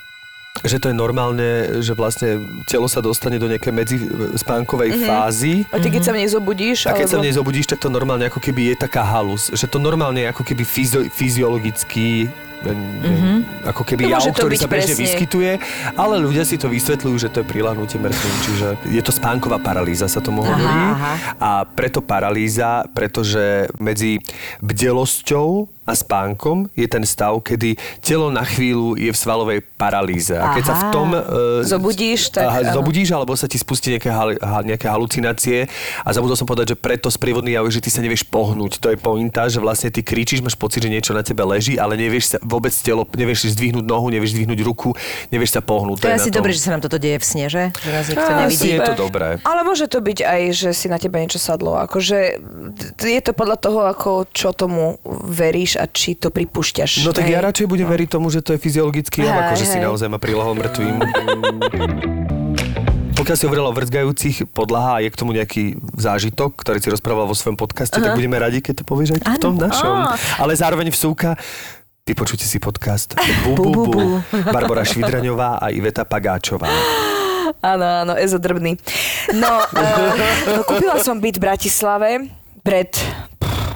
že 0.63 0.79
to 0.79 0.87
je 0.87 0.95
normálne, 0.95 1.83
že 1.83 1.91
vlastne 1.91 2.39
telo 2.63 2.87
sa 2.87 3.03
dostane 3.03 3.35
do 3.35 3.51
nejakej 3.51 3.73
medzi 3.75 3.97
spánkovej 4.39 4.95
mm-hmm. 4.95 5.07
fázy 5.09 5.53
A 5.67 5.83
ty 5.83 5.91
keď 5.91 6.01
sa 6.07 6.11
v 6.15 6.23
nej 6.23 6.29
zobudíš, 6.31 6.87
a 6.87 6.95
keď 6.95 7.07
sa 7.11 7.19
v 7.19 7.19
alebo... 7.19 7.25
nej 7.27 7.33
zobudíš, 7.35 7.65
tak 7.67 7.79
to 7.83 7.91
normálne 7.91 8.23
ako 8.31 8.39
keby 8.39 8.71
je 8.71 8.75
taká 8.79 9.03
halus. 9.03 9.51
Že 9.51 9.65
to 9.67 9.77
normálne 9.83 10.23
je 10.23 10.27
ako 10.31 10.43
keby 10.47 10.63
fyzio- 10.63 11.07
fyziologický 11.11 12.31
mm-hmm. 12.63 13.67
ako 13.67 13.81
keby 13.85 14.09
jav, 14.09 14.25
ktorý 14.31 14.55
sa 14.57 14.69
bežne 14.69 14.95
presne. 14.95 15.03
vyskytuje, 15.05 15.51
ale 15.93 16.15
ľudia 16.17 16.47
si 16.47 16.57
to 16.57 16.71
vysvetľujú, 16.71 17.15
že 17.19 17.29
to 17.29 17.43
je 17.43 17.45
prilahnutie 17.45 17.99
mŕtvým, 18.01 18.35
čiže 18.41 18.67
je 18.89 19.01
to 19.03 19.11
spánková 19.13 19.61
paralýza, 19.61 20.09
sa 20.09 20.23
tomu 20.23 20.41
hovorí. 20.41 20.63
aha. 20.95 21.13
A 21.37 21.49
preto 21.67 22.01
paralýza, 22.01 22.87
pretože 22.95 23.69
medzi 23.77 24.17
bdelosťou 24.63 25.74
a 25.85 25.93
spánkom 25.93 26.65
je 26.73 26.89
ten 26.89 27.05
stav, 27.05 27.37
kedy 27.45 27.77
telo 28.01 28.33
na 28.33 28.41
chvíľu 28.41 28.97
je 28.97 29.13
v 29.13 29.17
svalovej 29.17 29.59
paralýze. 29.77 30.33
A 30.33 30.57
keď 30.57 30.63
sa 30.65 30.73
v 30.73 30.83
Aha. 30.89 30.93
tom... 30.93 31.07
Uh, 31.13 31.61
Zobudíš, 31.61 32.33
tak 32.33 32.49
Aha, 32.49 32.73
zobudíš, 32.73 33.13
alebo 33.13 33.37
sa 33.37 33.45
ti 33.45 33.61
spustí 33.61 33.93
nejaké, 33.93 34.09
hal, 34.09 34.33
ha, 34.41 34.65
nejaké 34.65 34.89
halucinácie 34.89 35.69
a 36.01 36.09
zabudol 36.09 36.33
som 36.33 36.49
povedať, 36.49 36.73
že 36.73 36.77
preto 36.77 37.07
sprievodný 37.13 37.53
jav 37.53 37.69
je, 37.69 37.77
že 37.77 37.85
ty 37.85 37.89
sa 37.93 38.01
nevieš 38.01 38.25
pohnúť. 38.25 38.81
To 38.81 38.89
je 38.89 38.97
pointa, 38.97 39.45
že 39.45 39.61
vlastne 39.61 39.93
ty 39.93 40.01
kričíš, 40.01 40.41
máš 40.41 40.57
pocit, 40.57 40.81
že 40.81 40.89
niečo 40.89 41.13
na 41.13 41.21
tebe 41.21 41.45
leží, 41.45 41.77
ale 41.77 41.93
nevieš 41.93 42.35
sa 42.35 42.37
vôbec 42.41 42.73
telo, 42.73 43.05
nevieš 43.13 43.45
si 43.45 43.49
zdvihnúť 43.53 43.85
nohu, 43.85 44.09
nevieš 44.09 44.33
zdvihnúť 44.33 44.59
ruku, 44.65 44.97
nevieš 45.29 45.53
sa 45.53 45.61
pohnúť. 45.61 46.01
To 46.01 46.09
je 46.09 46.17
asi 46.17 46.33
tom. 46.33 46.41
dobré, 46.41 46.51
že 46.57 46.65
sa 46.65 46.73
nám 46.73 46.81
toto 46.81 46.97
deje 46.97 47.21
v 47.21 47.25
sne, 47.25 47.45
že? 47.45 47.63
Že 47.77 47.89
nás 47.93 48.05
nikto 48.09 48.31
nevidí. 48.33 48.69
Je 48.73 48.81
to 48.81 48.97
dobré. 48.97 49.27
Ale 49.45 49.61
môže 49.61 49.85
to 49.85 50.01
byť 50.01 50.19
aj, 50.25 50.41
že 50.49 50.69
si 50.73 50.89
na 50.89 50.97
teba 50.97 51.21
niečo 51.21 51.37
sadlo. 51.37 51.77
Akože 51.77 52.41
je 52.97 53.21
to 53.21 53.31
podľa 53.37 53.57
toho, 53.61 53.79
ako 53.85 54.25
čo 54.33 54.49
tomu 54.49 54.97
veríš 55.05 55.74
a 55.77 55.85
či 55.88 56.15
to 56.15 56.31
pripúšťaš. 56.31 57.05
No 57.05 57.11
tak 57.11 57.27
hej. 57.29 57.38
ja 57.38 57.39
radšej 57.43 57.67
budem 57.67 57.88
veriť 57.88 58.09
tomu, 58.09 58.31
že 58.31 58.41
to 58.41 58.55
je 58.55 58.59
fyziologický 58.59 59.23
jav, 59.23 59.35
ako 59.35 59.53
že 59.59 59.65
si 59.65 59.77
naozaj 59.79 60.07
ma 60.09 60.19
prilahol 60.19 60.55
mŕtvým. 60.55 60.95
Pokiaľ 63.15 63.35
si 63.39 63.47
hovorila 63.47 63.71
o 63.71 63.75
vrzgajúcich 63.75 64.51
podlahách 64.51 64.95
a 64.95 65.01
je 65.01 65.09
k 65.09 65.17
tomu 65.17 65.31
nejaký 65.33 65.63
zážitok, 65.97 66.61
ktorý 66.61 66.77
si 66.83 66.91
rozprával 66.91 67.25
vo 67.25 67.33
svojom 67.33 67.57
podcaste, 67.57 67.97
tak 67.97 68.13
budeme 68.13 68.38
radi, 68.38 68.59
keď 68.59 68.81
to 68.81 68.83
povieš 68.83 69.17
aj 69.17 69.21
v 69.23 69.39
tom 69.41 69.55
našom. 69.55 70.13
Ale 70.38 70.53
zároveň 70.53 70.91
vsúka 70.91 71.39
Vypočujte 72.05 72.45
si 72.45 72.61
podcast 72.61 73.17
Bu, 73.41 73.57
bu, 73.57 73.65
Bu, 73.73 73.83
bu. 73.89 74.01
Barbara 74.53 74.85
Švidraňová 74.85 75.57
a 75.57 75.73
Iveta 75.73 76.05
Pagáčová. 76.05 76.69
Áno, 77.65 77.81
áno, 77.81 78.13
Ezo 78.13 78.38
drbný. 78.38 78.77
No, 79.33 79.49
uh, 79.49 80.61
kúpila 80.69 81.01
som 81.01 81.17
byt 81.17 81.41
v 81.41 81.49
Bratislave 81.49 82.09
pred 82.61 82.93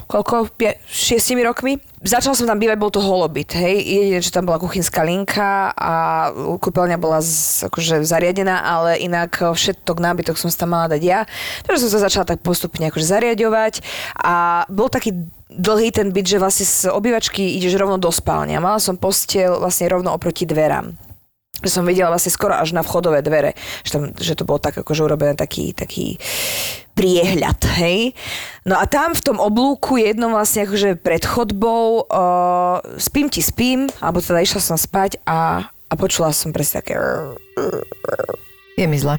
koľko, 0.10 0.50
pie, 0.58 0.82
šiestimi 0.90 1.46
rokmi. 1.46 1.78
Začala 2.02 2.34
som 2.34 2.50
tam 2.50 2.58
bývať, 2.58 2.82
bol 2.82 2.90
to 2.90 2.98
holobyt, 2.98 3.54
hej. 3.54 3.78
Jedine, 3.78 4.26
že 4.26 4.34
tam 4.34 4.50
bola 4.50 4.58
kuchynská 4.58 5.06
linka 5.06 5.70
a 5.78 5.94
kúpeľňa 6.34 6.98
bola 6.98 7.22
z, 7.22 7.70
akože 7.70 8.02
zariadená, 8.02 8.66
ale 8.66 8.98
inak 8.98 9.54
všetok 9.54 10.02
nábytok 10.02 10.34
som 10.42 10.50
tam 10.50 10.74
mala 10.74 10.98
dať 10.98 11.02
ja. 11.06 11.30
Takže 11.70 11.86
som 11.86 11.92
sa 11.94 12.10
začala 12.10 12.26
tak 12.26 12.42
postupne 12.42 12.90
akože 12.90 13.06
zariadovať 13.06 13.86
a 14.18 14.66
bol 14.66 14.90
taký 14.90 15.14
dlhý 15.54 15.94
ten 15.94 16.10
byt, 16.10 16.26
že 16.26 16.42
vlastne 16.42 16.66
z 16.66 16.90
obývačky 16.90 17.62
ideš 17.62 17.78
rovno 17.78 18.02
do 18.02 18.10
spálne. 18.10 18.58
Mala 18.58 18.82
som 18.82 18.98
postiel 18.98 19.62
vlastne 19.62 19.94
rovno 19.94 20.10
oproti 20.10 20.50
dverám 20.50 21.10
že 21.60 21.76
som 21.76 21.84
videla 21.84 22.08
vlastne 22.08 22.32
skoro 22.32 22.56
až 22.56 22.72
na 22.72 22.88
vchodové 22.88 23.20
dvere, 23.20 23.52
že, 23.84 23.92
tam, 23.92 24.04
že 24.16 24.32
to 24.40 24.48
bolo 24.48 24.64
tak 24.64 24.80
akože 24.80 25.04
urobené 25.04 25.36
taký, 25.36 25.76
taký 25.76 26.16
priehľad, 27.00 27.60
hej. 27.80 28.12
No 28.68 28.76
a 28.76 28.84
tam 28.84 29.16
v 29.16 29.24
tom 29.24 29.40
oblúku 29.40 29.96
jednom 29.96 30.36
vlastne 30.36 30.68
akože 30.68 31.00
pred 31.00 31.24
chodbou 31.24 32.04
uh, 32.04 32.84
spím 33.00 33.32
ti 33.32 33.40
spím, 33.40 33.88
alebo 34.04 34.20
teda 34.20 34.44
išla 34.44 34.60
som 34.60 34.76
spať 34.76 35.24
a, 35.24 35.64
a 35.72 35.94
počula 35.96 36.36
som 36.36 36.52
presne 36.52 36.84
také 36.84 37.00
Je 38.76 38.84
mi 38.84 39.00
zle. 39.00 39.16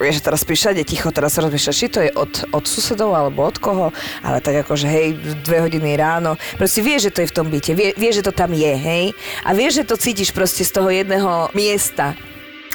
vieš, 0.00 0.20
že 0.20 0.24
teraz 0.24 0.40
spíš 0.44 0.64
všade 0.64 0.82
ticho, 0.84 1.08
teraz 1.12 1.36
sa 1.36 1.44
rozmýšľaš, 1.44 1.76
či 1.76 1.88
to 1.92 2.00
je 2.04 2.10
od, 2.12 2.32
od 2.52 2.64
susedov 2.64 3.12
alebo 3.12 3.44
od 3.44 3.56
koho, 3.60 3.88
ale 4.20 4.40
tak 4.40 4.64
akože 4.64 4.88
hej, 4.88 5.16
dve 5.44 5.64
hodiny 5.64 5.96
ráno, 5.96 6.36
proste 6.56 6.80
vieš, 6.84 7.08
že 7.08 7.12
to 7.12 7.20
je 7.24 7.30
v 7.32 7.36
tom 7.36 7.46
byte, 7.48 7.72
vie, 7.72 7.92
vieš, 7.96 8.20
že 8.20 8.26
to 8.28 8.32
tam 8.36 8.52
je, 8.52 8.72
hej, 8.76 9.04
a 9.44 9.52
vieš, 9.56 9.84
že 9.84 9.88
to 9.88 9.96
cítiš 9.96 10.32
proste 10.32 10.64
z 10.64 10.72
toho 10.72 10.88
jedného 10.92 11.52
miesta. 11.56 12.16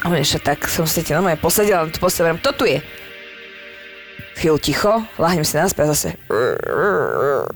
A 0.02 0.10
vieš, 0.10 0.42
tak 0.42 0.66
som 0.66 0.82
si 0.82 1.06
ti 1.06 1.14
normálne 1.14 1.38
posadila 1.38 1.86
na 1.86 1.94
tú 1.94 2.02
postavu, 2.02 2.34
to 2.42 2.50
tu 2.58 2.66
je. 2.66 2.82
Chvíľu 4.34 4.58
ticho, 4.58 4.90
lahnem 5.16 5.42
si 5.42 5.54
naspäť 5.54 5.84
a 5.84 5.88
zase. 5.92 6.10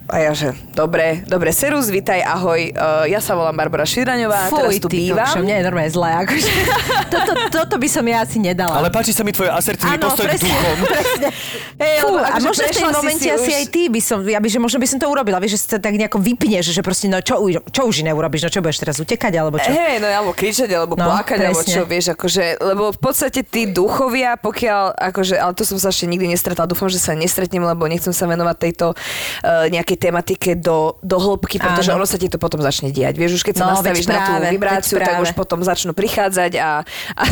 A 0.06 0.16
ja 0.18 0.32
že, 0.32 0.52
dobre, 0.70 1.24
dobre, 1.24 1.50
Serus, 1.50 1.88
vitaj, 1.88 2.20
ahoj, 2.20 2.60
uh, 2.68 3.04
ja 3.04 3.18
sa 3.18 3.32
volám 3.32 3.56
Barbara 3.56 3.82
Šidraňová, 3.82 4.48
teraz 4.48 4.76
tu 4.76 4.86
ty 4.86 5.08
bývam. 5.08 5.24
kokšo, 5.24 5.40
mne 5.40 5.54
je 5.54 5.62
normálne 5.62 5.88
zle. 5.88 6.10
Akože. 6.16 6.50
toto, 7.14 7.32
toto 7.50 7.74
by 7.76 7.88
som 7.88 8.04
ja 8.04 8.20
asi 8.20 8.38
nedala. 8.38 8.76
Ale 8.76 8.88
páči 8.88 9.10
sa 9.10 9.20
mi 9.20 9.32
tvoj 9.32 9.50
asertívny 9.50 9.96
postoj 9.98 10.24
k 10.24 10.30
presne, 10.30 10.52
duchom. 10.52 10.76
presne. 10.94 11.28
Hej, 11.76 11.96
Fú, 11.98 12.08
a 12.12 12.28
akože 12.30 12.46
možno 12.46 12.62
v 12.62 12.70
tej 12.70 12.84
momente 12.86 13.18
si 13.18 13.28
asi 13.30 13.50
už- 13.50 13.56
aj 13.56 13.64
ty 13.66 13.82
by 13.86 14.00
som, 14.00 14.18
ja 14.22 14.36
by, 14.36 14.48
že 14.48 14.58
možno 14.58 14.76
by 14.76 14.86
som 14.86 14.98
to 14.98 15.06
urobila, 15.06 15.38
vieš, 15.38 15.52
že 15.56 15.60
sa 15.66 15.78
tak 15.78 15.92
nejako 15.92 16.18
vypneš, 16.18 16.70
že 16.70 16.80
proste, 16.80 17.06
no 17.06 17.18
čo, 17.18 17.40
už- 17.40 17.64
čo 17.66 17.82
už 17.82 17.94
iné 17.98 18.12
urobíš, 18.12 18.44
no 18.44 18.50
čo 18.50 18.60
budeš 18.60 18.78
teraz 18.78 18.96
utekať, 18.96 19.32
alebo 19.34 19.56
čo? 19.56 19.68
Hej, 19.68 19.98
no 19.98 20.06
alebo 20.06 20.30
kričať, 20.30 20.68
alebo 20.70 20.92
No, 20.94 21.08
plakať, 21.08 21.38
alebo 21.42 21.60
presne. 21.60 21.72
čo, 21.72 21.82
vieš, 21.82 22.06
akože, 22.12 22.44
lebo 22.62 22.84
v 22.88 23.00
podstate 23.00 23.40
tí 23.40 23.64
duchovia, 23.66 24.36
pokiaľ, 24.36 24.92
akože, 24.94 25.34
ale 25.34 25.52
to 25.52 25.64
som 25.64 25.76
sa 25.76 25.88
ešte 25.88 26.04
nikdy 26.04 26.28
nestretla, 26.28 26.65
dúfam, 26.66 26.86
že 26.86 26.98
sa 26.98 27.12
nestretnem, 27.12 27.58
lebo 27.60 27.86
nechcem 27.86 28.10
sa 28.10 28.26
venovať 28.26 28.56
tejto 28.60 28.86
uh, 28.92 29.66
nejakej 29.66 29.96
tematike 30.00 30.50
do, 30.54 30.98
do 31.00 31.16
hĺbky, 31.16 31.56
pretože 31.56 31.90
Áno. 31.90 31.98
ono 31.98 32.06
sa 32.06 32.16
ti 32.16 32.26
to 32.26 32.36
potom 32.36 32.58
začne 32.58 32.90
diať. 32.90 33.14
Vieš, 33.14 33.38
už 33.38 33.42
keď 33.42 33.54
sa 33.56 33.64
No, 33.64 33.70
nastavíš 33.74 34.04
veď 34.04 34.08
na 34.08 34.18
tú 34.18 34.32
práve, 34.32 34.46
vibráciu, 34.50 34.96
tak 34.96 35.08
práve. 35.12 35.22
už 35.22 35.30
potom 35.32 35.58
začnú 35.60 35.92
prichádzať 35.92 36.52
a, 36.56 36.70
a 37.12 37.22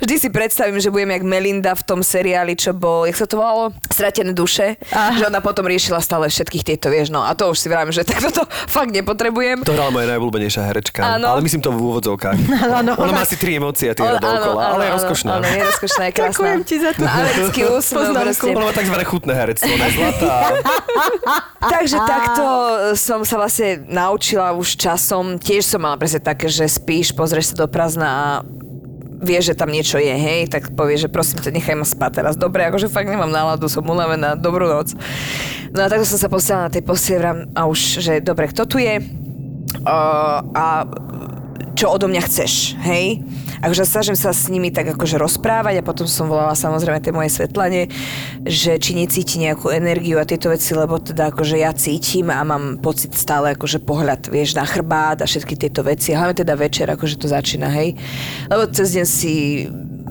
vždy 0.00 0.14
si 0.16 0.28
predstavím, 0.28 0.76
že 0.76 0.88
budem 0.88 1.10
jak 1.10 1.22
Melinda 1.22 1.72
v 1.72 1.82
tom 1.82 2.00
seriáli, 2.00 2.52
čo 2.52 2.72
bol, 2.72 3.04
jak 3.04 3.14
sa 3.14 3.24
to 3.24 3.36
volalo? 3.36 3.70
Stratené 3.86 4.32
duše. 4.32 4.76
Aha. 4.90 5.16
Že 5.16 5.24
ona 5.28 5.40
potom 5.40 5.64
riešila 5.64 5.98
stále 5.98 6.26
všetkých 6.26 6.64
tieto, 6.64 6.88
vieš, 6.88 7.08
no 7.08 7.20
a 7.20 7.32
to 7.32 7.48
už 7.48 7.56
si 7.56 7.68
vravím, 7.68 7.90
že 7.90 8.02
tak 8.02 8.20
toto 8.22 8.42
fakt 8.66 8.90
nepotrebujem. 8.90 9.62
To 9.62 9.72
hrala 9.72 9.88
moja 9.88 10.08
najobľúbenejšia 10.08 10.62
herečka. 10.64 11.00
Áno. 11.16 11.28
Ale 11.30 11.40
myslím 11.40 11.60
to 11.60 11.70
v 11.70 11.78
úvodzovkách. 11.78 12.36
Áno, 12.78 12.94
Ona 12.96 13.12
má 13.12 13.22
asi 13.22 13.34
tri 13.34 13.56
emócie 13.56 13.88
a 13.88 13.94
tie 13.94 14.04
okolo, 14.04 14.56
ale 14.56 14.86
je 14.86 14.92
rozkošná. 14.94 15.30
Áno, 15.36 15.46
je 15.46 15.62
rozkošná, 15.64 16.02
je 16.04 16.12
krásna. 16.16 16.30
Ďakujem 16.30 16.60
ti 16.62 16.76
za 16.76 16.90
to. 16.92 17.02
Americký 17.02 17.60
úsmev, 17.66 18.06
proste. 18.14 18.48
Tzv. 18.78 18.96
chutné 19.02 19.32
herectvo, 19.34 19.66
je 19.66 19.90
zlatá. 19.98 20.54
Takže 21.74 21.96
takto 21.98 22.44
som 22.94 23.26
sa 23.26 23.36
vlastne 23.42 23.82
naučila 23.90 24.54
už 24.54 24.78
časom. 24.78 25.42
Tiež 25.42 25.66
som 25.66 25.82
mala 25.82 25.98
presne 25.98 26.22
také, 26.22 26.46
že 26.46 26.70
spíš, 26.70 27.10
pozrieš 27.10 27.54
sa 27.54 27.64
do 27.64 27.66
prázdna 27.66 28.08
a 28.08 28.26
vieš, 29.18 29.50
že 29.50 29.58
tam 29.58 29.74
niečo 29.74 29.98
je, 29.98 30.14
hej, 30.14 30.46
tak 30.46 30.70
povieš, 30.78 31.10
že 31.10 31.10
prosím 31.10 31.42
ťa, 31.42 31.50
nechaj 31.50 31.74
ma 31.74 31.86
spať 31.86 32.22
teraz. 32.22 32.34
Dobre, 32.38 32.62
akože 32.70 32.86
fakt 32.86 33.10
nemám 33.10 33.30
náladu, 33.30 33.66
som 33.66 33.82
unavená, 33.82 34.38
dobrú 34.38 34.70
noc. 34.70 34.94
No 35.74 35.84
a 35.84 35.90
takto 35.90 36.06
som 36.06 36.22
sa 36.22 36.30
postavila 36.30 36.70
na 36.70 36.72
tej 36.72 36.86
posteli 36.86 37.26
a 37.52 37.60
už, 37.66 37.78
že 37.98 38.22
dobre, 38.22 38.46
kto 38.48 38.62
tu 38.64 38.78
je? 38.78 39.02
Uh, 39.82 40.40
a 40.54 40.86
čo 41.78 41.94
odo 41.94 42.10
mňa 42.10 42.22
chceš, 42.26 42.74
hej? 42.82 43.22
Akože 43.58 43.82
snažím 43.86 44.14
sa 44.14 44.30
s 44.30 44.46
nimi 44.46 44.70
tak 44.70 44.94
akože 44.94 45.18
rozprávať 45.18 45.82
a 45.82 45.86
potom 45.86 46.06
som 46.06 46.30
volala 46.30 46.54
samozrejme 46.54 47.02
tie 47.02 47.10
moje 47.10 47.34
svetlanie, 47.34 47.90
že 48.46 48.78
či 48.78 48.94
necíti 48.94 49.42
nejakú 49.42 49.70
energiu 49.74 50.22
a 50.22 50.26
tieto 50.26 50.50
veci, 50.50 50.74
lebo 50.78 51.02
teda 51.02 51.34
akože 51.34 51.58
ja 51.58 51.74
cítim 51.74 52.30
a 52.30 52.42
mám 52.46 52.78
pocit 52.78 53.14
stále 53.18 53.58
akože 53.58 53.82
pohľad, 53.82 54.30
vieš, 54.30 54.54
na 54.54 54.62
chrbát 54.62 55.18
a 55.22 55.26
všetky 55.26 55.58
tieto 55.58 55.82
veci. 55.82 56.14
Hlavne 56.14 56.38
teda 56.38 56.54
večer, 56.54 56.86
akože 56.86 57.18
to 57.18 57.26
začína, 57.26 57.66
hej? 57.70 57.98
Lebo 58.46 58.70
cez 58.70 58.94
deň 58.94 59.06
si 59.06 59.66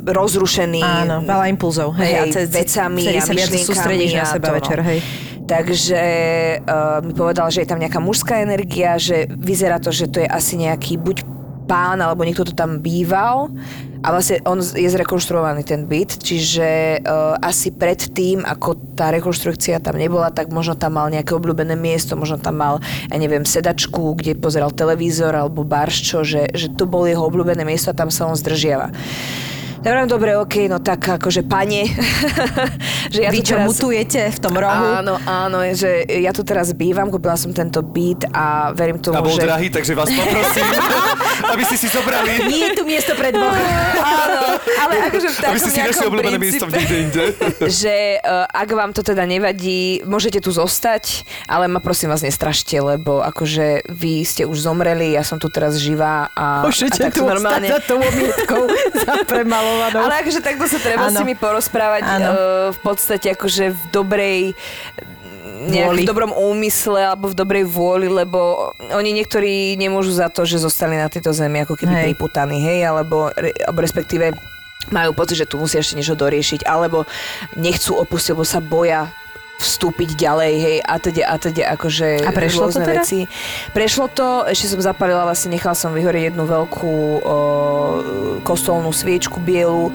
rozrušený. 0.07 0.81
Áno, 0.83 1.15
veľa 1.23 1.45
impulzov. 1.51 1.95
Hej, 1.99 2.07
Hej, 2.07 2.15
a 2.15 2.23
cez, 2.31 2.47
vecami 2.51 3.03
a 3.11 3.23
sa 3.23 3.33
viac 3.35 3.51
sústredíš 3.51 4.11
na 4.15 4.23
a 4.23 4.31
seba 4.31 4.47
to, 4.51 4.55
večer, 4.59 4.79
hej. 4.83 4.99
Takže 5.47 6.03
uh, 6.67 6.99
mi 7.07 7.15
povedal, 7.15 7.47
že 7.47 7.63
je 7.63 7.71
tam 7.71 7.79
nejaká 7.79 8.03
mužská 8.03 8.43
energia, 8.43 8.99
že 8.99 9.31
vyzerá 9.31 9.79
to, 9.79 9.95
že 9.95 10.11
to 10.11 10.19
je 10.19 10.27
asi 10.27 10.59
nejaký 10.59 10.99
buď 10.99 11.23
pán, 11.67 11.99
alebo 11.99 12.23
niekto 12.23 12.47
to 12.47 12.55
tam 12.55 12.79
býval 12.79 13.51
a 14.05 14.13
vlastne 14.13 14.39
on 14.45 14.61
je 14.61 14.87
zrekonštruovaný 14.87 15.65
ten 15.65 15.89
byt, 15.89 16.21
čiže 16.21 17.01
uh, 17.01 17.35
asi 17.41 17.73
pred 17.73 17.97
tým, 17.97 18.45
ako 18.45 18.95
tá 18.95 19.09
rekonštrukcia 19.11 19.81
tam 19.81 19.97
nebola, 19.97 20.29
tak 20.29 20.53
možno 20.53 20.77
tam 20.77 21.01
mal 21.01 21.09
nejaké 21.09 21.33
obľúbené 21.33 21.73
miesto, 21.73 22.13
možno 22.13 22.37
tam 22.37 22.61
mal, 22.61 22.75
ja 23.09 23.17
neviem, 23.17 23.43
sedačku, 23.43 24.15
kde 24.15 24.37
pozeral 24.37 24.69
televízor 24.71 25.33
alebo 25.33 25.65
barščo, 25.65 26.21
že, 26.21 26.47
že 26.53 26.71
to 26.71 26.85
bolo 26.85 27.09
jeho 27.09 27.25
obľúbené 27.25 27.65
miesto 27.65 27.89
a 27.89 27.97
tam 27.97 28.13
sa 28.13 28.29
on 28.29 28.37
zdržiava. 28.37 28.93
Ja 29.85 29.93
vravím, 29.93 30.09
dobre, 30.09 30.33
okej, 30.33 30.65
no 30.73 30.81
tak 30.81 31.05
akože 31.05 31.45
pane, 31.45 31.85
že 33.13 33.19
ja 33.23 33.29
Vy 33.29 33.45
čo 33.45 33.55
teraz... 33.55 33.67
mutujete 33.69 34.21
v 34.33 34.39
tom 34.41 34.57
rohu? 34.57 34.85
Áno, 34.99 35.21
áno, 35.23 35.61
že 35.77 36.01
ja 36.17 36.33
tu 36.33 36.41
teraz 36.41 36.73
bývam, 36.73 37.13
kúpila 37.13 37.37
som 37.37 37.53
tento 37.53 37.85
byt 37.85 38.25
a 38.33 38.73
verím 38.73 38.97
tomu, 38.97 39.15
A 39.15 39.21
bol 39.21 39.37
že... 39.37 39.45
drahý, 39.45 39.69
takže 39.69 39.93
vás 39.93 40.09
poprosím, 40.09 40.65
aby 41.53 41.63
ste 41.69 41.77
si 41.77 41.87
zobrali. 41.93 42.49
Nie 42.49 42.73
je 42.73 42.81
tu 42.81 42.83
miesto 42.89 43.13
pre 43.13 43.29
dvoch. 43.29 43.53
Áno, 44.17 44.57
ale 44.81 44.93
akože 45.13 45.27
v 45.29 45.37
takom 45.37 45.51
Aby 45.53 45.59
ste 45.61 45.71
si 45.71 45.79
našli 45.85 46.05
obľúbené 46.09 46.37
miesto 46.41 46.65
v 46.65 46.71
niekde 46.73 46.95
inde. 46.97 47.23
že 47.69 47.95
uh, 48.25 48.49
ak 48.49 48.69
vám 48.73 48.91
to 48.97 49.05
teda 49.05 49.29
nevadí, 49.29 50.01
môžete 50.03 50.41
tu 50.41 50.49
zostať, 50.49 51.21
ale 51.45 51.69
ma 51.69 51.77
prosím 51.77 52.09
vás 52.09 52.25
nestrašte, 52.25 52.73
lebo 52.81 53.21
akože 53.21 53.85
vy 53.93 54.25
ste 54.25 54.43
už 54.49 54.57
zomreli, 54.57 55.13
ja 55.13 55.21
som 55.21 55.37
tu 55.37 55.53
teraz 55.53 55.77
živá 55.77 56.33
a, 56.33 56.65
a 56.65 56.65
Môžete 56.65 56.97
tak 56.97 57.13
tu 57.13 57.23
normálne... 57.23 57.69
ostať 57.69 57.77
za 57.77 57.81
tou 57.85 57.99
omietkou, 58.01 58.61
za 59.05 59.15
premalovanou. 59.67 59.99
Ale 60.07 60.15
akože 60.23 60.39
takto 60.39 60.65
sa 60.71 60.79
treba 60.79 61.11
Áno. 61.11 61.15
s 61.15 61.19
nimi 61.19 61.35
porozprávať 61.35 62.03
Áno. 62.07 62.29
uh, 62.31 62.35
v 62.71 62.79
podstate 62.79 63.27
akože 63.35 63.75
v 63.75 63.81
dobrej 63.91 64.39
nejak 65.57 65.89
Vôli. 65.89 66.01
v 66.05 66.09
dobrom 66.13 66.31
úmysle 66.37 67.01
alebo 67.01 67.33
v 67.33 67.35
dobrej 67.35 67.65
vôli, 67.65 68.05
lebo 68.05 68.71
oni 68.93 69.09
niektorí 69.09 69.73
nemôžu 69.73 70.13
za 70.13 70.29
to, 70.29 70.45
že 70.45 70.61
zostali 70.61 71.01
na 71.01 71.09
tejto 71.09 71.33
zemi 71.33 71.65
ako 71.65 71.73
keby 71.73 71.93
Hej. 71.97 72.03
priputaní, 72.13 72.61
hej, 72.61 72.85
alebo, 72.85 73.33
alebo 73.33 73.79
respektíve 73.81 74.37
majú 74.93 75.11
pocit, 75.17 75.43
že 75.43 75.49
tu 75.49 75.57
musia 75.57 75.81
ešte 75.81 75.97
niečo 75.97 76.13
doriešiť, 76.13 76.61
alebo 76.63 77.09
nechcú 77.57 77.97
opustiť, 77.97 78.37
lebo 78.37 78.45
sa 78.45 78.61
boja 78.61 79.09
vstúpiť 79.57 80.13
ďalej, 80.13 80.53
hej, 80.55 80.77
a 80.79 80.95
teda, 80.97 81.23
a 81.25 81.35
teda, 81.35 81.63
akože 81.73 82.07
A 82.21 82.31
prešlo 82.31 82.69
to 82.69 82.77
rôzne 82.77 82.85
teda? 82.85 83.01
veci. 83.01 83.19
Prešlo 83.73 84.05
to, 84.07 84.27
ešte 84.45 84.69
som 84.69 84.79
zapalila, 84.79 85.25
vlastne 85.25 85.49
nechala 85.49 85.73
som 85.73 85.89
vyhorieť 85.91 86.29
jednu 86.29 86.45
veľkú 86.45 86.93
o, 87.17 87.37
kostolnú 88.41 88.89
sviečku 88.89 89.37
bielu, 89.37 89.89
o, 89.89 89.91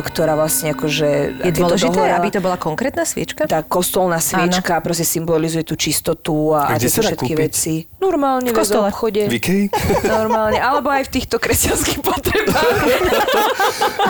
ktorá 0.00 0.32
vlastne 0.32 0.72
akože... 0.72 1.08
je 1.44 1.52
to 1.52 1.60
dôležité, 1.60 1.92
dohorela, 1.92 2.16
aby 2.18 2.28
to 2.28 2.40
bola 2.40 2.56
konkrétna 2.56 3.04
sviečka? 3.04 3.44
tá 3.44 3.60
kostolná 3.60 4.16
sviečka 4.16 4.80
proste 4.80 5.04
symbolizuje 5.04 5.62
tú 5.62 5.76
čistotu 5.76 6.56
a, 6.56 6.72
A 6.72 6.74
a 6.74 6.80
tieto 6.80 7.04
všetky 7.04 7.32
kúpiť? 7.32 7.38
veci. 7.38 7.74
Normálne 8.00 8.48
V 8.48 8.56
v 8.56 8.58
kostole. 8.58 8.88
obchode. 8.88 9.28
V 9.28 9.34
Ikei? 9.36 9.64
Normálne, 10.02 10.56
alebo 10.56 10.88
aj 10.88 11.06
v 11.06 11.10
týchto 11.20 11.36
kresťanských 11.36 12.00
potrebách. 12.00 12.76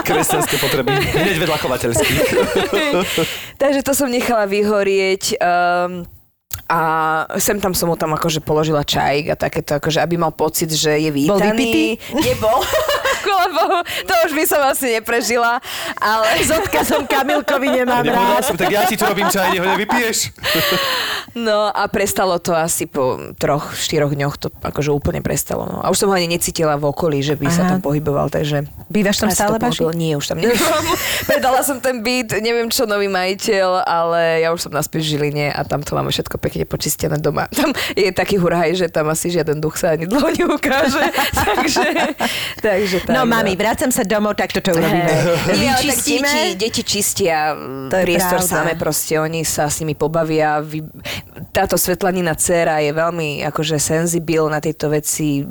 Kresťanské 0.01 0.55
potreby. 0.57 0.95
Hneď 0.95 1.37
vedľa 1.39 1.57
chovateľských. 1.59 2.19
Takže 3.61 3.79
to 3.81 3.93
som 3.93 4.09
nechala 4.09 4.49
vyhorieť. 4.93 5.23
Um, 5.41 6.05
a 6.69 6.79
sem 7.41 7.57
tam 7.57 7.73
som 7.73 7.89
mu 7.89 7.97
tam 7.97 8.13
akože 8.13 8.39
položila 8.45 8.85
čajík 8.85 9.33
a 9.33 9.35
takéto, 9.35 9.77
akože 9.77 9.99
aby 9.99 10.15
mal 10.21 10.31
pocit, 10.33 10.69
že 10.69 11.01
je 11.01 11.09
vítaný. 11.09 11.49
vypitý? 11.49 11.85
Nebol. 12.13 12.61
Lebo 13.43 13.83
to 14.07 14.13
už 14.27 14.31
by 14.31 14.43
som 14.47 14.61
asi 14.63 14.99
neprežila, 14.99 15.59
ale... 15.99 16.25
S 16.39 16.51
odkazom 16.51 17.03
Kamilkovi 17.03 17.83
nemám 17.83 18.03
rád. 18.07 18.47
som, 18.47 18.55
tak 18.55 18.71
ja 18.71 18.87
ti 18.87 18.95
tu 18.95 19.03
robím 19.03 19.27
čaj, 19.27 19.51
neho 19.51 19.67
nevypiješ. 19.67 20.31
No 21.33 21.73
a 21.73 21.89
prestalo 21.89 22.37
to 22.37 22.53
asi 22.53 22.85
po 22.85 23.17
troch, 23.41 23.73
štyroch 23.73 24.13
dňoch, 24.13 24.35
to 24.37 24.47
akože 24.53 24.93
úplne 24.93 25.19
prestalo. 25.25 25.65
No. 25.65 25.81
A 25.81 25.89
už 25.89 26.05
som 26.05 26.07
ho 26.09 26.15
ani 26.15 26.29
necítila 26.29 26.77
v 26.77 26.93
okolí, 26.93 27.25
že 27.25 27.33
by 27.33 27.47
sa 27.49 27.65
Aha. 27.65 27.69
tam 27.75 27.79
pohyboval, 27.81 28.29
takže... 28.29 28.69
Bývaš 28.93 29.17
tam 29.25 29.33
stále, 29.33 29.57
Baši? 29.57 29.81
Nie, 29.97 30.13
už 30.13 30.29
tam 30.29 30.37
nebývam. 30.37 30.85
Predala 31.29 31.65
som 31.65 31.81
ten 31.81 32.05
byt, 32.05 32.37
neviem 32.37 32.69
čo, 32.69 32.85
nový 32.85 33.09
majiteľ, 33.09 33.81
ale 33.81 34.45
ja 34.45 34.53
už 34.53 34.69
som 34.69 34.71
naspäť 34.71 35.03
v 35.03 35.09
Žiline 35.17 35.47
a 35.49 35.65
tam 35.65 35.81
to 35.81 35.97
máme 35.97 36.13
všetko 36.13 36.37
pekne 36.37 36.63
počistené 36.69 37.17
doma. 37.17 37.49
Tam 37.49 37.73
je 37.97 38.13
taký 38.13 38.37
hurhaj, 38.37 38.77
že 38.77 38.87
tam 38.93 39.09
asi 39.09 39.33
žiaden 39.33 39.57
duch 39.57 39.81
sa 39.81 39.97
ani 39.97 40.05
dlho 40.05 40.29
neukáže. 40.29 41.01
takže, 41.41 41.85
takže 42.61 42.97
tak, 43.09 43.13
No 43.17 43.25
mami, 43.33 43.53
vracam 43.57 43.89
sa 43.89 44.05
domov, 44.05 44.37
tak 44.37 44.53
toto 44.53 44.73
urobíme. 44.75 45.13
Tak 45.43 45.55
Vyčistíme. 45.59 46.29
deti, 46.29 46.55
deti 46.55 46.81
čistia 46.85 47.53
mm, 47.53 47.89
To 47.89 47.95
je 47.99 48.03
priestor 48.05 48.39
pravda. 48.41 48.53
same 48.53 48.73
proste, 48.79 49.13
oni 49.19 49.41
sa 49.43 49.67
s 49.67 49.81
nimi 49.81 49.97
pobavia. 49.97 50.61
Vy... 50.61 50.85
Táto 51.51 51.75
Svetlanina 51.75 52.37
dcéra 52.37 52.79
je 52.79 52.91
veľmi 52.93 53.43
akože 53.49 53.77
senzibil 53.81 54.47
na 54.47 54.63
tieto 54.63 54.87
veci. 54.87 55.43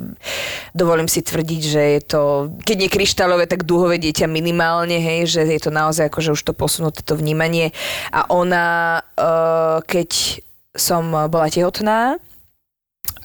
Dovolím 0.71 1.07
si 1.07 1.21
tvrdiť, 1.21 1.61
že 1.61 1.81
je 1.99 2.01
to, 2.03 2.21
keď 2.63 2.75
nie 2.79 2.89
kryštálové, 2.89 3.45
tak 3.45 3.67
dúhové 3.67 3.99
dieťa 4.01 4.25
minimálne, 4.25 4.97
hej, 4.97 5.29
že 5.29 5.41
je 5.45 5.61
to 5.61 5.71
naozaj 5.71 6.09
akože 6.09 6.33
už 6.33 6.41
to 6.41 6.53
posunuté 6.55 7.03
to 7.03 7.13
vnímanie. 7.13 7.75
A 8.09 8.25
ona, 8.31 8.99
uh, 9.19 9.79
keď 9.85 10.41
som 10.73 11.05
bola 11.29 11.47
tehotná 11.53 12.17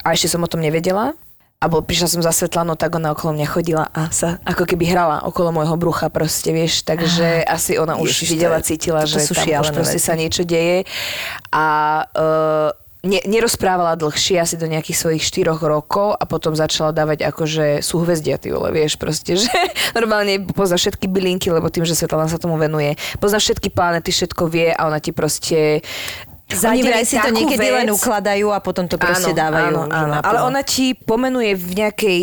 a 0.05 0.07
ešte 0.13 0.29
som 0.29 0.45
o 0.45 0.51
tom 0.51 0.61
nevedela, 0.61 1.17
alebo 1.59 1.83
prišla 1.83 2.07
som 2.07 2.21
za 2.23 2.31
Svetlanou, 2.31 2.79
tak 2.79 2.95
ona 2.95 3.11
okolo 3.11 3.35
mňa 3.35 3.47
chodila 3.51 3.85
a 3.91 4.07
sa 4.15 4.39
ako 4.47 4.63
keby 4.63 4.95
hrala 4.95 5.27
okolo 5.27 5.51
môjho 5.51 5.75
brucha 5.75 6.07
proste, 6.07 6.55
vieš, 6.55 6.87
takže 6.87 7.43
asi 7.43 7.75
ona 7.75 7.99
už 7.99 8.15
Ježiš, 8.15 8.19
to 8.23 8.31
videla, 8.31 8.57
cítila, 8.63 9.03
toto 9.03 9.11
že 9.11 9.27
sú 9.27 9.33
tam 9.35 9.43
už 9.43 9.75
proste 9.75 9.99
sa 9.99 10.15
niečo 10.15 10.47
deje. 10.47 10.87
A 11.51 11.67
uh, 12.15 12.71
ne, 13.03 13.19
nerozprávala 13.27 13.99
dlhšie, 13.99 14.39
asi 14.39 14.55
do 14.55 14.71
nejakých 14.71 15.03
svojich 15.03 15.23
4 15.23 15.51
rokov 15.59 16.15
a 16.15 16.23
potom 16.23 16.55
začala 16.55 16.95
dávať 16.95 17.27
akože 17.27 17.83
súhvezdia, 17.83 18.39
ty 18.39 18.55
vole, 18.55 18.71
vieš, 18.71 18.95
proste, 18.95 19.35
že 19.43 19.51
normálne 19.91 20.47
pozná 20.55 20.79
všetky 20.79 21.11
bylinky, 21.11 21.51
lebo 21.51 21.67
tým, 21.67 21.83
že 21.83 21.91
Svetlana 21.91 22.31
sa 22.31 22.39
tomu 22.39 22.55
venuje, 22.55 22.95
pozná 23.19 23.35
všetky 23.35 23.67
planety, 23.71 24.15
všetko 24.15 24.47
vie 24.47 24.71
a 24.71 24.87
ona 24.87 25.03
ti 25.03 25.11
proste 25.11 25.83
Oni 26.49 26.81
vraj 26.81 27.05
si 27.05 27.21
to 27.21 27.29
niekedy 27.29 27.67
vec. 27.69 27.77
len 27.85 27.87
ukladajú 27.93 28.49
a 28.49 28.57
potom 28.57 28.89
to 28.89 28.97
proste 28.97 29.37
dávajú. 29.37 29.69
Áno, 29.69 29.81
že 29.85 29.93
áno. 29.93 30.09
na 30.09 30.17
Ale 30.25 30.39
ona 30.41 30.61
ti 30.65 30.97
pomenuje 30.97 31.53
v 31.53 31.69
nejakej 31.77 32.19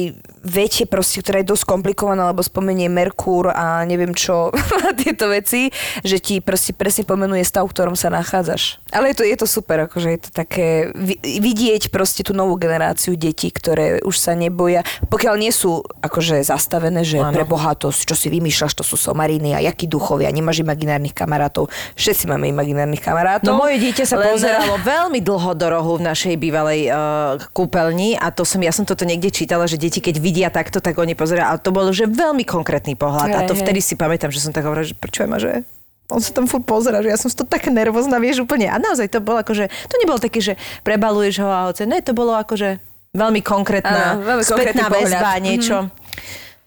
vete 0.46 0.86
proste, 0.86 1.18
ktorá 1.20 1.42
je 1.42 1.50
dosť 1.50 1.64
komplikovaná, 1.66 2.30
lebo 2.30 2.40
spomenie 2.40 2.86
Merkúr 2.86 3.50
a 3.50 3.82
neviem 3.82 4.14
čo, 4.14 4.54
tieto 5.02 5.26
veci, 5.28 5.74
že 6.06 6.22
ti 6.22 6.38
proste 6.38 6.70
presne 6.72 7.02
pomenuje 7.02 7.42
stav, 7.42 7.66
v 7.66 7.74
ktorom 7.74 7.98
sa 7.98 8.08
nachádzaš. 8.14 8.78
Ale 8.94 9.10
je 9.12 9.16
to, 9.18 9.24
je 9.26 9.36
to 9.36 9.46
super, 9.50 9.90
akože 9.90 10.08
je 10.14 10.20
to 10.22 10.30
také 10.30 10.94
vi- 10.94 11.18
vidieť 11.20 11.90
proste 11.90 12.22
tú 12.22 12.32
novú 12.32 12.54
generáciu 12.54 13.18
detí, 13.18 13.50
ktoré 13.50 13.98
už 14.06 14.14
sa 14.16 14.38
neboja, 14.38 14.86
pokiaľ 15.10 15.34
nie 15.36 15.50
sú 15.50 15.82
akože 15.82 16.46
zastavené, 16.46 17.02
že 17.02 17.18
Áno. 17.18 17.34
pre 17.34 17.42
bohatosť, 17.42 18.06
čo 18.06 18.14
si 18.14 18.30
vymýšľaš, 18.30 18.78
to 18.78 18.84
sú 18.86 18.94
somariny 18.94 19.52
a 19.52 19.60
jakí 19.60 19.90
duchovia, 19.90 20.30
nemáš 20.30 20.62
imaginárnych 20.62 21.12
kamarátov. 21.12 21.68
Všetci 21.98 22.30
máme 22.30 22.46
imaginárnych 22.46 23.02
kamarátov. 23.02 23.50
No 23.50 23.66
moje 23.66 23.82
dieťa 23.82 24.04
sa 24.06 24.16
len- 24.16 24.30
pozeralo 24.30 24.78
veľmi 24.94 25.18
dlho 25.18 25.50
do 25.58 25.66
rohu 25.66 25.98
v 25.98 26.06
našej 26.06 26.34
bývalej 26.38 26.80
uh, 26.88 27.40
kúpeľni 27.50 28.14
a 28.14 28.30
to 28.30 28.46
som, 28.46 28.62
ja 28.62 28.70
som 28.70 28.86
toto 28.86 29.02
niekde 29.02 29.34
čítala, 29.34 29.66
že 29.66 29.80
deti 29.80 29.98
keď 29.98 30.22
vidia 30.36 30.52
takto, 30.52 30.84
tak 30.84 31.00
oni 31.00 31.16
pozerajú. 31.16 31.48
A 31.48 31.56
to 31.56 31.72
bolo, 31.72 31.88
že 31.96 32.04
veľmi 32.04 32.44
konkrétny 32.44 32.92
pohľad. 32.92 33.32
a 33.32 33.40
Hej, 33.40 33.48
to 33.48 33.54
hej. 33.56 33.64
vtedy 33.64 33.80
si 33.80 33.96
pamätám, 33.96 34.28
že 34.28 34.44
som 34.44 34.52
tak 34.52 34.68
hovorila, 34.68 34.84
že 34.84 34.92
prečo 34.92 35.24
ma, 35.24 35.40
že 35.40 35.64
on 36.12 36.20
sa 36.20 36.36
tam 36.36 36.44
furt 36.44 36.68
pozera, 36.68 37.00
že 37.00 37.08
ja 37.08 37.16
som 37.16 37.32
toho 37.32 37.48
tak 37.48 37.64
nervózna, 37.72 38.20
vieš, 38.20 38.44
úplne. 38.44 38.68
A 38.68 38.76
naozaj 38.76 39.08
to 39.08 39.24
bolo 39.24 39.40
akože, 39.40 39.72
to 39.88 39.94
nebolo 39.96 40.20
také, 40.20 40.44
že 40.44 40.60
prebaluješ 40.84 41.40
ho 41.40 41.48
a 41.48 41.72
hoce, 41.72 41.88
ne, 41.88 42.04
to 42.04 42.12
bolo 42.12 42.36
akože 42.36 42.78
veľmi 43.16 43.40
konkrétna, 43.40 44.20
Áno, 44.20 44.28
veľmi 44.28 44.44
spätná 44.44 44.92
väzba, 44.92 45.40
pohľad. 45.40 45.40
Niečo. 45.40 45.76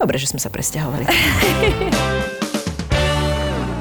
Dobre, 0.01 0.17
že 0.17 0.33
sme 0.33 0.41
sa 0.41 0.49
presťahovali. 0.49 1.05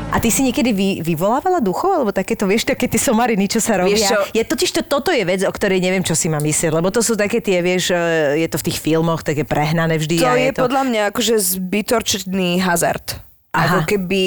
A 0.08 0.16
ty 0.24 0.32
si 0.32 0.40
niekedy 0.40 0.72
vy, 0.72 0.88
vyvolávala 1.04 1.60
duchov, 1.60 2.00
alebo 2.00 2.10
takéto, 2.16 2.48
vieš, 2.48 2.64
také 2.64 2.88
tie 2.88 2.96
somariny, 2.96 3.44
čo 3.44 3.60
sa 3.60 3.76
robia? 3.76 3.92
Vieš 3.92 4.08
čo? 4.08 4.18
Je 4.32 4.44
totiž 4.44 4.70
to, 4.72 4.80
toto 4.80 5.12
je 5.12 5.20
vec, 5.20 5.44
o 5.44 5.52
ktorej 5.52 5.84
neviem, 5.84 6.00
čo 6.00 6.16
si 6.16 6.32
mám 6.32 6.40
myslieť, 6.40 6.72
lebo 6.72 6.88
to 6.88 7.04
sú 7.04 7.12
také 7.12 7.44
tie, 7.44 7.60
vieš, 7.60 7.92
e, 7.92 8.40
je 8.40 8.48
to 8.48 8.56
v 8.56 8.66
tých 8.72 8.78
filmoch 8.80 9.20
také 9.20 9.44
prehnané 9.44 10.00
vždy. 10.00 10.16
To 10.24 10.32
je 10.32 10.48
je 10.48 10.52
to... 10.56 10.64
podľa 10.64 10.82
mňa 10.88 11.02
akože 11.12 11.34
zbytočný 11.60 12.64
hazard. 12.64 13.20
Aha. 13.52 13.68
Ako 13.68 13.78
keby 13.84 14.24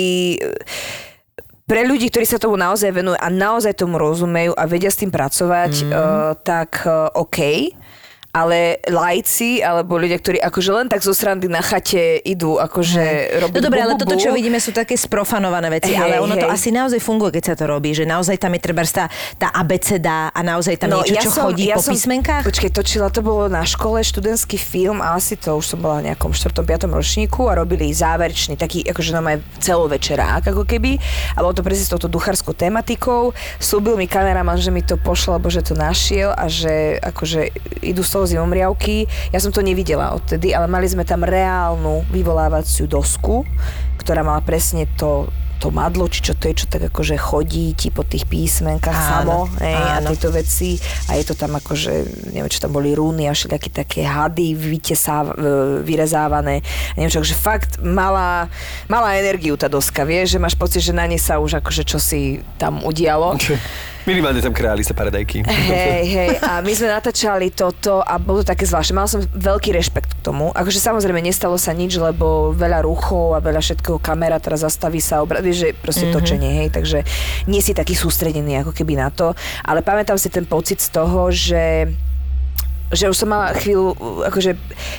pre 1.66 1.88
ľudí, 1.88 2.12
ktorí 2.12 2.28
sa 2.28 2.36
tomu 2.36 2.60
naozaj 2.60 2.92
venujú 2.92 3.16
a 3.16 3.28
naozaj 3.32 3.80
tomu 3.80 3.96
rozumejú 3.96 4.52
a 4.60 4.68
vedia 4.68 4.92
s 4.92 5.00
tým 5.00 5.08
pracovať, 5.08 5.88
mm. 5.88 5.92
uh, 5.96 6.36
tak 6.44 6.84
uh, 6.84 7.08
OK. 7.16 7.72
Ale 8.32 8.80
lajci, 8.88 9.60
alebo 9.60 10.00
ľudia, 10.00 10.18
ktorí 10.18 10.40
akože 10.40 10.72
len 10.72 10.88
tak 10.88 11.04
zo 11.04 11.12
srandy 11.12 11.52
na 11.52 11.60
chate 11.60 12.20
idú 12.24 12.56
akože 12.58 13.38
robiť 13.44 13.60
No 13.60 13.68
dobre, 13.68 13.80
ale 13.84 14.00
toto, 14.00 14.16
čo 14.16 14.32
vidíme, 14.32 14.58
sú 14.64 14.72
také 14.72 14.96
sprofanované 14.96 15.68
veci, 15.68 15.92
Hej, 15.92 16.00
ale 16.00 16.16
ono 16.24 16.40
to 16.40 16.48
hej. 16.48 16.56
asi 16.56 16.70
naozaj 16.72 17.04
funguje, 17.04 17.36
keď 17.36 17.44
sa 17.52 17.56
to 17.60 17.66
robí, 17.68 17.92
že 17.92 18.08
naozaj 18.08 18.40
tam 18.40 18.56
je 18.56 18.62
treba 18.64 18.84
tá, 18.88 19.12
tá 19.36 19.52
abeceda 19.52 20.32
a 20.32 20.40
naozaj 20.40 20.80
tam 20.80 20.96
niečo, 21.04 21.28
čo 21.28 21.32
chodí 21.32 21.68
po 21.76 21.84
písmenkách. 21.84 22.44
No, 22.44 22.50
Počkej, 22.50 22.72
točila, 22.72 23.08
to 23.12 23.20
bolo 23.20 23.52
na 23.52 23.68
škole, 23.68 24.00
študentský 24.00 24.56
film 24.56 25.04
a 25.04 25.20
asi 25.20 25.36
to 25.36 25.60
už 25.60 25.76
som 25.76 25.80
bola 25.84 26.00
v 26.00 26.12
nejakom 26.12 26.32
4. 26.32 26.56
5. 26.56 26.88
ročníku 26.88 27.52
a 27.52 27.60
robili 27.60 27.92
záverečný, 27.92 28.56
taký 28.56 28.88
akože 28.88 29.12
nám 29.12 29.26
aj 29.36 29.38
celovečerák 29.60 30.52
ako 30.56 30.64
keby. 30.64 30.98
A 31.36 31.44
bolo 31.44 31.52
to 31.52 31.64
presne 31.66 31.86
s 31.86 31.92
touto 31.92 32.08
ducharskou 32.08 32.56
tematikou. 32.56 33.36
Slúbil 33.60 34.00
mi 34.00 34.08
kameraman, 34.08 34.58
že 34.58 34.72
mi 34.72 34.82
to 34.82 34.96
pošle, 34.96 35.38
lebo 35.38 35.52
že 35.52 35.62
to 35.62 35.76
našiel 35.76 36.34
a 36.34 36.48
že 36.48 36.98
akože 37.02 37.52
idú 37.84 38.02
z 38.02 38.10
toho 38.22 38.30
zimomriavky. 38.30 39.10
Ja 39.34 39.42
som 39.42 39.50
to 39.50 39.66
nevidela 39.66 40.14
odtedy, 40.14 40.54
ale 40.54 40.70
mali 40.70 40.86
sme 40.86 41.02
tam 41.02 41.26
reálnu 41.26 42.06
vyvolávaciu 42.14 42.86
dosku, 42.86 43.42
ktorá 43.98 44.22
mala 44.22 44.46
presne 44.46 44.86
to 44.94 45.26
to 45.62 45.70
madlo, 45.70 46.10
či 46.10 46.26
čo 46.26 46.34
to 46.34 46.50
je, 46.50 46.66
čo 46.66 46.68
tak 46.74 46.90
akože 46.90 47.22
chodí 47.22 47.78
ti 47.78 47.94
po 47.94 48.02
tých 48.02 48.26
písmenkách 48.26 48.98
Áno, 48.98 49.46
samo, 49.46 49.62
hej, 49.62 49.78
a 49.78 50.02
áno. 50.02 50.10
tieto 50.10 50.34
veci 50.34 50.74
a 51.06 51.14
je 51.14 51.24
to 51.30 51.38
tam 51.38 51.54
akože, 51.54 51.94
neviem, 52.34 52.50
čo 52.50 52.66
tam 52.66 52.74
boli 52.74 52.98
rúny 52.98 53.30
a 53.30 53.38
všelijaké 53.38 53.70
také 53.70 54.02
hady 54.02 54.58
vytesáv, 54.58 55.38
e, 55.38 55.86
vyrezávané. 55.86 56.66
A 56.66 56.94
neviem 56.98 57.14
čo, 57.14 57.22
že 57.22 57.38
fakt 57.38 57.78
mala, 57.78 58.50
mala 58.90 59.14
energiu 59.22 59.54
tá 59.54 59.70
doska, 59.70 60.02
vieš, 60.02 60.34
že 60.34 60.42
máš 60.42 60.58
pocit, 60.58 60.82
že 60.82 60.98
na 60.98 61.06
nej 61.06 61.22
sa 61.22 61.38
už 61.38 61.62
akože 61.62 61.86
čosi 61.86 62.42
tam 62.58 62.82
udialo. 62.82 63.38
Minimálne 64.06 64.42
tam 64.42 64.54
králi 64.54 64.82
sa 64.82 64.98
paradajky. 64.98 65.46
Hej, 65.46 66.04
hej, 66.18 66.32
a 66.42 66.60
my 66.66 66.74
sme 66.74 66.90
natáčali 66.90 67.54
toto 67.54 68.02
a 68.02 68.18
bolo 68.18 68.42
to 68.42 68.50
také 68.50 68.66
zvláštne. 68.66 68.98
Mal 68.98 69.06
som 69.06 69.22
veľký 69.22 69.78
rešpekt 69.78 70.18
k 70.18 70.22
tomu. 70.26 70.50
Akože 70.52 70.82
samozrejme 70.82 71.22
nestalo 71.22 71.56
sa 71.62 71.70
nič, 71.72 72.02
lebo 72.02 72.54
veľa 72.54 72.82
ruchov 72.86 73.38
a 73.38 73.44
veľa 73.44 73.62
všetkého 73.62 74.02
kamera 74.02 74.42
teraz 74.42 74.66
zastaví 74.66 74.98
sa 74.98 75.22
vieš, 75.22 75.58
že 75.64 75.70
proste 75.78 76.10
mm-hmm. 76.10 76.18
točenie, 76.18 76.52
hej, 76.66 76.70
takže 76.74 77.00
nie 77.46 77.62
si 77.62 77.78
taký 77.78 77.94
sústredený 77.94 78.66
ako 78.66 78.74
keby 78.74 78.98
na 78.98 79.14
to. 79.14 79.38
Ale 79.62 79.86
pamätám 79.86 80.18
si 80.18 80.34
ten 80.34 80.50
pocit 80.50 80.82
z 80.82 80.90
toho, 80.90 81.30
že 81.30 81.90
že 82.92 83.08
už 83.08 83.16
som 83.16 83.32
mala 83.32 83.56
chvíľu 83.56 83.96
akože 84.28 84.52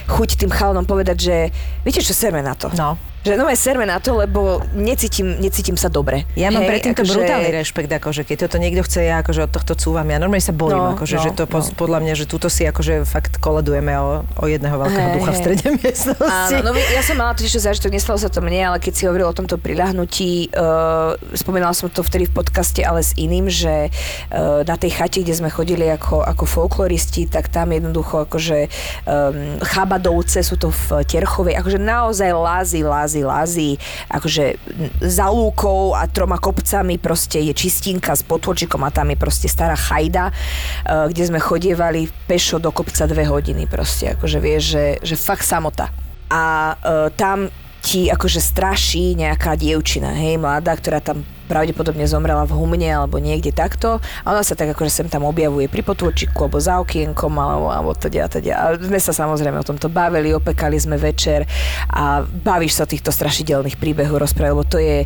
chuť 0.08 0.40
tým 0.40 0.48
chalanom 0.48 0.88
povedať, 0.88 1.16
že 1.20 1.36
viete 1.84 2.00
čo, 2.00 2.16
serme 2.16 2.40
na 2.40 2.56
to. 2.56 2.72
No. 2.72 2.96
Že 3.22 3.38
no 3.38 3.46
serme 3.54 3.86
na 3.86 4.02
to, 4.02 4.18
lebo 4.18 4.58
necítim, 4.74 5.38
necítim 5.38 5.78
sa 5.78 5.86
dobre. 5.86 6.26
Ja 6.34 6.50
mám 6.50 6.66
Hej, 6.66 6.70
predtým 6.74 6.92
to 6.98 7.06
akože- 7.06 7.14
brutálny 7.14 7.50
rešpekt, 7.54 7.90
akože 7.94 8.22
keď 8.26 8.36
toto 8.48 8.56
niekto 8.58 8.82
chce, 8.82 9.06
ja 9.06 9.22
akože 9.22 9.46
od 9.46 9.52
tohto 9.54 9.72
cúvam. 9.78 10.06
Ja 10.10 10.18
normálne 10.18 10.42
sa 10.42 10.50
bojím, 10.50 10.82
No, 10.82 10.98
akože, 10.98 11.16
no, 11.18 11.22
že 11.22 11.30
to 11.38 11.44
no. 11.46 11.62
podľa 11.78 11.98
mňa, 12.02 12.14
že 12.18 12.24
túto 12.26 12.50
si 12.50 12.66
akože 12.66 13.06
fakt 13.06 13.38
koledujeme 13.38 13.94
o, 14.02 14.26
o 14.26 14.44
jedného 14.50 14.74
veľkého 14.74 15.06
Hej, 15.06 15.14
ducha 15.22 15.30
v 15.30 15.38
strede 15.38 15.66
miestnosti. 15.78 16.54
Áno, 16.58 16.58
no 16.66 16.70
ja 16.74 17.02
som 17.04 17.14
mala 17.14 17.36
totiž 17.38 17.62
zážitok, 17.62 17.94
nestalo 17.94 18.18
sa 18.18 18.26
to 18.26 18.42
mne, 18.42 18.74
ale 18.74 18.78
keď 18.82 18.92
si 18.96 19.02
hovoril 19.06 19.30
o 19.30 19.34
tomto 19.36 19.54
priľahnutí, 19.54 20.50
uh, 20.58 21.14
spomínala 21.38 21.76
som 21.76 21.86
to 21.92 22.02
vtedy 22.02 22.26
v 22.26 22.34
podcaste, 22.34 22.82
ale 22.82 23.06
s 23.06 23.14
iným, 23.14 23.46
že 23.46 23.92
uh, 23.92 24.66
na 24.66 24.74
tej 24.74 24.98
chate, 24.98 25.22
kde 25.22 25.38
sme 25.38 25.50
chodili 25.52 25.86
ako, 25.86 26.26
ako 26.26 26.42
folkloristi, 26.42 27.30
tak 27.30 27.52
tam 27.52 27.70
jednoducho 27.70 28.26
akože 28.26 28.66
um, 29.06 29.62
chabadovce 29.62 30.42
sú 30.42 30.58
to 30.58 30.72
v 30.72 31.06
Terchovej, 31.06 31.54
akože 31.60 31.78
naozaj 31.78 32.30
lázy, 32.32 32.80
lázy, 32.82 33.11
lázy, 33.20 33.76
akože 34.08 34.56
za 35.04 35.28
lúkou 35.28 35.92
a 35.92 36.08
troma 36.08 36.40
kopcami 36.40 36.96
proste 36.96 37.44
je 37.44 37.52
čistinka 37.52 38.16
s 38.16 38.24
potôčikom 38.24 38.80
a 38.80 38.88
tam 38.88 39.12
je 39.12 39.20
proste 39.20 39.52
stará 39.52 39.76
chajda, 39.76 40.32
uh, 40.32 41.12
kde 41.12 41.28
sme 41.28 41.36
chodievali 41.36 42.08
pešo 42.24 42.56
do 42.56 42.72
kopca 42.72 43.04
dve 43.04 43.28
hodiny 43.28 43.68
proste, 43.68 44.16
akože 44.16 44.38
vieš, 44.40 44.62
že, 44.72 44.86
že 45.04 45.14
fakt 45.20 45.44
samota. 45.44 45.92
A 46.32 46.72
uh, 46.80 47.12
tam 47.12 47.52
ti 47.82 48.06
akože 48.06 48.38
straší 48.38 49.18
nejaká 49.18 49.58
dievčina, 49.58 50.14
hej, 50.14 50.38
mladá, 50.38 50.78
ktorá 50.78 51.02
tam 51.02 51.26
pravdepodobne 51.50 52.06
zomrela 52.08 52.48
v 52.48 52.56
humne 52.56 52.88
alebo 52.88 53.20
niekde 53.20 53.52
takto 53.52 54.00
a 54.24 54.26
ona 54.32 54.40
sa 54.40 54.56
tak 54.56 54.72
akože 54.72 54.88
sem 54.88 55.08
tam 55.10 55.28
objavuje 55.28 55.68
pri 55.68 55.84
potôčiku 55.84 56.48
alebo 56.48 56.56
za 56.62 56.80
okienkom 56.80 57.28
alebo, 57.36 57.68
alebo 57.68 57.92
teda, 57.92 58.30
teda. 58.30 58.52
A 58.56 58.64
sme 58.78 58.96
sa 58.96 59.12
samozrejme 59.12 59.60
o 59.60 59.66
tomto 59.66 59.92
bavili, 59.92 60.32
opekali 60.32 60.80
sme 60.80 60.96
večer 60.96 61.44
a 61.92 62.24
bavíš 62.24 62.80
sa 62.80 62.86
o 62.86 62.90
týchto 62.90 63.12
strašidelných 63.12 63.76
príbehov 63.76 64.22
rozprávať, 64.22 64.52
lebo 64.54 64.64
to 64.64 64.78
je 64.80 65.04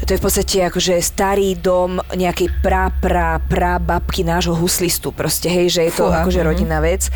to 0.00 0.16
je 0.16 0.20
v 0.20 0.24
podstate 0.24 0.56
akože 0.64 0.96
starý 1.04 1.60
dom 1.60 2.00
nejakej 2.16 2.48
pra, 2.64 2.88
pra, 3.04 3.36
pra 3.44 3.76
babky 3.76 4.24
nášho 4.24 4.56
huslistu. 4.56 5.12
Proste, 5.12 5.52
hej, 5.52 5.68
že 5.68 5.80
je 5.84 5.92
to 5.92 6.08
Fúha, 6.08 6.24
akože 6.24 6.40
mhm. 6.40 6.46
rodinná 6.48 6.78
vec. 6.80 7.12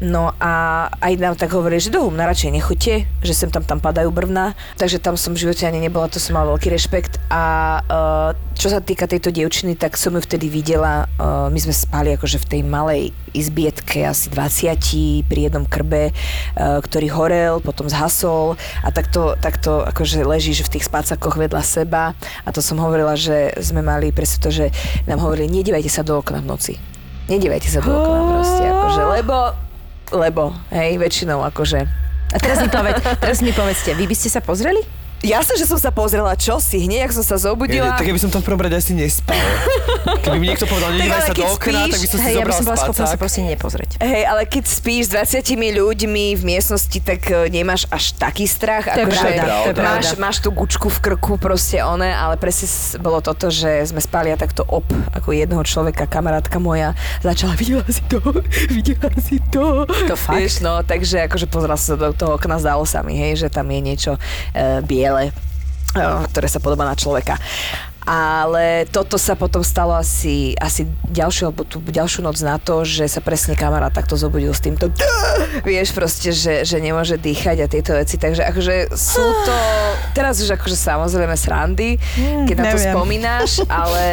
No 0.00 0.32
a 0.40 0.88
aj 1.04 1.12
nám 1.20 1.36
tak 1.36 1.52
hovorili, 1.52 1.76
že 1.76 1.92
do 1.92 2.00
Humna 2.00 2.24
radšej 2.24 2.56
nechoďte, 2.56 3.04
že 3.20 3.36
sem 3.36 3.52
tam 3.52 3.60
tam 3.68 3.84
padajú 3.84 4.08
brvná, 4.08 4.56
takže 4.80 4.96
tam 4.96 5.20
som 5.20 5.36
v 5.36 5.44
živote 5.44 5.68
ani 5.68 5.76
nebola, 5.76 6.08
to 6.08 6.16
som 6.16 6.40
mal 6.40 6.48
veľký 6.48 6.72
rešpekt. 6.72 7.20
A 7.28 7.42
uh, 7.84 8.32
čo 8.56 8.72
sa 8.72 8.80
týka 8.80 9.04
tejto 9.04 9.28
dievčiny, 9.28 9.76
tak 9.76 10.00
som 10.00 10.16
ju 10.16 10.24
vtedy 10.24 10.48
videla, 10.48 11.04
uh, 11.20 11.52
my 11.52 11.60
sme 11.60 11.76
spali 11.76 12.16
akože 12.16 12.40
v 12.40 12.48
tej 12.48 12.60
malej 12.64 13.02
izbietke 13.36 14.08
asi 14.08 14.32
20 14.32 15.28
pri 15.28 15.52
jednom 15.52 15.68
krbe, 15.68 16.16
uh, 16.16 16.80
ktorý 16.80 17.12
horel, 17.12 17.54
potom 17.60 17.84
zhasol. 17.84 18.56
A 18.80 18.88
takto, 18.88 19.36
takto 19.36 19.84
akože 19.84 20.24
ležíš 20.24 20.64
v 20.64 20.80
tých 20.80 20.88
spácakoch 20.88 21.36
vedľa 21.36 21.60
seba. 21.60 22.16
A 22.48 22.48
to 22.56 22.64
som 22.64 22.80
hovorila, 22.80 23.20
že 23.20 23.52
sme 23.60 23.84
mali 23.84 24.16
presne 24.16 24.40
to, 24.40 24.48
že 24.48 24.72
nám 25.04 25.20
hovorili, 25.20 25.60
nedívajte 25.60 25.92
sa 25.92 26.00
do 26.00 26.16
okna 26.16 26.40
v 26.40 26.48
noci. 26.48 26.74
Nedívajte 27.28 27.68
sa 27.68 27.84
do 27.84 27.92
okna 27.92 28.20
proste, 28.32 28.64
akože, 28.64 29.02
lebo 29.20 29.36
lebo, 30.12 30.54
hej, 30.74 30.98
väčšinou 30.98 31.42
akože. 31.50 31.80
A 32.30 32.36
teraz 32.38 32.62
mi, 32.62 32.70
povedz, 32.70 33.02
teraz 33.18 33.38
mi 33.42 33.50
povedzte, 33.50 33.90
vy 33.98 34.06
by 34.06 34.14
ste 34.14 34.30
sa 34.30 34.38
pozreli? 34.38 34.99
Jasne, 35.20 35.60
že 35.60 35.68
som 35.68 35.76
sa 35.76 35.92
pozrela, 35.92 36.32
čo 36.32 36.56
si, 36.64 36.80
hneď, 36.88 37.04
ak 37.04 37.12
som 37.12 37.20
sa 37.20 37.36
zobudila. 37.36 37.92
Ja, 37.92 38.00
tak 38.00 38.08
ja 38.08 38.14
by 38.16 38.20
som 38.24 38.32
tam 38.32 38.40
v 38.40 38.46
prvom 38.48 38.62
rade 38.64 38.72
asi 38.72 38.96
nespal. 38.96 39.36
Keby 40.24 40.36
mi 40.40 40.48
niekto 40.48 40.64
povedal, 40.64 40.96
nedívaj 40.96 41.28
sa 41.28 41.34
do 41.36 41.44
okna, 41.44 41.84
spíš, 41.84 41.92
tak 41.92 42.00
by 42.00 42.08
som 42.08 42.18
si 42.18 42.24
Hej, 42.24 42.34
ja 42.40 42.44
by 42.48 42.54
som 42.56 42.64
bola 42.64 42.78
schopná 42.80 43.04
sa 43.04 43.18
proste 43.20 43.40
nepozrieť. 43.44 43.90
Hej, 44.00 44.22
ale 44.24 44.42
keď 44.48 44.64
spíš 44.64 45.02
s 45.12 45.36
20 45.36 45.76
ľuďmi 45.76 46.24
v 46.40 46.42
miestnosti, 46.44 46.98
tak 47.04 47.20
e, 47.28 47.52
nemáš 47.52 47.84
až 47.92 48.16
taký 48.16 48.48
strach. 48.48 48.88
To 48.88 48.96
je 48.96 49.04
akože 49.04 49.20
pravda, 49.20 49.44
to 49.44 49.70
je 49.70 49.76
máš, 49.76 50.06
pravda. 50.08 50.22
máš 50.24 50.36
tú 50.40 50.48
gučku 50.56 50.88
v 50.88 50.98
krku, 51.04 51.32
proste 51.36 51.84
one, 51.84 52.08
ale 52.08 52.40
presne 52.40 52.68
bolo 52.96 53.20
toto, 53.20 53.52
že 53.52 53.84
sme 53.84 54.00
spali 54.00 54.32
a 54.32 54.40
takto 54.40 54.64
op, 54.64 54.88
ako 55.12 55.36
jednoho 55.36 55.64
človeka, 55.66 56.08
kamarátka 56.08 56.56
moja, 56.56 56.96
začala, 57.20 57.52
videla 57.60 57.84
si 57.88 58.00
to, 58.08 58.20
videla 58.76 59.12
si 59.20 59.36
to. 59.52 59.84
To 59.84 60.16
fakt? 60.16 60.40
Vieš, 60.40 60.64
no, 60.64 60.80
takže 60.80 61.28
akože 61.28 61.44
pozrela 61.44 61.76
som 61.76 61.96
sa 61.96 62.08
do 62.08 62.16
toho 62.16 62.40
okna, 62.40 62.56
zdalo 62.56 62.88
sa 62.88 63.04
mi, 63.04 63.20
hej, 63.20 63.36
že 63.36 63.48
tam 63.52 63.68
je 63.68 63.80
niečo 63.84 64.12
e, 64.56 64.80
biele, 64.84 65.09
e, 65.18 66.02
ktoré 66.30 66.46
sa 66.46 66.62
podobá 66.62 66.86
na 66.86 66.94
človeka. 66.94 67.34
Ale 68.04 68.88
toto 68.88 69.20
sa 69.20 69.36
potom 69.36 69.60
stalo 69.60 69.92
asi, 69.92 70.56
asi 70.56 70.88
ďalšiu, 71.12 71.52
alebo 71.52 71.68
tú 71.68 71.84
ďalšiu 71.84 72.24
noc 72.24 72.40
na 72.40 72.56
to, 72.56 72.82
že 72.82 73.04
sa 73.06 73.20
presne 73.20 73.52
kamarát 73.52 73.92
takto 73.92 74.16
zobudil 74.16 74.56
s 74.56 74.64
týmto 74.64 74.88
vieš 75.64 75.92
proste, 75.92 76.30
že, 76.32 76.62
že 76.62 76.76
nemôže 76.78 77.18
dýchať 77.18 77.56
a 77.64 77.66
tieto 77.66 77.92
veci, 77.96 78.16
takže 78.16 78.46
akože 78.46 78.74
sú 78.94 79.24
to 79.44 79.52
teraz 80.16 80.40
už 80.40 80.56
akože 80.56 80.76
samozrejme 80.76 81.34
srandy, 81.36 81.98
keď 82.46 82.56
na 82.56 82.64
to 82.72 82.78
neviem. 82.78 82.94
spomínaš, 82.94 83.50
ale 83.82 84.04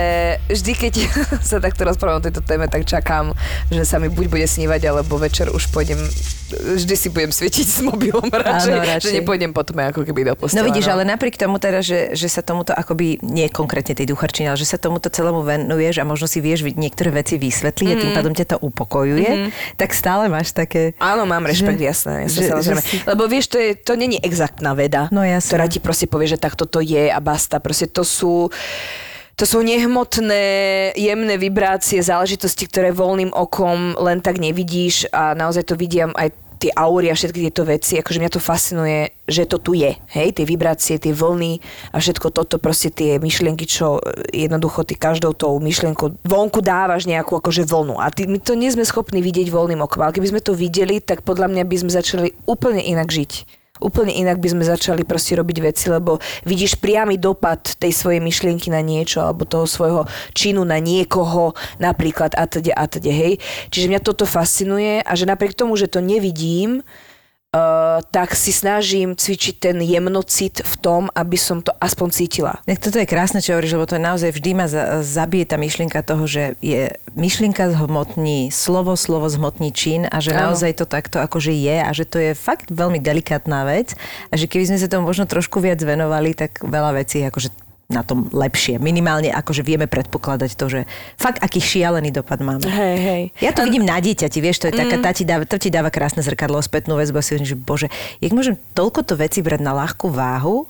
vždy 0.50 0.72
keď 0.76 0.94
sa 1.50 1.58
takto 1.62 1.86
rozprávam 1.88 2.20
o 2.20 2.26
tejto 2.26 2.42
téme, 2.44 2.66
tak 2.68 2.84
čakám, 2.84 3.32
že 3.72 3.84
sa 3.86 4.02
mi 4.02 4.12
buď 4.12 4.26
bude 4.28 4.48
snívať, 4.48 4.82
alebo 4.90 5.20
večer 5.20 5.52
už 5.54 5.70
pôjdem, 5.72 6.00
vždy 6.52 6.96
si 6.96 7.08
budem 7.12 7.32
svietiť 7.32 7.68
s 7.68 7.80
mobilom 7.84 8.28
radšej, 8.28 8.74
Áno, 8.74 8.84
radšej. 8.84 9.12
že 9.12 9.18
nepôjdem 9.22 9.52
po 9.52 9.64
tme 9.68 9.92
ako 9.92 10.08
keby 10.08 10.32
do 10.32 10.34
postele. 10.36 10.64
No 10.64 10.68
vidíš, 10.68 10.88
ale 10.90 11.04
napriek 11.04 11.36
tomu 11.36 11.60
teda, 11.60 11.84
že, 11.84 12.16
že 12.16 12.28
sa 12.32 12.42
tomuto 12.42 12.72
akoby, 12.74 13.20
nie 13.24 13.48
konkrétne 13.52 13.77
tej 13.84 14.08
ducharčine, 14.08 14.48
ale 14.48 14.56
že 14.56 14.66
sa 14.66 14.78
tomuto 14.78 15.08
celému 15.08 15.42
venuješ 15.42 16.00
a 16.00 16.06
možno 16.06 16.26
si 16.26 16.40
vieš 16.40 16.64
niektoré 16.70 17.12
veci 17.12 17.36
vysvetliť 17.36 17.86
Mhm. 17.86 17.92
a 17.92 18.00
tým 18.00 18.12
pádom 18.14 18.34
ťa 18.34 18.46
to 18.48 18.58
upokojuje, 18.60 19.52
tak 19.76 19.92
stále 19.92 20.26
máš 20.26 20.52
také... 20.52 20.96
Áno, 20.98 21.24
mám 21.24 21.44
rešpekt, 21.44 21.78
Že- 21.78 21.86
jasné. 21.86 22.14
jasné 22.26 22.40
že- 22.40 22.50
samozrejme. 22.50 22.82
že 22.82 22.88
si- 22.88 23.04
Lebo 23.04 23.24
vieš, 23.26 23.46
to, 23.50 23.58
je, 23.58 23.70
to 23.74 23.94
není 23.94 24.18
exaktná 24.18 24.72
veda, 24.72 25.10
No 25.10 25.22
jasné. 25.22 25.48
ktorá 25.48 25.66
ti 25.68 25.78
proste 25.78 26.06
povie, 26.06 26.28
že 26.28 26.38
takto 26.38 26.64
to 26.64 26.80
je 26.80 27.08
a 27.08 27.20
basta. 27.20 27.60
Proste 27.60 27.86
to 27.86 28.02
sú... 28.02 28.50
To 29.38 29.46
sú 29.46 29.62
nehmotné, 29.62 30.44
jemné 30.98 31.38
vibrácie, 31.38 32.02
záležitosti, 32.02 32.66
ktoré 32.66 32.90
voľným 32.90 33.30
okom 33.30 33.94
len 33.96 34.18
tak 34.18 34.42
nevidíš 34.42 35.06
a 35.14 35.34
naozaj 35.34 35.62
to 35.64 35.76
vidím 35.76 36.10
aj 36.14 36.34
tie 36.58 36.72
aury 36.74 37.14
a 37.14 37.16
všetky 37.18 37.50
tieto 37.50 37.64
veci, 37.64 38.02
akože 38.02 38.20
mňa 38.22 38.32
to 38.34 38.42
fascinuje, 38.42 39.14
že 39.30 39.46
to 39.46 39.62
tu 39.62 39.78
je, 39.78 39.94
hej, 39.94 40.30
tie 40.34 40.46
vibrácie, 40.46 40.98
tie 40.98 41.14
vlny 41.14 41.62
a 41.94 41.98
všetko 42.02 42.34
toto, 42.34 42.58
proste 42.58 42.90
tie 42.90 43.22
myšlienky, 43.22 43.70
čo 43.70 44.02
e, 44.02 44.36
jednoducho 44.48 44.84
ty 44.84 44.98
každou 44.98 45.38
tou 45.38 45.58
myšlienkou 45.62 46.22
vonku 46.26 46.60
dávaš 46.66 47.06
nejakú 47.06 47.38
akože 47.38 47.68
vlnu 47.68 48.02
a 48.02 48.10
ty, 48.10 48.26
my 48.26 48.42
to 48.42 48.58
nie 48.58 48.74
sme 48.74 48.88
schopní 48.88 49.22
vidieť 49.22 49.54
voľným 49.54 49.84
okom, 49.86 50.02
ale 50.02 50.16
keby 50.16 50.34
sme 50.34 50.42
to 50.42 50.58
videli, 50.58 50.98
tak 50.98 51.22
podľa 51.22 51.52
mňa 51.54 51.64
by 51.68 51.76
sme 51.78 51.92
začali 51.92 52.28
úplne 52.50 52.82
inak 52.82 53.10
žiť. 53.10 53.57
Úplne 53.80 54.14
inak 54.14 54.42
by 54.42 54.48
sme 54.54 54.64
začali 54.66 55.04
proste 55.06 55.38
robiť 55.38 55.58
veci, 55.62 55.86
lebo 55.90 56.18
vidíš 56.46 56.82
priamy 56.82 57.18
dopad 57.22 57.78
tej 57.78 57.94
svojej 57.94 58.22
myšlienky 58.22 58.74
na 58.74 58.82
niečo 58.82 59.22
alebo 59.22 59.46
toho 59.46 59.70
svojho 59.70 60.04
činu 60.34 60.66
na 60.66 60.82
niekoho 60.82 61.54
napríklad 61.78 62.34
a 62.38 62.46
teda 62.50 62.74
a 62.74 62.86
teda, 62.90 63.10
hej. 63.10 63.42
Čiže 63.70 63.90
mňa 63.90 64.02
toto 64.02 64.26
fascinuje 64.26 65.02
a 65.02 65.12
že 65.14 65.26
napriek 65.26 65.58
tomu, 65.58 65.78
že 65.78 65.90
to 65.90 66.02
nevidím, 66.04 66.86
tak 68.12 68.34
si 68.38 68.52
snažím 68.52 69.14
cvičiť 69.14 69.56
ten 69.60 69.78
jemnocit 69.82 70.62
v 70.64 70.74
tom, 70.80 71.02
aby 71.14 71.38
som 71.38 71.60
to 71.62 71.74
aspoň 71.78 72.08
cítila. 72.14 72.54
Tak 72.66 72.80
toto 72.80 72.98
je 73.02 73.08
krásne, 73.10 73.44
čo 73.44 73.56
hovoríš, 73.56 73.76
lebo 73.76 73.86
to 73.90 73.98
je 73.98 74.04
naozaj 74.04 74.30
vždy 74.32 74.52
ma 74.54 74.66
za- 74.66 75.02
zabije 75.02 75.46
tá 75.50 75.58
myšlienka 75.60 76.00
toho, 76.02 76.24
že 76.26 76.56
je 76.62 76.94
myšlienka 77.14 77.70
zhmotní 77.74 78.50
slovo, 78.50 78.94
slovo 78.96 79.28
zhmotní 79.28 79.74
čin 79.74 80.06
a 80.08 80.18
že 80.24 80.34
Áno. 80.34 80.50
naozaj 80.52 80.78
to 80.78 80.86
takto 80.88 81.20
akože 81.20 81.52
je 81.52 81.78
a 81.82 81.90
že 81.92 82.06
to 82.08 82.18
je 82.22 82.32
fakt 82.34 82.70
veľmi 82.70 83.02
delikátna 83.02 83.68
vec 83.68 83.94
a 84.32 84.38
že 84.38 84.48
keby 84.48 84.70
sme 84.74 84.78
sa 84.80 84.88
tomu 84.88 85.10
možno 85.10 85.26
trošku 85.26 85.60
viac 85.60 85.82
venovali, 85.82 86.34
tak 86.38 86.64
veľa 86.64 86.98
vecí 86.98 87.22
akože 87.26 87.67
na 87.88 88.04
tom 88.04 88.28
lepšie. 88.36 88.84
Minimálne 88.84 89.32
akože 89.32 89.64
vieme 89.64 89.88
predpokladať 89.88 90.52
to, 90.60 90.66
že 90.68 90.80
fakt 91.16 91.40
aký 91.40 91.64
šialený 91.64 92.12
dopad 92.12 92.44
máme. 92.44 92.68
Hej, 92.68 92.98
hej. 93.00 93.24
Ja 93.40 93.56
to 93.56 93.64
vidím 93.64 93.88
na 93.88 94.04
dieťati, 94.04 94.44
vieš, 94.44 94.60
to 94.60 94.68
je 94.68 94.76
taká, 94.76 95.00
tá 95.00 95.16
ti 95.16 95.24
dáva, 95.24 95.48
to 95.48 95.56
ti 95.56 95.72
dáva 95.72 95.88
krásne 95.88 96.20
zrkadlo, 96.20 96.60
spätnú 96.60 97.00
väzbu 97.00 97.18
a 97.20 97.24
si 97.24 97.40
že 97.40 97.56
bože, 97.56 97.88
jak 98.20 98.36
môžem 98.36 98.60
toľko 98.76 99.08
to 99.08 99.14
veci 99.16 99.40
brať 99.40 99.64
na 99.64 99.72
ľahkú 99.72 100.12
váhu, 100.12 100.68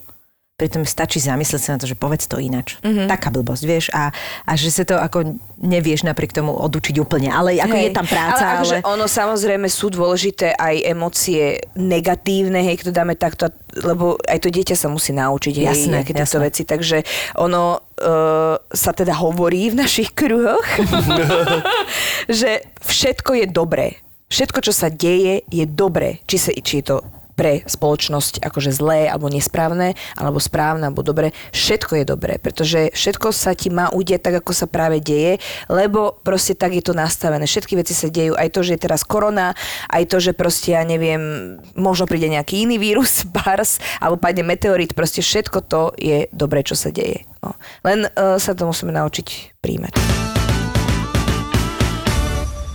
pritom 0.57 0.89
stačí 0.89 1.21
zamyslieť 1.21 1.61
sa 1.61 1.77
na 1.77 1.79
to, 1.79 1.85
že 1.85 1.93
povedz 1.93 2.25
to 2.25 2.41
inač. 2.41 2.81
Mm-hmm. 2.81 3.05
Taká 3.05 3.29
blbosť, 3.29 3.63
vieš, 3.69 3.85
a, 3.93 4.09
a 4.41 4.51
že 4.57 4.73
sa 4.73 4.89
to 4.89 4.97
ako 4.97 5.37
nevieš 5.61 6.01
napriek 6.01 6.33
tomu 6.33 6.49
odučiť 6.49 6.97
úplne, 6.97 7.29
ale 7.29 7.61
ako 7.61 7.77
Hej. 7.77 7.85
je 7.85 7.91
tam 7.93 8.07
práca, 8.09 8.41
ale... 8.41 8.49
ale... 8.49 8.57
Akože 8.57 8.77
ono 8.89 9.05
samozrejme 9.05 9.69
sú 9.69 9.93
dôležité 9.93 10.57
aj 10.57 10.81
emócie 10.81 11.61
negatívne, 11.77 12.65
hej, 12.65 12.81
keď 12.81 12.85
to 12.89 12.97
dáme 12.97 13.13
takto, 13.13 13.53
lebo 13.85 14.17
aj 14.25 14.41
to 14.41 14.49
dieťa 14.49 14.73
sa 14.73 14.89
musí 14.89 15.13
naučiť, 15.13 15.61
hej, 15.61 15.65
Jasné, 15.69 16.01
nejaké 16.01 16.17
tieto 16.17 16.41
veci, 16.41 16.65
takže 16.65 17.05
ono 17.37 17.77
uh, 17.77 18.57
sa 18.73 18.91
teda 18.97 19.13
hovorí 19.13 19.69
v 19.69 19.77
našich 19.77 20.17
kruhoch, 20.17 20.65
že 22.41 22.65
všetko 22.81 23.45
je 23.45 23.45
dobré. 23.45 24.01
Všetko, 24.33 24.59
čo 24.65 24.73
sa 24.73 24.89
deje, 24.89 25.45
je 25.53 25.65
dobré. 25.69 26.19
Či, 26.25 26.37
sa, 26.41 26.51
či 26.51 26.81
je 26.81 26.85
to 26.91 26.97
pre 27.37 27.61
spoločnosť 27.69 28.41
akože 28.41 28.73
zlé 28.73 29.05
alebo 29.05 29.29
nesprávne, 29.29 29.93
alebo 30.17 30.41
správne, 30.41 30.89
alebo 30.89 31.05
dobre. 31.05 31.37
Všetko 31.53 32.01
je 32.01 32.05
dobré, 32.09 32.41
pretože 32.41 32.89
všetko 32.97 33.29
sa 33.29 33.53
ti 33.53 33.69
má 33.69 33.93
udieť 33.93 34.25
tak, 34.25 34.41
ako 34.41 34.51
sa 34.57 34.65
práve 34.65 34.97
deje, 34.97 35.37
lebo 35.69 36.17
proste 36.25 36.57
tak 36.57 36.73
je 36.73 36.81
to 36.81 36.97
nastavené. 36.97 37.45
Všetky 37.45 37.77
veci 37.77 37.93
sa 37.93 38.09
dejú, 38.09 38.33
aj 38.33 38.49
to, 38.49 38.65
že 38.65 38.73
je 38.75 38.83
teraz 38.89 39.05
korona, 39.05 39.53
aj 39.93 40.09
to, 40.09 40.17
že 40.17 40.33
proste, 40.33 40.73
ja 40.73 40.81
neviem, 40.81 41.55
možno 41.77 42.09
príde 42.09 42.25
nejaký 42.25 42.65
iný 42.65 42.81
vírus, 42.81 43.21
bars, 43.37 43.77
alebo 44.01 44.17
padne 44.17 44.41
meteorit, 44.41 44.97
proste 44.97 45.21
všetko 45.21 45.57
to 45.69 45.93
je 46.01 46.25
dobré, 46.33 46.65
čo 46.65 46.73
sa 46.73 46.89
deje. 46.89 47.29
No. 47.45 47.53
Len 47.85 48.09
uh, 48.09 48.41
sa 48.41 48.57
to 48.57 48.65
musíme 48.65 48.89
naučiť 48.89 49.61
príjmať. 49.61 49.93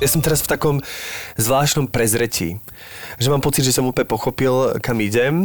Ja 0.02 0.10
som 0.10 0.18
teraz 0.18 0.42
v 0.42 0.50
takom 0.50 0.76
zvláštnom 1.38 1.86
prezretí, 1.86 2.58
že 3.18 3.28
mám 3.28 3.40
pocit, 3.40 3.64
že 3.64 3.72
som 3.72 3.84
úplne 3.88 4.06
pochopil, 4.08 4.78
kam 4.80 5.00
idem. 5.00 5.44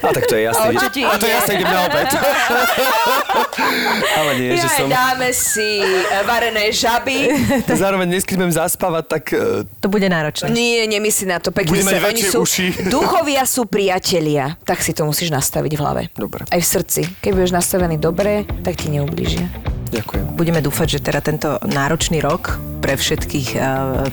A 0.00 0.08
tak 0.14 0.30
to 0.30 0.36
je 0.38 0.46
jasné. 0.46 0.68
Určite 0.72 0.98
A 1.04 1.14
to 1.18 1.26
je 1.26 1.34
jasné, 1.34 1.52
idem 1.58 1.70
na 1.70 1.80
obed. 1.88 2.08
Ale 4.18 4.30
nie, 4.38 4.52
že 4.56 4.68
som... 4.70 4.86
dáme 4.86 5.28
si 5.34 5.82
eh, 5.82 6.22
varené 6.24 6.70
žaby. 6.70 7.32
Zároveň 7.82 8.06
dnes, 8.08 8.22
keď 8.24 8.36
budem 8.40 8.54
zaspávať, 8.54 9.04
tak 9.08 9.24
eh, 9.34 9.66
To 9.82 9.88
bude 9.90 10.06
náročné. 10.06 10.50
Nie, 10.52 10.86
nemyslí 10.86 11.26
na 11.28 11.38
to. 11.42 11.50
Pekne 11.50 11.74
Bude 11.74 11.84
sa, 11.84 11.98
mať 11.98 12.14
oni 12.14 12.22
sú, 12.22 12.38
uši. 12.44 12.66
duchovia 12.94 13.42
sú 13.44 13.66
priatelia. 13.66 14.56
Tak 14.62 14.80
si 14.84 14.94
to 14.94 15.04
musíš 15.04 15.34
nastaviť 15.34 15.72
v 15.74 15.80
hlave. 15.80 16.02
Dobre. 16.14 16.46
Aj 16.48 16.60
v 16.60 16.66
srdci. 16.66 17.00
Keď 17.20 17.30
budeš 17.34 17.52
nastavený 17.54 17.98
dobre, 17.98 18.46
tak 18.62 18.78
ti 18.78 18.92
neublížia. 18.92 19.48
Ďakujem. 19.90 20.24
Budeme 20.32 20.60
dúfať, 20.60 20.86
že 20.88 21.00
teda 21.00 21.20
tento 21.20 21.56
náročný 21.64 22.20
rok 22.20 22.56
pre 22.78 22.94
všetkých 22.94 23.48
uh, 23.52 23.62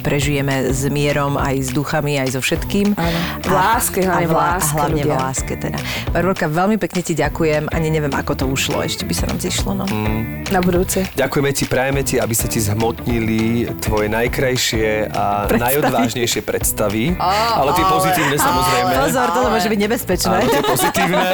prežijeme 0.01 0.73
s 0.73 0.89
mierom 0.89 1.37
aj 1.37 1.55
s 1.61 1.69
duchami, 1.69 2.17
aj 2.17 2.33
so 2.33 2.41
všetkým. 2.41 2.97
Áno. 2.97 3.17
V 3.45 3.51
láske, 3.53 4.01
hlavne 4.01 4.25
a 4.25 4.29
v 4.29 4.33
láske 4.33 4.73
A 4.73 4.77
hlavne 4.81 5.01
v 5.01 5.05
ľudia. 5.05 5.21
láske 5.21 5.53
teda. 5.53 5.77
Barborka, 6.09 6.45
veľmi 6.49 6.81
pekne 6.81 7.01
ti 7.01 7.13
ďakujem. 7.13 7.69
Ani 7.69 7.93
neviem, 7.93 8.09
ako 8.09 8.33
to 8.33 8.45
ušlo. 8.49 8.81
Ešte 8.81 9.05
by 9.05 9.13
sa 9.13 9.29
nám 9.29 9.37
zišlo, 9.37 9.71
no. 9.75 9.85
Mm. 9.85 10.49
Na 10.49 10.65
budúce. 10.65 11.05
Ďakujeme 11.13 11.51
ti, 11.53 11.63
prajeme 11.65 12.01
ti, 12.01 12.15
aby 12.17 12.33
sa 12.33 12.49
ti 12.49 12.57
zhmotnili 12.57 13.69
tvoje 13.79 14.09
najkrajšie 14.09 15.13
a 15.13 15.45
Predstavy. 15.45 15.61
najodvážnejšie 15.61 16.41
predstavy. 16.41 17.03
ale 17.21 17.69
tie 17.73 17.85
pozitívne 17.85 18.37
samozrejme. 18.37 18.91
Pozor, 18.97 19.27
toto 19.29 19.47
môže 19.49 19.69
byť 19.69 19.79
nebezpečné. 19.79 20.35
Áno, 20.35 20.49
tie 20.49 20.63
pozitívne, 20.65 21.29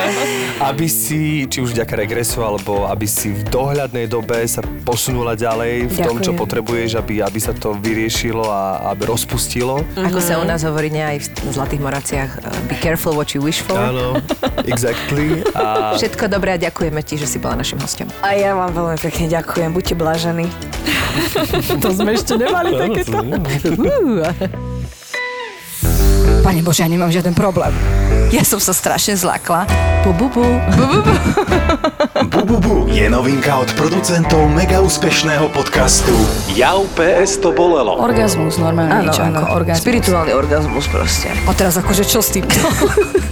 aby 0.59 0.87
si, 0.87 1.21
či 1.47 1.63
už 1.63 1.71
vďaka 1.71 1.95
regresu, 1.95 2.43
alebo 2.43 2.87
aby 2.87 3.07
si 3.07 3.31
v 3.31 3.41
dohľadnej 3.47 4.07
dobe 4.07 4.30
sa 4.47 4.61
posunula 4.83 5.35
ďalej 5.35 5.91
v 5.91 5.97
tom, 6.01 6.17
čo 6.19 6.31
Ďakujem. 6.31 6.41
potrebuješ, 6.41 6.89
aby, 6.97 7.21
aby 7.23 7.39
sa 7.39 7.53
to 7.53 7.75
vyriešilo 7.77 8.43
a 8.47 8.91
aby 8.91 9.07
rozpustilo. 9.09 9.83
Ako 9.95 10.19
sa 10.19 10.39
u 10.39 10.45
nás 10.47 10.63
hovorí 10.63 10.89
ne, 10.89 11.03
aj 11.03 11.17
v 11.43 11.51
Zlatých 11.51 11.81
Moraciach, 11.83 12.29
uh, 12.39 12.47
be 12.71 12.75
careful 12.79 13.13
what 13.13 13.35
you 13.35 13.41
wish 13.43 13.61
for. 13.61 13.77
Áno, 13.77 14.17
exactly. 14.63 15.43
A 15.55 15.91
Všetko 15.99 16.31
dobré 16.31 16.55
a 16.55 16.57
ďakujeme 16.59 17.01
ti, 17.03 17.19
že 17.19 17.27
si 17.27 17.37
bola 17.37 17.59
našim 17.59 17.77
hostom. 17.83 18.07
A 18.23 18.33
ja 18.33 18.55
vám 18.55 18.71
veľmi 18.71 18.97
pekne 18.99 19.25
ďakujem. 19.27 19.69
Buďte 19.75 19.95
blažení. 19.95 20.47
To 21.83 21.91
sme 21.91 22.15
ešte 22.15 22.39
nemali 22.39 22.71
takéto. 22.71 23.19
Pane 26.39 26.61
Bože, 26.63 26.81
ja 26.81 26.89
nemám 26.89 27.11
žiaden 27.11 27.35
problém. 27.35 27.75
Ja 28.37 28.47
som 28.47 28.63
sa 28.63 28.71
strašne 28.71 29.19
zlakla. 29.19 29.67
Bu, 30.07 30.15
bu, 30.15 30.31
bu. 30.31 30.45
Bububu 32.31 32.87
je 32.87 33.03
novinka 33.11 33.59
od 33.59 33.67
producentov 33.75 34.47
mega 34.47 34.79
úspešného 34.79 35.51
podcastu 35.51 36.15
Jau 36.55 36.87
PS 36.95 37.43
to 37.43 37.51
bolelo. 37.51 37.99
Orgazmus, 37.99 38.55
normálne 38.55 39.03
niečo 39.03 39.27
ako 39.27 39.43
orgazmus. 39.51 39.83
Spirituálny 39.83 40.31
orgazmus 40.31 40.85
proste. 40.87 41.27
A 41.43 41.51
teraz 41.51 41.75
akože 41.75 42.07
čo 42.07 42.23
s 42.23 42.31
týmto? 42.31 42.55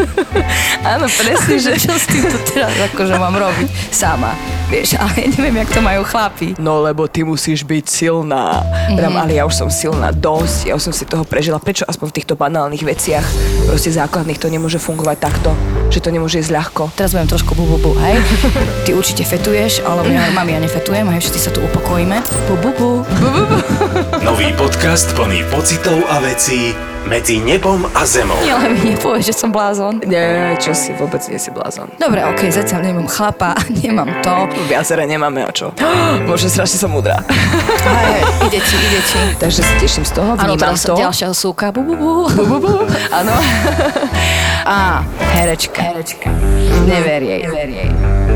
Áno, 0.93 1.07
presne, 1.07 1.55
že... 1.63 1.79
čo 1.79 1.95
s 1.95 2.05
týmto 2.05 2.35
teraz 2.51 2.75
akože 2.91 3.15
mám 3.15 3.39
robiť 3.39 3.95
sama? 3.95 4.35
Vieš, 4.69 4.95
ale 5.01 5.25
ja 5.25 5.27
neviem, 5.33 5.65
jak 5.65 5.73
to 5.73 5.81
majú 5.81 6.01
chlapi. 6.05 6.53
No 6.61 6.85
lebo 6.85 7.09
ty 7.09 7.25
musíš 7.25 7.65
byť 7.65 7.85
silná. 7.89 8.61
Mm-hmm. 8.61 9.17
ale 9.17 9.31
ja 9.33 9.43
už 9.49 9.55
som 9.57 9.69
silná 9.73 10.13
dosť, 10.13 10.69
ja 10.69 10.73
už 10.77 10.83
som 10.89 10.93
si 10.93 11.09
toho 11.09 11.25
prežila. 11.25 11.57
Prečo 11.57 11.89
aspoň 11.89 12.13
v 12.13 12.15
týchto 12.21 12.33
banálnych 12.37 12.85
veciach, 12.85 13.25
proste 13.65 13.89
základných, 13.89 14.37
to 14.37 14.47
nemôže 14.47 14.77
fungovať 14.77 15.17
takto, 15.17 15.57
že 15.89 15.99
to 15.99 16.13
nemôže 16.13 16.37
ísť 16.37 16.53
ľahko. 16.53 16.93
Teraz 16.93 17.17
budem 17.17 17.29
trošku 17.29 17.57
bu, 17.57 17.65
bu, 17.65 17.77
bu, 17.81 17.91
hej? 17.97 18.21
Ty 18.85 18.93
určite 18.93 19.25
fetuješ, 19.25 19.81
ale 19.81 20.05
ja, 20.13 20.29
mami, 20.37 20.53
ja 20.53 20.61
nefetujem, 20.61 21.09
hej, 21.17 21.21
všetci 21.25 21.39
sa 21.41 21.51
tu 21.51 21.65
upokojíme. 21.65 22.21
Bu, 22.45 22.55
bu, 22.61 22.69
bu. 22.77 22.89
Nový 24.29 24.53
podcast 24.53 25.09
plný 25.17 25.41
pocitov 25.49 25.97
a 26.13 26.21
vecí 26.21 26.77
medzi 27.07 27.39
nebom 27.39 27.87
a 27.95 28.03
zemou. 28.03 28.35
Nie, 28.43 28.53
ale 28.53 28.75
mi 28.75 28.91
nepovieš, 28.91 29.31
že 29.31 29.35
som 29.35 29.49
blázon. 29.49 30.03
Nie, 30.03 30.57
čo 30.59 30.75
si, 30.75 30.91
vôbec 30.93 31.23
nie 31.31 31.39
si 31.39 31.49
blázon. 31.49 31.87
Dobre, 31.95 32.25
okej, 32.27 32.51
zatiaľ 32.51 32.91
nemám 32.91 33.07
chlapa, 33.07 33.55
nemám 33.83 34.09
to. 34.19 34.35
Viacere 34.67 35.07
nemáme 35.07 35.47
o 35.47 35.51
čo. 35.53 35.71
Bože, 36.27 36.51
strašne 36.51 36.77
som 36.77 36.91
múdra. 36.91 37.23
Hej, 37.87 38.21
ide 38.51 38.59
ti, 38.59 38.75
ide 38.75 39.01
ti. 39.05 39.19
Takže 39.39 39.61
sa 39.63 39.73
teším 39.79 40.03
z 40.03 40.11
toho, 40.17 40.35
Áno, 40.35 40.53
vnímam 40.55 40.75
teraz 40.75 40.83
to. 40.83 40.93
ďalšia 40.97 41.27
súka. 41.31 41.71
Bu, 41.71 41.81
bu, 41.85 41.93
bu. 41.95 42.11
bu, 42.27 42.43
bu, 42.45 42.57
bu. 42.59 42.73
Áno. 43.13 43.35
Á, 44.69 45.01
herečka. 45.33 45.81
Herečka. 45.81 46.29
Never 46.85 47.21
jej. 47.23 47.41
Never 47.47 47.67
jej. 47.69 47.89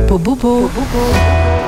Bu, 0.08 0.16
bu, 0.18 0.34
bu. 0.40 0.54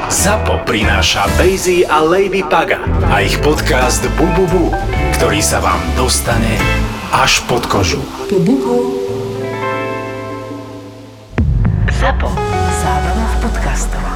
ZAPO 0.06 0.70
prináša 0.70 1.26
Daisy 1.34 1.82
a 1.82 1.98
Lady 1.98 2.46
Paga 2.46 2.78
a 3.10 3.26
ich 3.26 3.42
podcast 3.42 4.06
Bububu, 4.14 4.70
ktorý 5.18 5.42
sa 5.42 5.58
vám 5.58 5.82
dostane 5.98 6.62
až 7.10 7.42
pod 7.50 7.66
kožu. 7.66 8.06
ZAPO. 11.90 12.30
Zábrná 12.86 13.26
v 13.26 13.36
podcastovách. 13.50 14.15